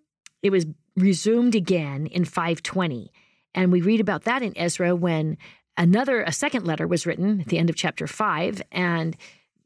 it 0.42 0.50
was 0.50 0.66
resumed 0.96 1.54
again 1.54 2.06
in 2.06 2.24
520. 2.24 3.10
And 3.54 3.72
we 3.72 3.80
read 3.80 4.00
about 4.00 4.24
that 4.24 4.42
in 4.42 4.56
Ezra 4.56 4.94
when 4.94 5.36
another, 5.76 6.22
a 6.22 6.32
second 6.32 6.66
letter 6.66 6.86
was 6.86 7.06
written 7.06 7.40
at 7.40 7.48
the 7.48 7.58
end 7.58 7.70
of 7.70 7.76
chapter 7.76 8.06
five. 8.06 8.62
And 8.72 9.16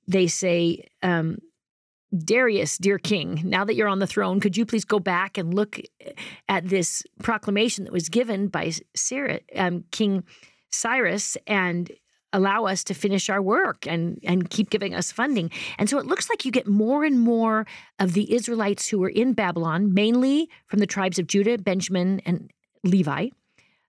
they 0.06 0.26
say, 0.26 0.88
um, 1.02 1.38
Darius, 2.16 2.78
dear 2.78 2.98
king, 2.98 3.42
now 3.44 3.64
that 3.66 3.74
you're 3.74 3.88
on 3.88 3.98
the 3.98 4.06
throne, 4.06 4.40
could 4.40 4.56
you 4.56 4.64
please 4.64 4.84
go 4.84 4.98
back 4.98 5.36
and 5.36 5.52
look 5.52 5.78
at 6.48 6.66
this 6.66 7.02
proclamation 7.22 7.84
that 7.84 7.92
was 7.92 8.08
given 8.08 8.48
by 8.48 8.72
Cyrus, 8.94 9.40
um, 9.54 9.84
King 9.90 10.24
Cyrus 10.70 11.36
and 11.46 11.90
allow 12.32 12.66
us 12.66 12.84
to 12.84 12.94
finish 12.94 13.30
our 13.30 13.40
work 13.40 13.86
and 13.86 14.18
and 14.22 14.50
keep 14.50 14.70
giving 14.70 14.94
us 14.94 15.10
funding. 15.12 15.50
And 15.78 15.88
so 15.88 15.98
it 15.98 16.06
looks 16.06 16.28
like 16.28 16.44
you 16.44 16.52
get 16.52 16.66
more 16.66 17.04
and 17.04 17.18
more 17.20 17.66
of 17.98 18.12
the 18.12 18.34
Israelites 18.34 18.88
who 18.88 18.98
were 18.98 19.08
in 19.08 19.32
Babylon, 19.32 19.94
mainly 19.94 20.50
from 20.66 20.78
the 20.78 20.86
tribes 20.86 21.18
of 21.18 21.26
Judah, 21.26 21.58
Benjamin, 21.58 22.20
and 22.26 22.50
Levi. 22.84 23.28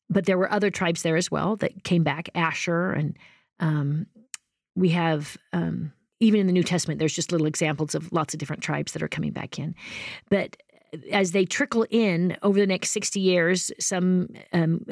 But 0.10 0.26
there 0.26 0.38
were 0.38 0.52
other 0.52 0.72
tribes 0.72 1.04
there 1.04 1.16
as 1.16 1.30
well 1.30 1.56
that 1.58 1.84
came 1.84 2.04
back, 2.04 2.30
Asher, 2.34 2.92
and 2.92 3.18
um, 3.60 4.08
we 4.76 4.90
have 4.90 5.38
um, 5.54 5.92
even 6.20 6.40
in 6.40 6.48
the 6.48 6.54
New 6.54 6.64
Testament, 6.64 7.00
there's 7.00 7.14
just 7.14 7.32
little 7.32 7.48
examples 7.48 7.96
of 7.96 8.12
lots 8.12 8.34
of 8.34 8.40
different 8.40 8.64
tribes 8.64 8.92
that 8.94 9.04
are 9.04 9.08
coming 9.08 9.32
back 9.32 9.58
in. 9.58 9.76
But 10.30 10.58
as 11.12 11.32
they 11.32 11.46
trickle 11.46 11.86
in 11.90 12.36
over 12.42 12.60
the 12.60 12.66
next 12.68 12.92
60 12.92 13.20
years, 13.20 13.72
some 13.80 14.30
um, 14.54 14.84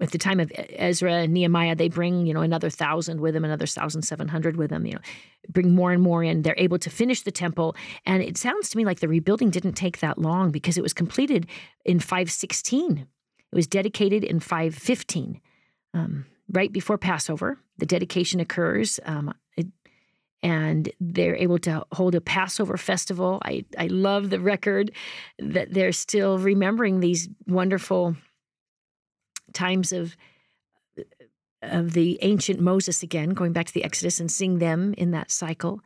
at 0.00 0.12
the 0.12 0.18
time 0.18 0.40
of 0.40 0.52
Ezra 0.54 1.14
and 1.14 1.34
Nehemiah, 1.34 1.74
they 1.74 1.88
bring 1.88 2.26
you 2.26 2.32
know 2.32 2.40
another 2.40 2.70
thousand 2.70 3.20
with 3.20 3.34
them, 3.34 3.44
another 3.44 3.66
thousand 3.66 4.02
seven 4.02 4.28
hundred 4.28 4.56
with 4.56 4.70
them. 4.70 4.86
You 4.86 4.94
know, 4.94 5.00
bring 5.48 5.74
more 5.74 5.92
and 5.92 6.02
more 6.02 6.22
in. 6.22 6.42
They're 6.42 6.54
able 6.56 6.78
to 6.78 6.90
finish 6.90 7.22
the 7.22 7.32
temple, 7.32 7.74
and 8.06 8.22
it 8.22 8.36
sounds 8.36 8.70
to 8.70 8.76
me 8.76 8.84
like 8.84 9.00
the 9.00 9.08
rebuilding 9.08 9.50
didn't 9.50 9.74
take 9.74 9.98
that 9.98 10.18
long 10.18 10.50
because 10.50 10.78
it 10.78 10.82
was 10.82 10.92
completed 10.92 11.46
in 11.84 11.98
516. 11.98 13.06
It 13.52 13.56
was 13.56 13.66
dedicated 13.66 14.24
in 14.24 14.40
515, 14.40 15.40
um, 15.94 16.26
right 16.50 16.72
before 16.72 16.98
Passover. 16.98 17.58
The 17.78 17.86
dedication 17.86 18.40
occurs. 18.40 19.00
Um, 19.04 19.34
it, 19.56 19.66
and 20.42 20.90
they're 21.00 21.36
able 21.36 21.58
to 21.60 21.84
hold 21.92 22.14
a 22.14 22.20
Passover 22.20 22.76
festival. 22.76 23.40
I, 23.44 23.64
I 23.76 23.88
love 23.88 24.30
the 24.30 24.40
record 24.40 24.92
that 25.38 25.72
they're 25.72 25.92
still 25.92 26.38
remembering 26.38 27.00
these 27.00 27.28
wonderful 27.46 28.16
times 29.52 29.92
of 29.92 30.16
of 31.62 31.92
the 31.92 32.18
ancient 32.22 32.58
Moses 32.58 33.02
again, 33.02 33.30
going 33.30 33.52
back 33.52 33.66
to 33.66 33.74
the 33.74 33.84
Exodus 33.84 34.18
and 34.18 34.30
seeing 34.30 34.58
them 34.58 34.94
in 34.96 35.10
that 35.10 35.30
cycle. 35.30 35.80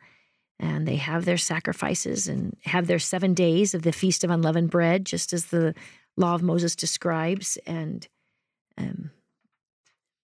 And 0.57 0.87
they 0.87 0.95
have 0.95 1.25
their 1.25 1.37
sacrifices 1.37 2.29
and 2.29 2.55
have 2.63 2.87
their 2.87 2.99
seven 2.99 3.33
days 3.33 3.73
of 3.73 3.81
the 3.81 3.91
Feast 3.91 4.23
of 4.23 4.29
Unleavened 4.29 4.69
Bread, 4.69 5.05
just 5.05 5.33
as 5.33 5.47
the 5.47 5.75
Law 6.17 6.35
of 6.35 6.43
Moses 6.43 6.75
describes. 6.75 7.57
And 7.65 8.07
um, 8.77 9.11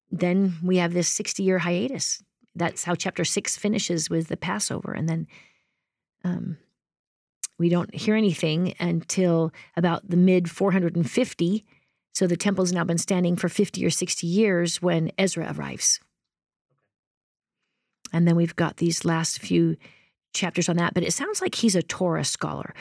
then 0.09 0.57
we 0.63 0.77
have 0.77 0.93
this 0.93 1.09
60 1.09 1.43
year 1.43 1.59
hiatus 1.59 2.23
that's 2.55 2.83
how 2.83 2.95
chapter 2.95 3.23
six 3.23 3.57
finishes 3.57 4.09
with 4.09 4.27
the 4.27 4.37
Passover. 4.37 4.91
And 4.91 5.07
then 5.07 5.27
Um, 6.23 6.57
we 7.57 7.69
don't 7.69 7.93
hear 7.95 8.15
anything 8.15 8.75
until 8.79 9.51
about 9.75 10.09
the 10.09 10.17
mid 10.17 10.51
450. 10.51 11.65
So 12.13 12.27
the 12.27 12.37
temple's 12.37 12.71
now 12.71 12.83
been 12.83 12.97
standing 12.99 13.35
for 13.35 13.49
50 13.49 13.83
or 13.85 13.89
60 13.89 14.27
years 14.27 14.81
when 14.81 15.11
Ezra 15.17 15.51
arrives. 15.55 15.99
And 18.13 18.27
then 18.27 18.35
we've 18.35 18.55
got 18.55 18.77
these 18.77 19.05
last 19.05 19.39
few 19.39 19.77
chapters 20.33 20.69
on 20.69 20.77
that, 20.77 20.93
but 20.93 21.03
it 21.03 21.13
sounds 21.13 21.41
like 21.41 21.55
he's 21.55 21.75
a 21.75 21.81
Torah 21.81 22.25
scholar. 22.25 22.75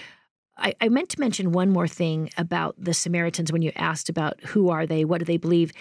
I, 0.61 0.74
I, 0.80 0.88
meant 0.88 1.08
to 1.11 1.20
mention 1.20 1.52
one 1.52 1.70
more 1.70 1.88
thing 1.88 2.30
about 2.36 2.74
the 2.78 2.94
Samaritans 2.94 3.50
when 3.50 3.62
you 3.62 3.72
asked 3.76 4.08
about 4.08 4.40
who 4.44 4.68
are 4.68 4.86
they, 4.86 5.04
what 5.04 5.18
do 5.18 5.24
they 5.24 5.36
believe. 5.36 5.72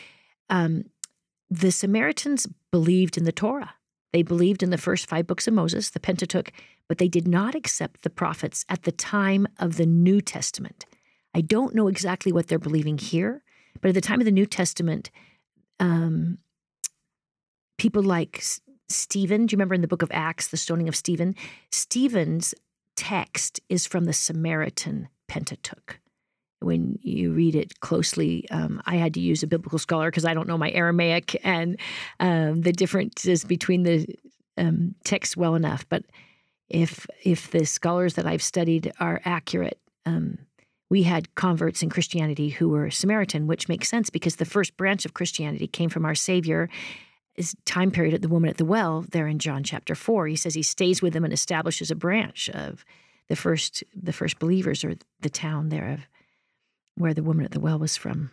Um, 0.49 0.85
the 1.49 1.71
Samaritans 1.71 2.47
believed 2.71 3.17
in 3.17 3.25
the 3.25 3.31
Torah. 3.31 3.73
They 4.13 4.23
believed 4.23 4.63
in 4.63 4.69
the 4.69 4.77
first 4.77 5.07
five 5.07 5.27
books 5.27 5.47
of 5.47 5.53
Moses, 5.53 5.89
the 5.91 5.99
Pentateuch, 5.99 6.51
but 6.87 6.97
they 6.97 7.07
did 7.07 7.27
not 7.27 7.55
accept 7.55 8.01
the 8.01 8.09
prophets 8.09 8.65
at 8.69 8.83
the 8.83 8.91
time 8.91 9.47
of 9.59 9.77
the 9.77 9.85
New 9.85 10.21
Testament. 10.21 10.85
I 11.35 11.41
don't 11.41 11.75
know 11.75 11.87
exactly 11.87 12.31
what 12.31 12.47
they're 12.47 12.57
believing 12.57 12.97
here, 12.97 13.43
but 13.81 13.89
at 13.89 13.95
the 13.95 14.01
time 14.01 14.19
of 14.19 14.25
the 14.25 14.31
New 14.31 14.47
Testament, 14.47 15.11
um, 15.79 16.39
people 17.77 18.01
like 18.01 18.43
Stephen, 18.89 19.45
do 19.45 19.53
you 19.53 19.57
remember 19.57 19.75
in 19.75 19.81
the 19.81 19.87
book 19.87 20.01
of 20.01 20.11
Acts, 20.11 20.47
the 20.47 20.57
stoning 20.57 20.89
of 20.89 20.95
Stephen? 20.95 21.35
Stephen's 21.71 22.55
text 22.99 23.61
is 23.69 23.87
from 23.87 24.03
the 24.03 24.11
Samaritan 24.11 25.07
Pentateuch. 25.29 26.01
When 26.59 26.99
you 27.01 27.31
read 27.31 27.55
it 27.55 27.79
closely, 27.79 28.45
um, 28.51 28.81
I 28.85 28.97
had 28.97 29.13
to 29.13 29.21
use 29.21 29.41
a 29.41 29.47
biblical 29.47 29.79
scholar 29.79 30.11
because 30.11 30.25
I 30.25 30.33
don't 30.33 30.49
know 30.49 30.57
my 30.57 30.69
Aramaic 30.71 31.39
and 31.45 31.79
um, 32.19 32.59
the 32.63 32.73
differences 32.73 33.45
between 33.45 33.83
the 33.83 34.05
um, 34.57 34.95
texts 35.05 35.37
well 35.37 35.55
enough. 35.55 35.87
But 35.87 36.03
if 36.67 37.07
if 37.23 37.51
the 37.51 37.65
scholars 37.65 38.15
that 38.15 38.27
I've 38.27 38.43
studied 38.43 38.91
are 38.99 39.21
accurate, 39.23 39.79
um, 40.05 40.39
we 40.89 41.03
had 41.03 41.33
converts 41.35 41.81
in 41.81 41.89
Christianity 41.89 42.49
who 42.49 42.67
were 42.67 42.91
Samaritan, 42.91 43.47
which 43.47 43.69
makes 43.69 43.87
sense 43.87 44.09
because 44.09 44.35
the 44.35 44.43
first 44.43 44.75
branch 44.75 45.05
of 45.05 45.13
Christianity 45.13 45.67
came 45.67 45.89
from 45.89 46.03
our 46.03 46.15
Savior 46.15 46.69
his 47.39 47.55
time 47.63 47.89
period 47.89 48.13
at 48.13 48.21
the 48.21 48.27
woman 48.27 48.49
at 48.49 48.57
the 48.57 48.65
well 48.65 49.05
there 49.11 49.25
in 49.25 49.39
John 49.39 49.63
chapter 49.63 49.95
4 49.95 50.27
he 50.27 50.35
says 50.35 50.55
he 50.55 50.61
stays 50.61 51.01
with 51.01 51.13
them 51.13 51.23
and 51.23 51.31
establishes 51.31 51.89
a 51.89 51.95
branch 51.95 52.49
of 52.49 52.83
the 53.29 53.35
first 53.37 53.81
the 53.95 54.11
first 54.11 54.39
believers 54.39 54.83
or 54.83 54.95
the 55.21 55.29
town 55.29 55.69
there 55.69 55.93
of 55.93 56.01
where 56.95 57.13
the 57.13 57.23
woman 57.23 57.45
at 57.45 57.51
the 57.51 57.61
well 57.61 57.79
was 57.79 57.95
from 57.95 58.31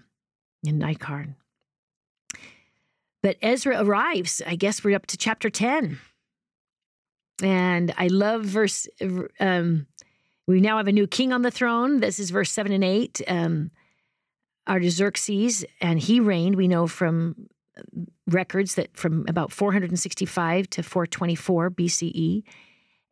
in 0.65 0.77
Nicarn 0.81 1.37
but 3.23 3.37
Ezra 3.41 3.81
arrives 3.81 4.43
I 4.45 4.57
guess 4.57 4.83
we're 4.83 4.97
up 4.97 5.07
to 5.07 5.17
chapter 5.17 5.51
10 5.51 6.01
and 7.45 7.95
I 7.97 8.09
love 8.09 8.43
verse 8.43 8.89
um, 9.39 9.87
we 10.49 10.61
now 10.61 10.79
have 10.79 10.89
a 10.89 10.93
new 10.93 11.07
king 11.07 11.33
on 11.33 11.43
the 11.43 11.51
throne. 11.51 12.01
This 12.01 12.19
is 12.19 12.31
verse 12.31 12.51
7 12.51 12.73
and 12.73 12.83
8 12.83 13.23
um, 13.29 13.71
Artaxerxes 14.69 15.65
and 15.81 16.01
he 16.01 16.19
reigned 16.19 16.57
we 16.57 16.67
know 16.67 16.89
from 16.89 17.37
records 18.27 18.75
that 18.75 18.97
from 18.97 19.25
about 19.29 19.53
465 19.53 20.69
to 20.71 20.83
424 20.83 21.71
BCE. 21.71 22.43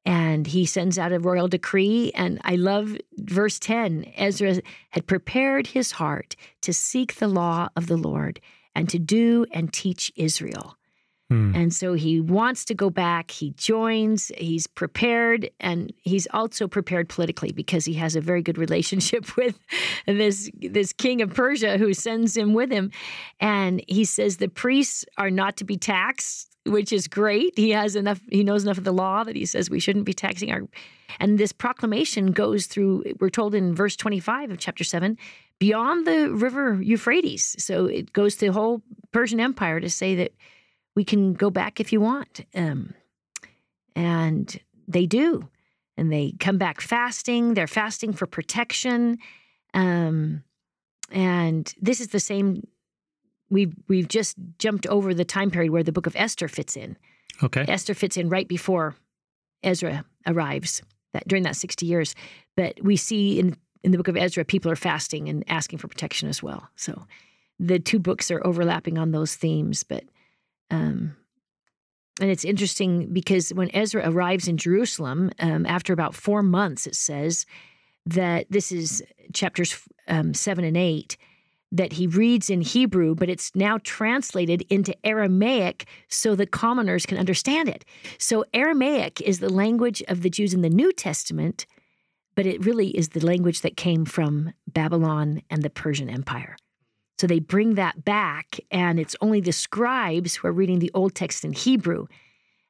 And 0.06 0.46
he 0.46 0.66
sends 0.66 0.98
out 0.98 1.12
a 1.12 1.18
royal 1.18 1.48
decree. 1.48 2.12
And 2.14 2.40
I 2.44 2.56
love 2.56 2.96
verse 3.16 3.58
10 3.58 4.12
Ezra 4.16 4.60
had 4.90 5.06
prepared 5.06 5.68
his 5.68 5.92
heart 5.92 6.36
to 6.60 6.72
seek 6.72 7.14
the 7.14 7.28
law 7.28 7.68
of 7.74 7.86
the 7.86 7.96
Lord 7.96 8.40
and 8.74 8.88
to 8.90 8.98
do 8.98 9.46
and 9.52 9.72
teach 9.72 10.12
Israel. 10.16 10.76
Hmm. 11.30 11.54
And 11.54 11.72
so 11.72 11.94
he 11.94 12.20
wants 12.20 12.66
to 12.66 12.74
go 12.74 12.90
back. 12.90 13.30
He 13.30 13.50
joins. 13.52 14.30
He's 14.36 14.66
prepared, 14.66 15.50
and 15.58 15.92
he's 16.02 16.26
also 16.32 16.68
prepared 16.68 17.08
politically 17.08 17.50
because 17.50 17.86
he 17.86 17.94
has 17.94 18.14
a 18.14 18.20
very 18.20 18.42
good 18.42 18.58
relationship 18.58 19.34
with 19.36 19.58
this 20.06 20.50
this 20.60 20.92
king 20.92 21.22
of 21.22 21.32
Persia 21.32 21.78
who 21.78 21.94
sends 21.94 22.36
him 22.36 22.52
with 22.52 22.70
him. 22.70 22.90
And 23.40 23.82
he 23.88 24.04
says 24.04 24.36
the 24.36 24.48
priests 24.48 25.04
are 25.16 25.30
not 25.30 25.56
to 25.58 25.64
be 25.64 25.78
taxed, 25.78 26.54
which 26.66 26.92
is 26.92 27.08
great. 27.08 27.54
He 27.56 27.70
has 27.70 27.96
enough. 27.96 28.20
He 28.30 28.44
knows 28.44 28.64
enough 28.64 28.78
of 28.78 28.84
the 28.84 28.92
law 28.92 29.24
that 29.24 29.36
he 29.36 29.46
says 29.46 29.70
we 29.70 29.80
shouldn't 29.80 30.04
be 30.04 30.14
taxing 30.14 30.52
our. 30.52 30.62
And 31.20 31.38
this 31.38 31.52
proclamation 31.52 32.32
goes 32.32 32.66
through. 32.66 33.04
We're 33.18 33.30
told 33.30 33.54
in 33.54 33.74
verse 33.74 33.96
twenty 33.96 34.20
five 34.20 34.50
of 34.50 34.58
chapter 34.58 34.84
seven 34.84 35.16
beyond 35.58 36.06
the 36.06 36.30
river 36.30 36.82
Euphrates. 36.82 37.56
So 37.58 37.86
it 37.86 38.12
goes 38.12 38.36
to 38.36 38.46
the 38.46 38.52
whole 38.52 38.82
Persian 39.12 39.40
Empire 39.40 39.80
to 39.80 39.88
say 39.88 40.14
that 40.16 40.32
we 40.94 41.04
can 41.04 41.34
go 41.34 41.50
back 41.50 41.80
if 41.80 41.92
you 41.92 42.00
want. 42.00 42.44
Um, 42.54 42.94
and 43.96 44.60
they 44.88 45.06
do. 45.06 45.48
And 45.96 46.12
they 46.12 46.34
come 46.40 46.58
back 46.58 46.80
fasting. 46.80 47.54
They're 47.54 47.66
fasting 47.66 48.12
for 48.12 48.26
protection. 48.26 49.18
Um, 49.74 50.42
and 51.10 51.72
this 51.80 52.00
is 52.00 52.08
the 52.08 52.20
same. 52.20 52.66
We've 53.50 53.74
we've 53.88 54.08
just 54.08 54.36
jumped 54.58 54.86
over 54.88 55.14
the 55.14 55.24
time 55.24 55.50
period 55.50 55.70
where 55.70 55.84
the 55.84 55.92
book 55.92 56.06
of 56.06 56.16
Esther 56.16 56.48
fits 56.48 56.76
in. 56.76 56.96
Okay. 57.42 57.64
Esther 57.68 57.94
fits 57.94 58.16
in 58.16 58.28
right 58.28 58.48
before 58.48 58.96
Ezra 59.62 60.04
arrives. 60.26 60.82
That 61.12 61.28
during 61.28 61.44
that 61.44 61.54
sixty 61.54 61.86
years, 61.86 62.16
but 62.56 62.82
we 62.82 62.96
see 62.96 63.38
in 63.38 63.56
in 63.84 63.92
the 63.92 63.98
book 63.98 64.08
of 64.08 64.16
Ezra, 64.16 64.44
people 64.44 64.70
are 64.72 64.76
fasting 64.76 65.28
and 65.28 65.44
asking 65.46 65.78
for 65.78 65.86
protection 65.86 66.28
as 66.28 66.42
well. 66.42 66.68
So 66.74 67.06
the 67.60 67.78
two 67.78 68.00
books 68.00 68.30
are 68.32 68.44
overlapping 68.44 68.98
on 68.98 69.12
those 69.12 69.36
themes, 69.36 69.84
but 69.84 70.04
um, 70.70 71.16
and 72.20 72.30
it's 72.30 72.44
interesting 72.44 73.12
because 73.12 73.50
when 73.50 73.74
Ezra 73.74 74.08
arrives 74.08 74.46
in 74.46 74.56
Jerusalem, 74.56 75.32
um, 75.40 75.66
after 75.66 75.92
about 75.92 76.14
four 76.14 76.42
months, 76.42 76.86
it 76.86 76.94
says 76.94 77.44
that 78.06 78.46
this 78.50 78.70
is 78.70 79.02
chapters 79.32 79.80
um, 80.06 80.32
seven 80.32 80.64
and 80.64 80.76
eight, 80.76 81.16
that 81.72 81.94
he 81.94 82.06
reads 82.06 82.50
in 82.50 82.60
Hebrew, 82.60 83.16
but 83.16 83.28
it's 83.28 83.50
now 83.56 83.78
translated 83.82 84.62
into 84.70 84.94
Aramaic 85.04 85.88
so 86.08 86.36
the 86.36 86.46
commoners 86.46 87.04
can 87.04 87.18
understand 87.18 87.68
it. 87.68 87.84
So 88.18 88.44
Aramaic 88.54 89.20
is 89.20 89.40
the 89.40 89.52
language 89.52 90.00
of 90.06 90.22
the 90.22 90.30
Jews 90.30 90.54
in 90.54 90.62
the 90.62 90.70
New 90.70 90.92
Testament, 90.92 91.66
but 92.36 92.46
it 92.46 92.64
really 92.64 92.96
is 92.96 93.08
the 93.08 93.26
language 93.26 93.62
that 93.62 93.76
came 93.76 94.04
from 94.04 94.52
Babylon 94.68 95.42
and 95.50 95.64
the 95.64 95.70
Persian 95.70 96.08
Empire. 96.08 96.56
So 97.18 97.26
they 97.26 97.38
bring 97.38 97.74
that 97.74 98.04
back, 98.04 98.58
and 98.70 98.98
it's 98.98 99.16
only 99.20 99.40
the 99.40 99.52
scribes 99.52 100.34
who 100.34 100.48
are 100.48 100.52
reading 100.52 100.80
the 100.80 100.90
Old 100.94 101.14
text 101.14 101.44
in 101.44 101.52
Hebrew. 101.52 102.06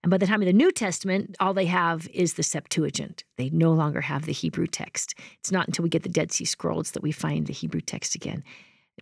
And 0.03 0.11
by 0.11 0.19
the 0.19 0.27
time 0.27 0.43
of 0.43 0.47
the 0.47 0.53
New 0.53 0.71
Testament, 0.71 1.35
all 1.41 1.55
they 1.55 1.65
have 1.65 2.07
is 2.13 2.35
the 2.35 2.43
Septuagint. 2.43 3.25
They 3.39 3.49
no 3.49 3.73
longer 3.73 4.03
have 4.03 4.27
the 4.27 4.33
Hebrew 4.33 4.67
text. 4.67 5.15
It's 5.41 5.51
not 5.51 5.67
until 5.67 5.83
we 5.83 5.89
get 5.89 6.03
the 6.03 6.11
Dead 6.11 6.31
Sea 6.31 6.45
Scrolls 6.45 6.91
that 6.91 7.03
we 7.03 7.11
find 7.11 7.47
the 7.47 7.55
Hebrew 7.55 7.81
text 7.81 8.15
again. 8.15 8.45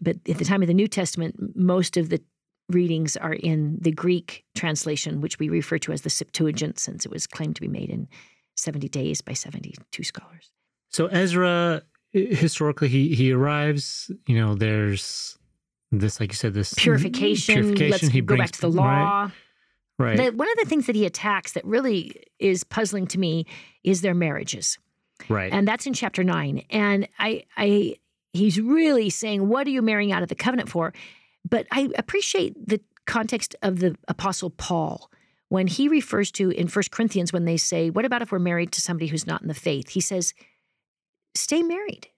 But 0.01 0.18
at 0.28 0.38
the 0.38 0.45
time 0.45 0.62
of 0.62 0.68
the 0.68 0.74
New 0.74 0.86
Testament, 0.86 1.34
most 1.57 1.97
of 1.97 2.09
the 2.09 2.22
readings 2.68 3.16
are 3.16 3.34
in 3.34 3.78
the 3.80 3.90
Greek 3.90 4.45
translation, 4.55 5.20
which 5.20 5.40
we 5.40 5.49
refer 5.49 5.78
to 5.78 5.93
as 5.93 6.03
the 6.03 6.11
Septuagint, 6.11 6.78
since 6.78 7.05
it 7.05 7.11
was 7.11 7.26
claimed 7.26 7.57
to 7.57 7.61
be 7.61 7.68
made 7.68 7.90
in 7.90 8.07
70 8.57 8.88
days 8.88 9.20
by 9.20 9.32
72 9.32 10.05
scholars. 10.05 10.53
So 10.88 11.07
Ezra 11.07 11.82
historically 12.12 12.88
he 12.88 13.14
he 13.14 13.32
arrives 13.32 14.10
you 14.26 14.38
know 14.38 14.54
there's 14.54 15.38
this 15.92 16.20
like 16.20 16.30
you 16.30 16.36
said 16.36 16.54
this 16.54 16.74
purification, 16.74 17.54
purification. 17.54 17.90
let's 17.90 18.08
he 18.08 18.20
go 18.20 18.34
brings, 18.34 18.40
back 18.40 18.50
to 18.52 18.60
the 18.62 18.70
law. 18.70 18.84
right, 18.88 19.30
right. 19.98 20.16
The, 20.16 20.30
one 20.30 20.50
of 20.50 20.56
the 20.58 20.64
things 20.64 20.86
that 20.86 20.96
he 20.96 21.06
attacks 21.06 21.52
that 21.52 21.64
really 21.64 22.24
is 22.38 22.64
puzzling 22.64 23.06
to 23.08 23.18
me 23.18 23.46
is 23.84 24.00
their 24.00 24.14
marriages. 24.14 24.78
Right. 25.28 25.52
And 25.52 25.68
that's 25.68 25.86
in 25.86 25.92
chapter 25.92 26.24
9 26.24 26.64
and 26.70 27.08
i 27.18 27.44
i 27.56 27.96
he's 28.32 28.60
really 28.60 29.10
saying 29.10 29.48
what 29.48 29.66
are 29.66 29.70
you 29.70 29.82
marrying 29.82 30.12
out 30.12 30.22
of 30.22 30.28
the 30.28 30.34
covenant 30.34 30.68
for? 30.68 30.92
But 31.48 31.66
i 31.70 31.90
appreciate 31.96 32.54
the 32.66 32.80
context 33.06 33.54
of 33.62 33.80
the 33.80 33.96
apostle 34.08 34.50
paul 34.50 35.10
when 35.48 35.66
he 35.66 35.88
refers 35.88 36.30
to 36.30 36.50
in 36.50 36.68
First 36.68 36.90
corinthians 36.90 37.32
when 37.32 37.44
they 37.44 37.56
say 37.56 37.90
what 37.90 38.04
about 38.04 38.22
if 38.22 38.32
we're 38.32 38.38
married 38.38 38.72
to 38.72 38.80
somebody 38.80 39.06
who's 39.08 39.26
not 39.26 39.42
in 39.42 39.48
the 39.48 39.54
faith? 39.54 39.90
He 39.90 40.00
says 40.00 40.34
stay 41.34 41.62
married 41.62 42.08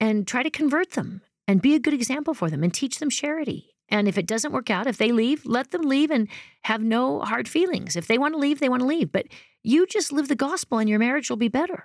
and 0.00 0.26
try 0.26 0.42
to 0.42 0.50
convert 0.50 0.92
them 0.92 1.22
and 1.46 1.62
be 1.62 1.74
a 1.74 1.80
good 1.80 1.94
example 1.94 2.34
for 2.34 2.50
them 2.50 2.62
and 2.62 2.72
teach 2.72 2.98
them 2.98 3.10
charity. 3.10 3.74
And 3.88 4.08
if 4.08 4.16
it 4.16 4.26
doesn't 4.26 4.52
work 4.52 4.70
out, 4.70 4.86
if 4.86 4.96
they 4.96 5.12
leave, 5.12 5.44
let 5.44 5.70
them 5.70 5.82
leave 5.82 6.10
and 6.10 6.28
have 6.62 6.82
no 6.82 7.20
hard 7.20 7.46
feelings. 7.46 7.94
If 7.94 8.06
they 8.06 8.18
want 8.18 8.34
to 8.34 8.38
leave, 8.38 8.58
they 8.58 8.68
want 8.68 8.80
to 8.80 8.86
leave. 8.86 9.12
But 9.12 9.26
you 9.62 9.86
just 9.86 10.12
live 10.12 10.28
the 10.28 10.34
gospel 10.34 10.78
and 10.78 10.88
your 10.88 10.98
marriage 10.98 11.28
will 11.28 11.36
be 11.36 11.48
better. 11.48 11.84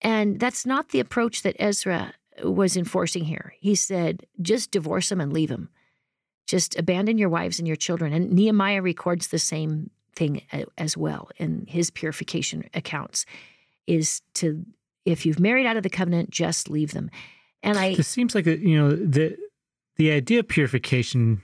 And 0.00 0.40
that's 0.40 0.66
not 0.66 0.88
the 0.88 1.00
approach 1.00 1.42
that 1.42 1.56
Ezra 1.58 2.14
uh, 2.42 2.50
was 2.50 2.76
enforcing 2.76 3.24
here. 3.24 3.54
He 3.60 3.74
said, 3.74 4.26
just 4.42 4.70
divorce 4.70 5.10
them 5.10 5.20
and 5.20 5.32
leave 5.32 5.50
them. 5.50 5.68
Just 6.46 6.76
abandon 6.78 7.16
your 7.16 7.28
wives 7.28 7.58
and 7.58 7.68
your 7.68 7.76
children. 7.76 8.12
And 8.12 8.32
Nehemiah 8.32 8.82
records 8.82 9.28
the 9.28 9.38
same 9.38 9.90
thing 10.16 10.42
uh, 10.52 10.64
as 10.76 10.96
well 10.96 11.30
in 11.36 11.66
his 11.68 11.90
purification 11.90 12.68
accounts 12.74 13.24
is 13.86 14.22
to 14.34 14.64
if 15.04 15.24
you've 15.26 15.40
married 15.40 15.66
out 15.66 15.76
of 15.76 15.82
the 15.82 15.90
covenant, 15.90 16.30
just 16.30 16.68
leave 16.70 16.92
them. 16.92 17.10
And 17.62 17.78
I 17.78 17.86
it 17.86 18.04
seems 18.04 18.34
like 18.34 18.46
you 18.46 18.76
know 18.78 18.90
the 18.94 19.36
the 19.96 20.10
idea 20.12 20.40
of 20.40 20.48
purification 20.48 21.42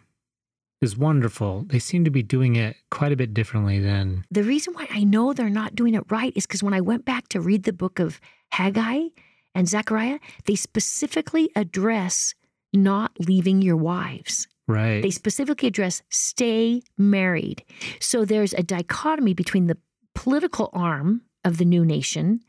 is 0.83 0.97
wonderful. 0.97 1.65
They 1.67 1.79
seem 1.79 2.05
to 2.05 2.11
be 2.11 2.23
doing 2.23 2.57
it 2.57 2.77
quite 2.91 3.13
a 3.13 3.17
bit 3.17 3.33
differently 3.35 3.81
than 3.81 4.25
The 4.31 4.43
reason 4.43 4.75
why 4.75 4.87
I 4.91 5.05
know 5.05 5.33
they're 5.33 5.51
not 5.51 5.75
doing 5.75 5.95
it 5.95 6.05
right 6.11 6.33
is 6.37 6.47
because 6.47 6.63
when 6.63 6.75
I 6.75 6.81
went 6.81 7.05
back 7.05 7.29
to 7.29 7.41
read 7.41 7.65
the 7.65 7.73
book 7.73 7.99
of 7.99 8.21
Haggai 8.53 9.09
and 9.55 9.69
Zechariah, 9.69 10.19
they 10.45 10.55
specifically 10.55 11.51
address 11.57 12.35
not 12.73 13.13
leaving 13.19 13.63
your 13.63 13.77
wives. 13.77 14.49
right. 14.69 15.01
They 15.03 15.11
specifically 15.11 15.69
address 15.69 16.03
stay 16.11 16.83
married. 16.99 17.65
So 18.01 18.25
there's 18.25 18.53
a 18.53 18.63
dichotomy 18.63 19.33
between 19.33 19.67
the 19.67 19.79
political 20.15 20.69
arm 20.73 21.23
of 21.45 21.57
the 21.57 21.65
new 21.65 21.85
nation. 21.87 22.41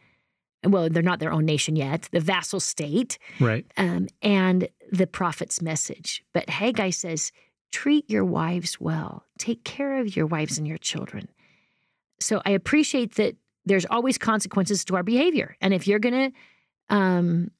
Well, 0.63 0.89
they're 0.89 1.03
not 1.03 1.19
their 1.19 1.31
own 1.31 1.45
nation 1.45 1.75
yet, 1.75 2.09
the 2.11 2.19
vassal 2.19 2.59
state, 2.59 3.19
right. 3.39 3.65
um, 3.77 4.07
and 4.21 4.67
the 4.91 5.07
prophet's 5.07 5.61
message. 5.61 6.23
But 6.33 6.49
Haggai 6.49 6.89
says, 6.89 7.31
treat 7.71 8.09
your 8.09 8.25
wives 8.25 8.79
well, 8.79 9.23
take 9.37 9.63
care 9.63 9.99
of 9.99 10.15
your 10.15 10.25
wives 10.25 10.57
and 10.57 10.67
your 10.67 10.77
children. 10.77 11.29
So 12.19 12.41
I 12.45 12.51
appreciate 12.51 13.15
that 13.15 13.35
there's 13.65 13.85
always 13.85 14.17
consequences 14.17 14.83
to 14.85 14.95
our 14.95 15.03
behavior. 15.03 15.55
And 15.61 15.73
if 15.73 15.87
you're 15.87 15.99
going 15.99 16.31
to, 16.31 16.95
um, 16.95 17.51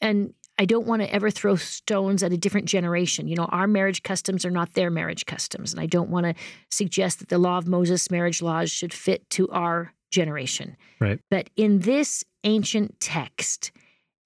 and 0.00 0.34
I 0.58 0.64
don't 0.64 0.86
want 0.86 1.02
to 1.02 1.12
ever 1.12 1.30
throw 1.30 1.56
stones 1.56 2.22
at 2.22 2.32
a 2.32 2.36
different 2.36 2.68
generation. 2.68 3.28
You 3.28 3.36
know, 3.36 3.46
our 3.46 3.66
marriage 3.66 4.02
customs 4.02 4.44
are 4.44 4.50
not 4.50 4.74
their 4.74 4.90
marriage 4.90 5.26
customs. 5.26 5.72
And 5.72 5.80
I 5.80 5.86
don't 5.86 6.10
want 6.10 6.26
to 6.26 6.34
suggest 6.70 7.18
that 7.18 7.28
the 7.28 7.38
law 7.38 7.58
of 7.58 7.66
Moses 7.66 8.10
marriage 8.10 8.40
laws 8.40 8.70
should 8.70 8.92
fit 8.92 9.28
to 9.30 9.48
our 9.50 9.92
generation. 10.14 10.76
Right. 11.00 11.20
But 11.30 11.50
in 11.56 11.80
this 11.80 12.24
ancient 12.44 13.00
text, 13.00 13.72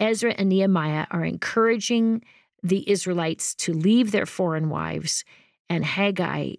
Ezra 0.00 0.34
and 0.38 0.48
Nehemiah 0.48 1.06
are 1.10 1.24
encouraging 1.24 2.22
the 2.62 2.88
Israelites 2.90 3.54
to 3.56 3.72
leave 3.72 4.10
their 4.10 4.26
foreign 4.26 4.68
wives, 4.68 5.24
and 5.68 5.84
Haggai 5.84 6.54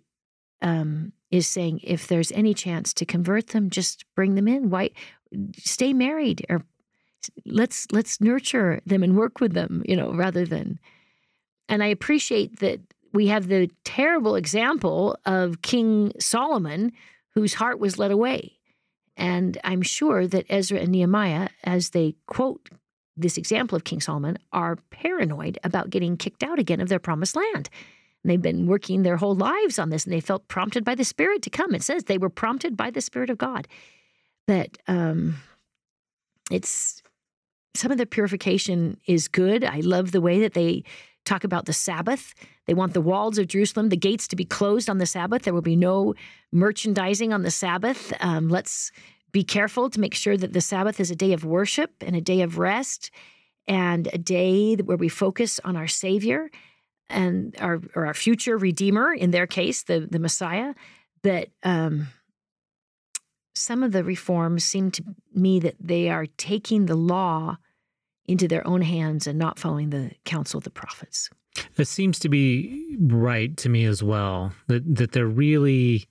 um, 0.62 1.14
is 1.32 1.48
saying, 1.48 1.80
if 1.84 2.08
there's 2.08 2.32
any 2.32 2.54
chance 2.54 2.94
to 2.96 3.06
convert 3.06 3.48
them, 3.48 3.70
just 3.70 4.06
bring 4.16 4.36
them 4.36 4.48
in. 4.48 4.70
Why 4.70 4.92
stay 5.58 5.94
married 5.94 6.46
or 6.50 6.64
let's 7.46 7.88
let's 7.92 8.20
nurture 8.22 8.82
them 8.86 9.04
and 9.04 9.18
work 9.18 9.40
with 9.40 9.54
them, 9.54 9.84
you 9.86 9.96
know, 9.96 10.14
rather 10.14 10.46
than. 10.46 10.80
And 11.68 11.84
I 11.84 11.88
appreciate 11.88 12.60
that 12.60 12.80
we 13.14 13.28
have 13.28 13.48
the 13.48 13.70
terrible 13.84 14.36
example 14.36 15.18
of 15.26 15.62
King 15.62 16.14
Solomon, 16.20 16.92
whose 17.36 17.54
heart 17.54 17.80
was 17.80 18.00
led 18.00 18.12
away. 18.12 18.59
And 19.20 19.58
I'm 19.66 19.82
sure 19.82 20.26
that 20.26 20.46
Ezra 20.50 20.80
and 20.80 20.94
Nehemiah, 20.94 21.50
as 21.64 21.90
they 21.90 22.16
quote 22.26 22.70
this 23.18 23.38
example 23.38 23.76
of 23.76 23.84
King 23.84 24.00
Solomon, 24.00 24.38
are 24.54 24.78
paranoid 24.90 25.60
about 25.64 25.90
getting 25.90 26.16
kicked 26.16 26.42
out 26.42 26.58
again 26.58 26.80
of 26.80 26.88
their 26.88 27.00
promised 27.00 27.36
land. 27.36 27.70
And 28.24 28.32
they've 28.32 28.42
been 28.42 28.66
working 28.66 29.04
their 29.04 29.18
whole 29.18 29.36
lives 29.36 29.78
on 29.78 29.90
this, 29.90 30.06
and 30.06 30.14
they 30.14 30.22
felt 30.22 30.48
prompted 30.48 30.86
by 30.86 30.96
the 30.96 31.04
Spirit 31.04 31.42
to 31.44 31.50
come. 31.50 31.76
It 31.76 31.84
says 31.84 32.06
they 32.06 32.18
were 32.18 32.30
prompted 32.30 32.78
by 32.78 32.92
the 32.92 33.02
Spirit 33.02 33.30
of 33.30 33.38
God. 33.38 33.68
But 34.48 34.78
um, 34.88 35.36
it's 36.50 37.04
some 37.76 37.92
of 37.92 37.98
the 37.98 38.06
purification 38.06 38.98
is 39.06 39.28
good. 39.28 39.66
I 39.66 39.82
love 39.82 40.12
the 40.12 40.22
way 40.22 40.40
that 40.40 40.54
they 40.54 40.84
talk 41.26 41.44
about 41.44 41.66
the 41.66 41.74
Sabbath. 41.74 42.34
They 42.70 42.76
want 42.76 42.94
the 42.94 43.02
walls 43.02 43.40
of 43.40 43.48
Jerusalem, 43.48 43.90
the 43.90 43.98
gates 43.98 44.28
to 44.28 44.36
be 44.36 44.46
closed 44.46 44.92
on 44.92 45.00
the 45.00 45.08
Sabbath. 45.08 45.42
There 45.42 45.56
will 45.56 45.64
be 45.64 45.76
no 45.76 46.14
merchandising 46.52 47.34
on 47.34 47.42
the 47.42 47.50
Sabbath. 47.50 48.14
Um, 48.20 48.48
let's 48.48 48.92
be 49.32 49.44
careful 49.44 49.90
to 49.90 50.00
make 50.00 50.14
sure 50.14 50.38
that 50.38 50.54
the 50.54 50.62
Sabbath 50.62 51.00
is 51.00 51.10
a 51.10 51.16
day 51.16 51.34
of 51.34 51.44
worship 51.44 51.90
and 52.02 52.16
a 52.16 52.22
day 52.22 52.42
of 52.42 52.60
rest 52.60 53.10
and 53.68 54.08
a 54.14 54.20
day 54.20 54.76
where 54.76 54.98
we 54.98 55.10
focus 55.10 55.60
on 55.64 55.76
our 55.76 55.88
Savior 55.88 56.52
and 57.10 57.56
our 57.60 57.82
or 57.96 58.06
our 58.06 58.14
future 58.14 58.56
Redeemer, 58.56 59.16
in 59.16 59.32
their 59.32 59.48
case, 59.48 59.82
the, 59.82 60.02
the 60.02 60.20
Messiah. 60.20 60.76
But 61.24 61.50
um, 61.64 62.10
some 63.56 63.82
of 63.82 63.94
the 63.94 64.04
reforms 64.04 64.64
seem 64.64 64.92
to 64.92 65.04
me 65.34 65.60
that 65.62 65.78
they 65.80 66.08
are 66.12 66.28
taking 66.38 66.86
the 66.86 66.96
law 66.96 67.58
into 68.28 68.48
their 68.48 68.68
own 68.68 68.84
hands 68.84 69.26
and 69.26 69.40
not 69.40 69.58
following 69.58 69.90
the 69.90 70.12
counsel 70.24 70.60
of 70.60 70.66
the 70.66 70.70
prophets. 70.70 71.32
That 71.76 71.86
seems 71.86 72.20
to 72.20 72.30
be 72.30 72.98
right 73.00 73.56
to 73.58 73.70
me 73.70 73.86
as 73.86 74.04
well. 74.04 74.54
That 74.68 74.96
that 74.96 75.12
they're 75.12 75.28
really 75.28 76.08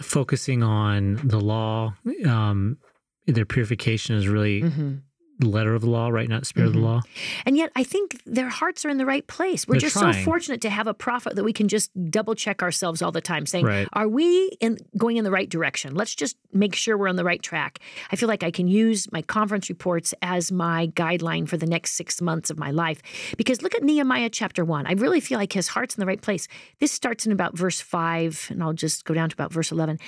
focusing 0.00 0.62
on 0.62 1.20
the 1.22 1.40
law. 1.40 1.94
Um, 2.26 2.78
their 3.26 3.46
purification 3.46 4.16
is 4.16 4.28
really 4.28 4.62
Mm-hmm. 4.62 4.94
Letter 5.42 5.74
of 5.74 5.82
the 5.82 5.90
law, 5.90 6.08
right? 6.08 6.28
Not 6.28 6.46
spirit 6.46 6.66
Mhm. 6.66 6.68
of 6.68 6.74
the 6.74 6.80
law. 6.80 7.02
And 7.44 7.56
yet, 7.56 7.72
I 7.74 7.82
think 7.82 8.20
their 8.24 8.48
hearts 8.48 8.84
are 8.84 8.88
in 8.88 8.98
the 8.98 9.06
right 9.06 9.26
place. 9.26 9.66
We're 9.66 9.74
They're 9.74 9.80
just 9.90 9.94
so 9.98 10.12
fortunate 10.12 10.60
to 10.62 10.70
have 10.70 10.86
a 10.86 10.94
prophet 10.94 11.34
that 11.36 11.44
we 11.44 11.52
can 11.52 11.66
just 11.68 11.90
double 12.10 12.34
check 12.34 12.62
ourselves 12.62 13.02
all 13.02 13.10
the 13.12 13.20
time, 13.20 13.44
saying, 13.46 13.64
Right. 13.66 13.88
"Are 13.92 14.06
we 14.08 14.50
in 14.60 14.78
going 14.96 15.16
in 15.16 15.24
the 15.24 15.30
right 15.30 15.48
direction? 15.48 15.94
Let's 15.94 16.14
just 16.14 16.36
make 16.52 16.74
sure 16.74 16.96
we're 16.96 17.08
on 17.08 17.16
the 17.16 17.24
right 17.24 17.42
track." 17.42 17.80
I 18.12 18.16
feel 18.16 18.28
like 18.28 18.42
I 18.42 18.50
can 18.50 18.68
use 18.68 19.10
my 19.12 19.22
conference 19.22 19.68
reports 19.68 20.14
as 20.22 20.52
my 20.52 20.86
guideline 20.94 21.48
for 21.48 21.56
the 21.56 21.66
next 21.66 21.92
six 21.92 22.20
months 22.22 22.48
of 22.50 22.58
my 22.58 22.70
life. 22.70 23.02
Because 23.36 23.60
look 23.62 23.74
at 23.74 23.82
Nehemiah 23.82 24.30
chapter 24.30 24.64
one. 24.64 24.86
I 24.86 24.92
really 24.92 25.20
feel 25.20 25.38
like 25.38 25.52
his 25.52 25.68
heart's 25.68 25.96
in 25.96 26.00
the 26.00 26.06
right 26.06 26.22
place. 26.22 26.46
This 26.78 26.92
starts 26.92 27.26
in 27.26 27.32
about 27.32 27.56
verse 27.58 27.80
five, 27.80 28.46
and 28.50 28.62
I'll 28.62 28.72
just 28.72 29.04
go 29.04 29.14
down 29.14 29.30
to 29.30 29.34
about 29.34 29.52
verse 29.52 29.72
eleven. 29.72 29.98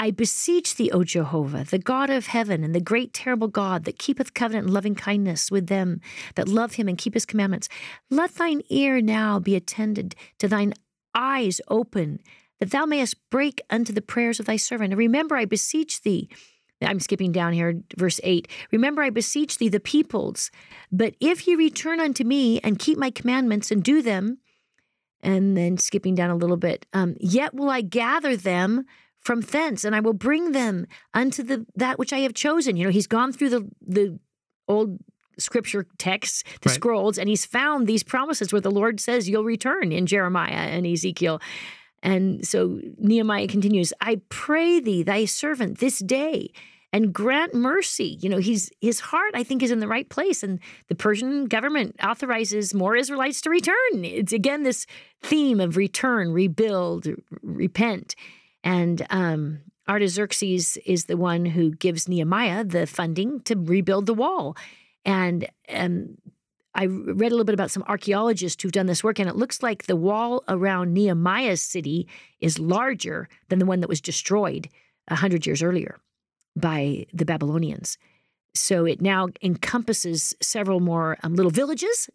I 0.00 0.10
beseech 0.10 0.76
thee, 0.76 0.90
O 0.92 1.04
Jehovah, 1.04 1.64
the 1.64 1.78
God 1.78 2.08
of 2.08 2.28
heaven, 2.28 2.64
and 2.64 2.74
the 2.74 2.80
great 2.80 3.12
terrible 3.12 3.48
God 3.48 3.84
that 3.84 3.98
keepeth 3.98 4.32
covenant 4.32 4.64
and 4.64 4.74
loving 4.74 4.94
kindness 4.94 5.50
with 5.50 5.66
them 5.66 6.00
that 6.36 6.48
love 6.48 6.76
him 6.76 6.88
and 6.88 6.96
keep 6.96 7.12
his 7.12 7.26
commandments. 7.26 7.68
Let 8.08 8.36
thine 8.36 8.62
ear 8.70 9.02
now 9.02 9.38
be 9.38 9.54
attended 9.56 10.14
to 10.38 10.48
thine 10.48 10.72
eyes 11.14 11.60
open, 11.68 12.20
that 12.60 12.70
thou 12.70 12.86
mayest 12.86 13.16
break 13.28 13.60
unto 13.68 13.92
the 13.92 14.00
prayers 14.00 14.40
of 14.40 14.46
thy 14.46 14.56
servant. 14.56 14.94
And 14.94 14.98
remember, 14.98 15.36
I 15.36 15.44
beseech 15.44 16.00
thee. 16.00 16.30
I'm 16.80 17.00
skipping 17.00 17.30
down 17.30 17.52
here, 17.52 17.82
verse 17.98 18.20
8. 18.24 18.48
Remember, 18.72 19.02
I 19.02 19.10
beseech 19.10 19.58
thee, 19.58 19.68
the 19.68 19.80
peoples. 19.80 20.50
But 20.90 21.14
if 21.20 21.46
ye 21.46 21.56
return 21.56 22.00
unto 22.00 22.24
me 22.24 22.58
and 22.60 22.78
keep 22.78 22.96
my 22.96 23.10
commandments 23.10 23.70
and 23.70 23.84
do 23.84 24.00
them, 24.00 24.38
and 25.22 25.58
then 25.58 25.76
skipping 25.76 26.14
down 26.14 26.30
a 26.30 26.36
little 26.36 26.56
bit, 26.56 26.86
um, 26.94 27.16
yet 27.20 27.52
will 27.52 27.68
I 27.68 27.82
gather 27.82 28.34
them 28.34 28.86
from 29.20 29.40
thence, 29.42 29.84
and 29.84 29.94
I 29.94 30.00
will 30.00 30.14
bring 30.14 30.52
them 30.52 30.86
unto 31.14 31.42
the 31.42 31.66
that 31.76 31.98
which 31.98 32.12
I 32.12 32.20
have 32.20 32.34
chosen. 32.34 32.76
You 32.76 32.84
know, 32.84 32.90
he's 32.90 33.06
gone 33.06 33.32
through 33.32 33.50
the 33.50 33.68
the 33.86 34.18
old 34.68 34.98
scripture 35.38 35.86
texts, 35.98 36.42
the 36.60 36.68
Right. 36.68 36.74
scrolls, 36.74 37.18
and 37.18 37.28
he's 37.28 37.46
found 37.46 37.86
these 37.86 38.02
promises 38.02 38.52
where 38.52 38.60
the 38.60 38.70
Lord 38.70 39.00
says 39.00 39.28
you'll 39.28 39.44
return 39.44 39.90
in 39.92 40.06
Jeremiah 40.06 40.52
and 40.52 40.86
Ezekiel. 40.86 41.40
And 42.02 42.46
so 42.46 42.80
Nehemiah 42.98 43.46
continues, 43.46 43.92
I 44.00 44.20
pray 44.28 44.80
thee, 44.80 45.02
thy 45.02 45.26
servant, 45.26 45.78
this 45.78 45.98
day, 45.98 46.50
and 46.92 47.12
grant 47.12 47.54
mercy. 47.54 48.18
You 48.20 48.28
know, 48.30 48.38
he's 48.38 48.70
his 48.80 49.00
heart, 49.00 49.32
I 49.34 49.42
think, 49.44 49.62
is 49.62 49.70
in 49.70 49.80
the 49.80 49.88
right 49.88 50.08
place. 50.08 50.42
And 50.42 50.58
the 50.88 50.94
Persian 50.94 51.44
government 51.46 51.96
authorizes 52.02 52.74
more 52.74 52.96
Israelites 52.96 53.40
to 53.42 53.50
return. 53.50 54.04
It's 54.04 54.32
again 54.32 54.62
this 54.62 54.86
theme 55.22 55.60
of 55.60 55.76
return, 55.76 56.32
rebuild, 56.32 57.06
repent. 57.42 58.14
And 58.62 59.06
um, 59.10 59.60
Artaxerxes 59.88 60.76
is 60.78 61.06
the 61.06 61.16
one 61.16 61.44
who 61.44 61.70
gives 61.70 62.08
Nehemiah 62.08 62.64
the 62.64 62.86
funding 62.86 63.40
to 63.40 63.56
rebuild 63.56 64.06
the 64.06 64.14
wall. 64.14 64.56
And 65.04 65.48
um, 65.72 66.18
I 66.74 66.84
read 66.84 67.32
a 67.32 67.34
little 67.34 67.44
bit 67.44 67.54
about 67.54 67.70
some 67.70 67.84
archaeologists 67.88 68.62
who've 68.62 68.70
done 68.70 68.86
this 68.86 69.02
work, 69.02 69.18
and 69.18 69.28
it 69.28 69.36
looks 69.36 69.62
like 69.62 69.84
the 69.84 69.96
wall 69.96 70.44
around 70.48 70.94
Nehemiah's 70.94 71.62
city 71.62 72.06
is 72.40 72.58
larger 72.58 73.28
than 73.48 73.58
the 73.58 73.66
one 73.66 73.80
that 73.80 73.88
was 73.88 74.00
destroyed 74.00 74.68
a 75.08 75.16
hundred 75.16 75.46
years 75.46 75.62
earlier 75.62 75.98
by 76.54 77.06
the 77.12 77.24
Babylonians. 77.24 77.98
So 78.54 78.84
it 78.84 79.00
now 79.00 79.28
encompasses 79.42 80.34
several 80.40 80.80
more 80.80 81.16
um, 81.22 81.34
little 81.34 81.50
villages 81.50 82.10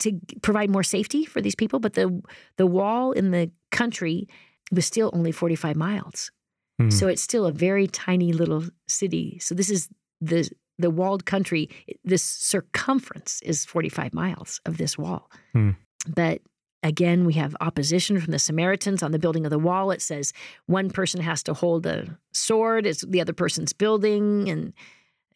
to 0.00 0.20
provide 0.42 0.70
more 0.70 0.82
safety 0.82 1.24
for 1.24 1.40
these 1.40 1.54
people. 1.54 1.78
But 1.78 1.94
the 1.94 2.22
the 2.56 2.66
wall 2.66 3.12
in 3.12 3.30
the 3.30 3.50
country 3.70 4.28
was 4.72 4.86
still 4.86 5.10
only 5.12 5.32
45 5.32 5.76
miles. 5.76 6.30
Hmm. 6.78 6.90
So 6.90 7.08
it's 7.08 7.22
still 7.22 7.46
a 7.46 7.52
very 7.52 7.86
tiny 7.86 8.32
little 8.32 8.64
city. 8.88 9.38
So 9.40 9.54
this 9.54 9.70
is 9.70 9.88
the 10.20 10.50
the 10.78 10.90
walled 10.90 11.24
country. 11.24 11.70
This 12.04 12.22
circumference 12.22 13.40
is 13.42 13.64
45 13.64 14.12
miles 14.12 14.60
of 14.66 14.76
this 14.76 14.98
wall. 14.98 15.30
Hmm. 15.52 15.70
But 16.06 16.42
again, 16.82 17.24
we 17.24 17.32
have 17.34 17.56
opposition 17.60 18.20
from 18.20 18.30
the 18.30 18.38
Samaritans 18.38 19.02
on 19.02 19.12
the 19.12 19.18
building 19.18 19.46
of 19.46 19.50
the 19.50 19.58
wall. 19.58 19.90
It 19.90 20.02
says 20.02 20.32
one 20.66 20.90
person 20.90 21.20
has 21.22 21.42
to 21.44 21.54
hold 21.54 21.86
a 21.86 22.18
sword 22.32 22.86
as 22.86 23.00
the 23.00 23.20
other 23.20 23.32
person's 23.32 23.72
building, 23.72 24.48
and 24.50 24.72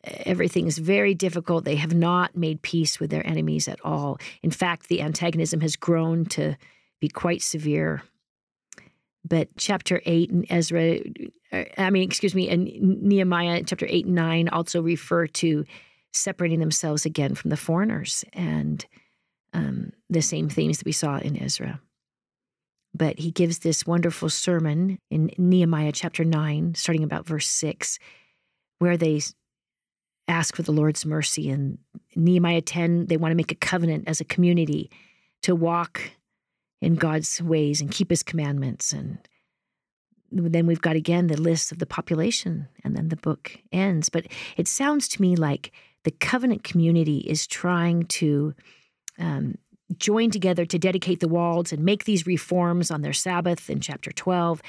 everything 0.05 0.67
is 0.67 0.79
very 0.79 1.15
difficult. 1.15 1.65
They 1.65 1.77
have 1.77 1.95
not 1.95 2.37
made 2.37 2.63
peace 2.63 3.01
with 3.01 3.11
their 3.11 3.27
enemies 3.27 3.67
at 3.69 3.81
all. 3.85 4.19
In 4.43 4.51
fact, 4.51 4.89
the 4.89 5.03
antagonism 5.03 5.61
has 5.61 5.77
grown 5.77 6.27
to 6.27 6.57
be 7.01 7.09
quite 7.09 7.43
severe. 7.43 8.03
But 9.25 9.49
chapter 9.57 10.01
8 10.07 10.31
and 10.31 10.47
Ezra, 10.51 10.99
uh, 11.53 11.65
I 11.77 11.91
mean, 11.91 12.03
excuse 12.03 12.35
me, 12.35 12.49
and 12.49 12.65
Nehemiah 13.03 13.63
chapter 13.67 13.87
8 13.89 14.07
and 14.07 14.15
9 14.15 14.49
also 14.49 14.81
refer 14.81 15.27
to 15.27 15.65
separating 16.13 16.61
themselves 16.61 17.05
again 17.05 17.35
from 17.35 17.51
the 17.51 17.57
foreigners 17.57 18.25
and 18.33 18.85
um, 19.53 19.93
the 20.09 20.23
same 20.23 20.49
themes 20.49 20.79
that 20.79 20.87
we 20.87 20.93
saw 20.93 21.19
in 21.19 21.37
Ezra. 21.41 21.81
but 22.95 23.19
he 23.19 23.31
gives 23.31 23.61
this 23.61 23.87
wonderful 23.87 24.29
sermon 24.29 24.99
in 25.11 25.31
Nehemiah 25.39 25.93
chapter 25.93 26.25
9, 26.25 26.75
starting 26.75 27.05
about 27.05 27.27
verse 27.27 27.47
6, 27.49 27.99
where 28.79 28.97
they 28.97 29.21
ask 30.27 30.57
for 30.57 30.63
the 30.63 30.73
Lord's 30.73 31.07
mercy. 31.07 31.51
And 31.51 31.79
Nehemiah 32.17 32.63
10, 32.63 33.07
they 33.07 33.17
want 33.17 33.33
to 33.33 33.37
make 33.37 33.53
a 33.53 33.57
covenant 33.57 34.05
as 34.07 34.21
a 34.21 34.25
community 34.25 34.91
to 35.43 35.55
walk 35.55 36.01
in 36.81 36.95
God's 36.95 37.41
ways 37.43 37.81
and 37.81 37.91
keep 37.91 38.11
his 38.11 38.23
commandments. 38.23 38.93
And 38.93 39.19
then 40.31 40.67
we've 40.67 40.81
got 40.81 40.97
again 40.97 41.27
the 41.27 41.41
list 41.41 41.73
of 41.73 41.79
the 41.79 41.87
population, 41.87 42.69
and 42.85 42.97
then 42.97 43.09
the 43.09 43.17
book 43.17 43.59
ends. 43.73 44.09
But 44.09 44.27
it 44.57 44.69
sounds 44.69 45.09
to 45.09 45.23
me 45.23 45.37
like 45.37 45.73
the 46.05 46.11
covenant 46.11 46.65
community 46.65 47.19
is 47.19 47.47
trying 47.47 48.05
to 48.05 48.55
um, 49.19 49.57
join 49.99 50.31
together 50.31 50.65
to 50.65 50.79
dedicate 50.79 51.21
the 51.21 51.29
walls 51.29 51.73
and 51.73 51.85
make 51.85 52.05
these 52.05 52.27
reforms 52.27 52.91
on 52.91 53.03
their 53.03 53.13
Sabbath 53.13 53.69
in 53.69 53.81
chapter 53.81 54.13
12. 54.13 54.63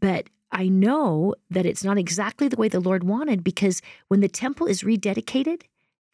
But 0.00 0.28
I 0.52 0.68
know 0.68 1.34
that 1.50 1.66
it's 1.66 1.84
not 1.84 1.98
exactly 1.98 2.48
the 2.48 2.56
way 2.56 2.68
the 2.68 2.80
Lord 2.80 3.04
wanted 3.04 3.42
because 3.42 3.82
when 4.08 4.20
the 4.20 4.28
temple 4.28 4.66
is 4.66 4.82
rededicated, 4.82 5.62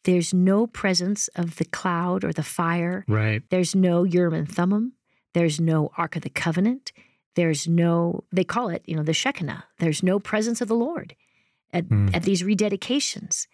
there's 0.03 0.33
no 0.33 0.65
presence 0.65 1.27
of 1.35 1.57
the 1.57 1.65
cloud 1.65 2.23
or 2.23 2.33
the 2.33 2.43
fire. 2.43 3.05
Right. 3.07 3.43
There's 3.49 3.75
no 3.75 4.03
Urim 4.03 4.33
and 4.33 4.51
Thummim. 4.51 4.93
There's 5.33 5.59
no 5.59 5.91
Ark 5.97 6.15
of 6.15 6.21
the 6.23 6.29
Covenant. 6.29 6.91
There's 7.35 7.67
no, 7.67 8.23
they 8.31 8.43
call 8.43 8.69
it, 8.69 8.83
you 8.85 8.95
know, 8.95 9.03
the 9.03 9.13
Shekinah. 9.13 9.65
There's 9.79 10.03
no 10.03 10.19
presence 10.19 10.61
of 10.61 10.67
the 10.67 10.75
Lord 10.75 11.15
at, 11.71 11.85
mm. 11.85 12.13
at 12.15 12.23
these 12.23 12.43
rededications. 12.43 13.47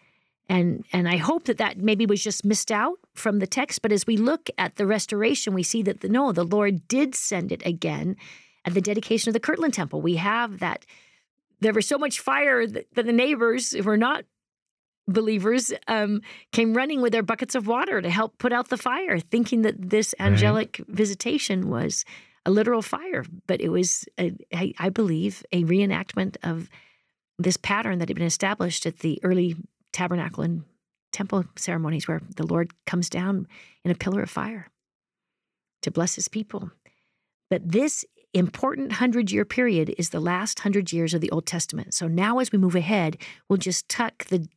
And, 0.49 0.85
and 0.93 1.07
I 1.07 1.17
hope 1.17 1.43
that 1.45 1.57
that 1.57 1.77
maybe 1.77 2.05
was 2.05 2.23
just 2.23 2.45
missed 2.45 2.71
out 2.71 2.97
from 3.13 3.39
the 3.39 3.47
text. 3.47 3.81
But 3.81 3.91
as 3.91 4.07
we 4.07 4.17
look 4.17 4.49
at 4.57 4.77
the 4.77 4.85
restoration, 4.85 5.53
we 5.53 5.63
see 5.63 5.83
that 5.83 6.01
the, 6.01 6.09
no, 6.09 6.31
the 6.31 6.43
Lord 6.43 6.87
did 6.87 7.15
send 7.15 7.51
it 7.51 7.65
again 7.65 8.15
at 8.65 8.73
the 8.73 8.81
dedication 8.81 9.29
of 9.29 9.33
the 9.33 9.39
Kirtland 9.39 9.73
Temple. 9.73 10.01
We 10.01 10.15
have 10.15 10.59
that. 10.59 10.85
There 11.59 11.73
was 11.73 11.87
so 11.87 11.97
much 11.97 12.19
fire 12.19 12.65
that, 12.65 12.87
that 12.93 13.05
the 13.05 13.13
neighbors 13.13 13.71
who 13.71 13.83
were 13.83 13.97
not 13.97 14.25
believers 15.07 15.73
um, 15.87 16.21
came 16.51 16.73
running 16.73 17.01
with 17.01 17.13
their 17.13 17.23
buckets 17.23 17.55
of 17.55 17.67
water 17.67 18.01
to 18.01 18.09
help 18.09 18.37
put 18.37 18.53
out 18.53 18.69
the 18.69 18.77
fire, 18.77 19.19
thinking 19.19 19.61
that 19.61 19.89
this 19.89 20.13
angelic 20.19 20.77
right. 20.79 20.87
visitation 20.89 21.69
was 21.69 22.05
a 22.45 22.51
literal 22.51 22.81
fire. 22.81 23.23
But 23.47 23.61
it 23.61 23.69
was, 23.69 24.05
a, 24.19 24.33
I, 24.53 24.73
I 24.79 24.89
believe, 24.89 25.43
a 25.51 25.63
reenactment 25.63 26.37
of 26.43 26.69
this 27.39 27.57
pattern 27.57 27.99
that 27.99 28.09
had 28.09 28.17
been 28.17 28.25
established 28.25 28.85
at 28.85 28.99
the 28.99 29.19
early 29.23 29.55
tabernacle 29.93 30.43
and 30.43 30.63
temple 31.11 31.45
ceremonies 31.55 32.07
where 32.07 32.21
the 32.35 32.45
Lord 32.45 32.71
comes 32.85 33.09
down 33.09 33.47
in 33.83 33.91
a 33.91 33.95
pillar 33.95 34.21
of 34.21 34.29
fire 34.29 34.67
to 35.81 35.91
bless 35.91 36.15
his 36.15 36.27
people. 36.27 36.71
But 37.49 37.71
this 37.71 38.03
important 38.33 38.93
hundred 38.93 39.31
year 39.31 39.45
period 39.45 39.93
is 39.97 40.09
the 40.09 40.19
last 40.19 40.59
hundred 40.59 40.91
years 40.91 41.13
of 41.13 41.21
the 41.21 41.31
Old 41.31 41.45
Testament. 41.45 41.93
So 41.93 42.07
now, 42.07 42.39
as 42.39 42.51
we 42.51 42.57
move 42.57 42.75
ahead, 42.75 43.17
we'll 43.47 43.57
just 43.57 43.87
tuck 43.89 44.25
the 44.25 44.47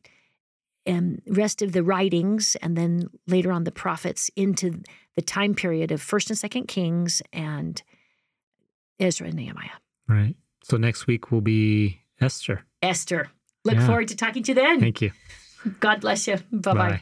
um, 0.87 1.19
rest 1.27 1.61
of 1.61 1.73
the 1.73 1.83
writings 1.83 2.55
and 2.61 2.77
then 2.77 3.09
later 3.27 3.51
on 3.51 3.63
the 3.63 3.71
prophets 3.71 4.29
into 4.35 4.81
the 5.15 5.21
time 5.21 5.53
period 5.53 5.91
of 5.91 6.01
First 6.01 6.29
and 6.29 6.37
Second 6.37 6.67
Kings 6.67 7.21
and 7.31 7.81
Ezra 8.99 9.27
and 9.27 9.35
Nehemiah. 9.35 9.69
Right. 10.07 10.35
So 10.63 10.77
next 10.77 11.07
week 11.07 11.31
will 11.31 11.41
be 11.41 11.99
Esther. 12.19 12.65
Esther. 12.81 13.29
Look 13.63 13.75
yeah. 13.75 13.87
forward 13.87 14.07
to 14.09 14.15
talking 14.15 14.43
to 14.43 14.51
you 14.51 14.55
then. 14.55 14.79
Thank 14.79 15.01
you. 15.01 15.11
God 15.79 16.01
bless 16.01 16.27
you. 16.27 16.37
Bye-bye. 16.51 16.73
bye 16.73 17.01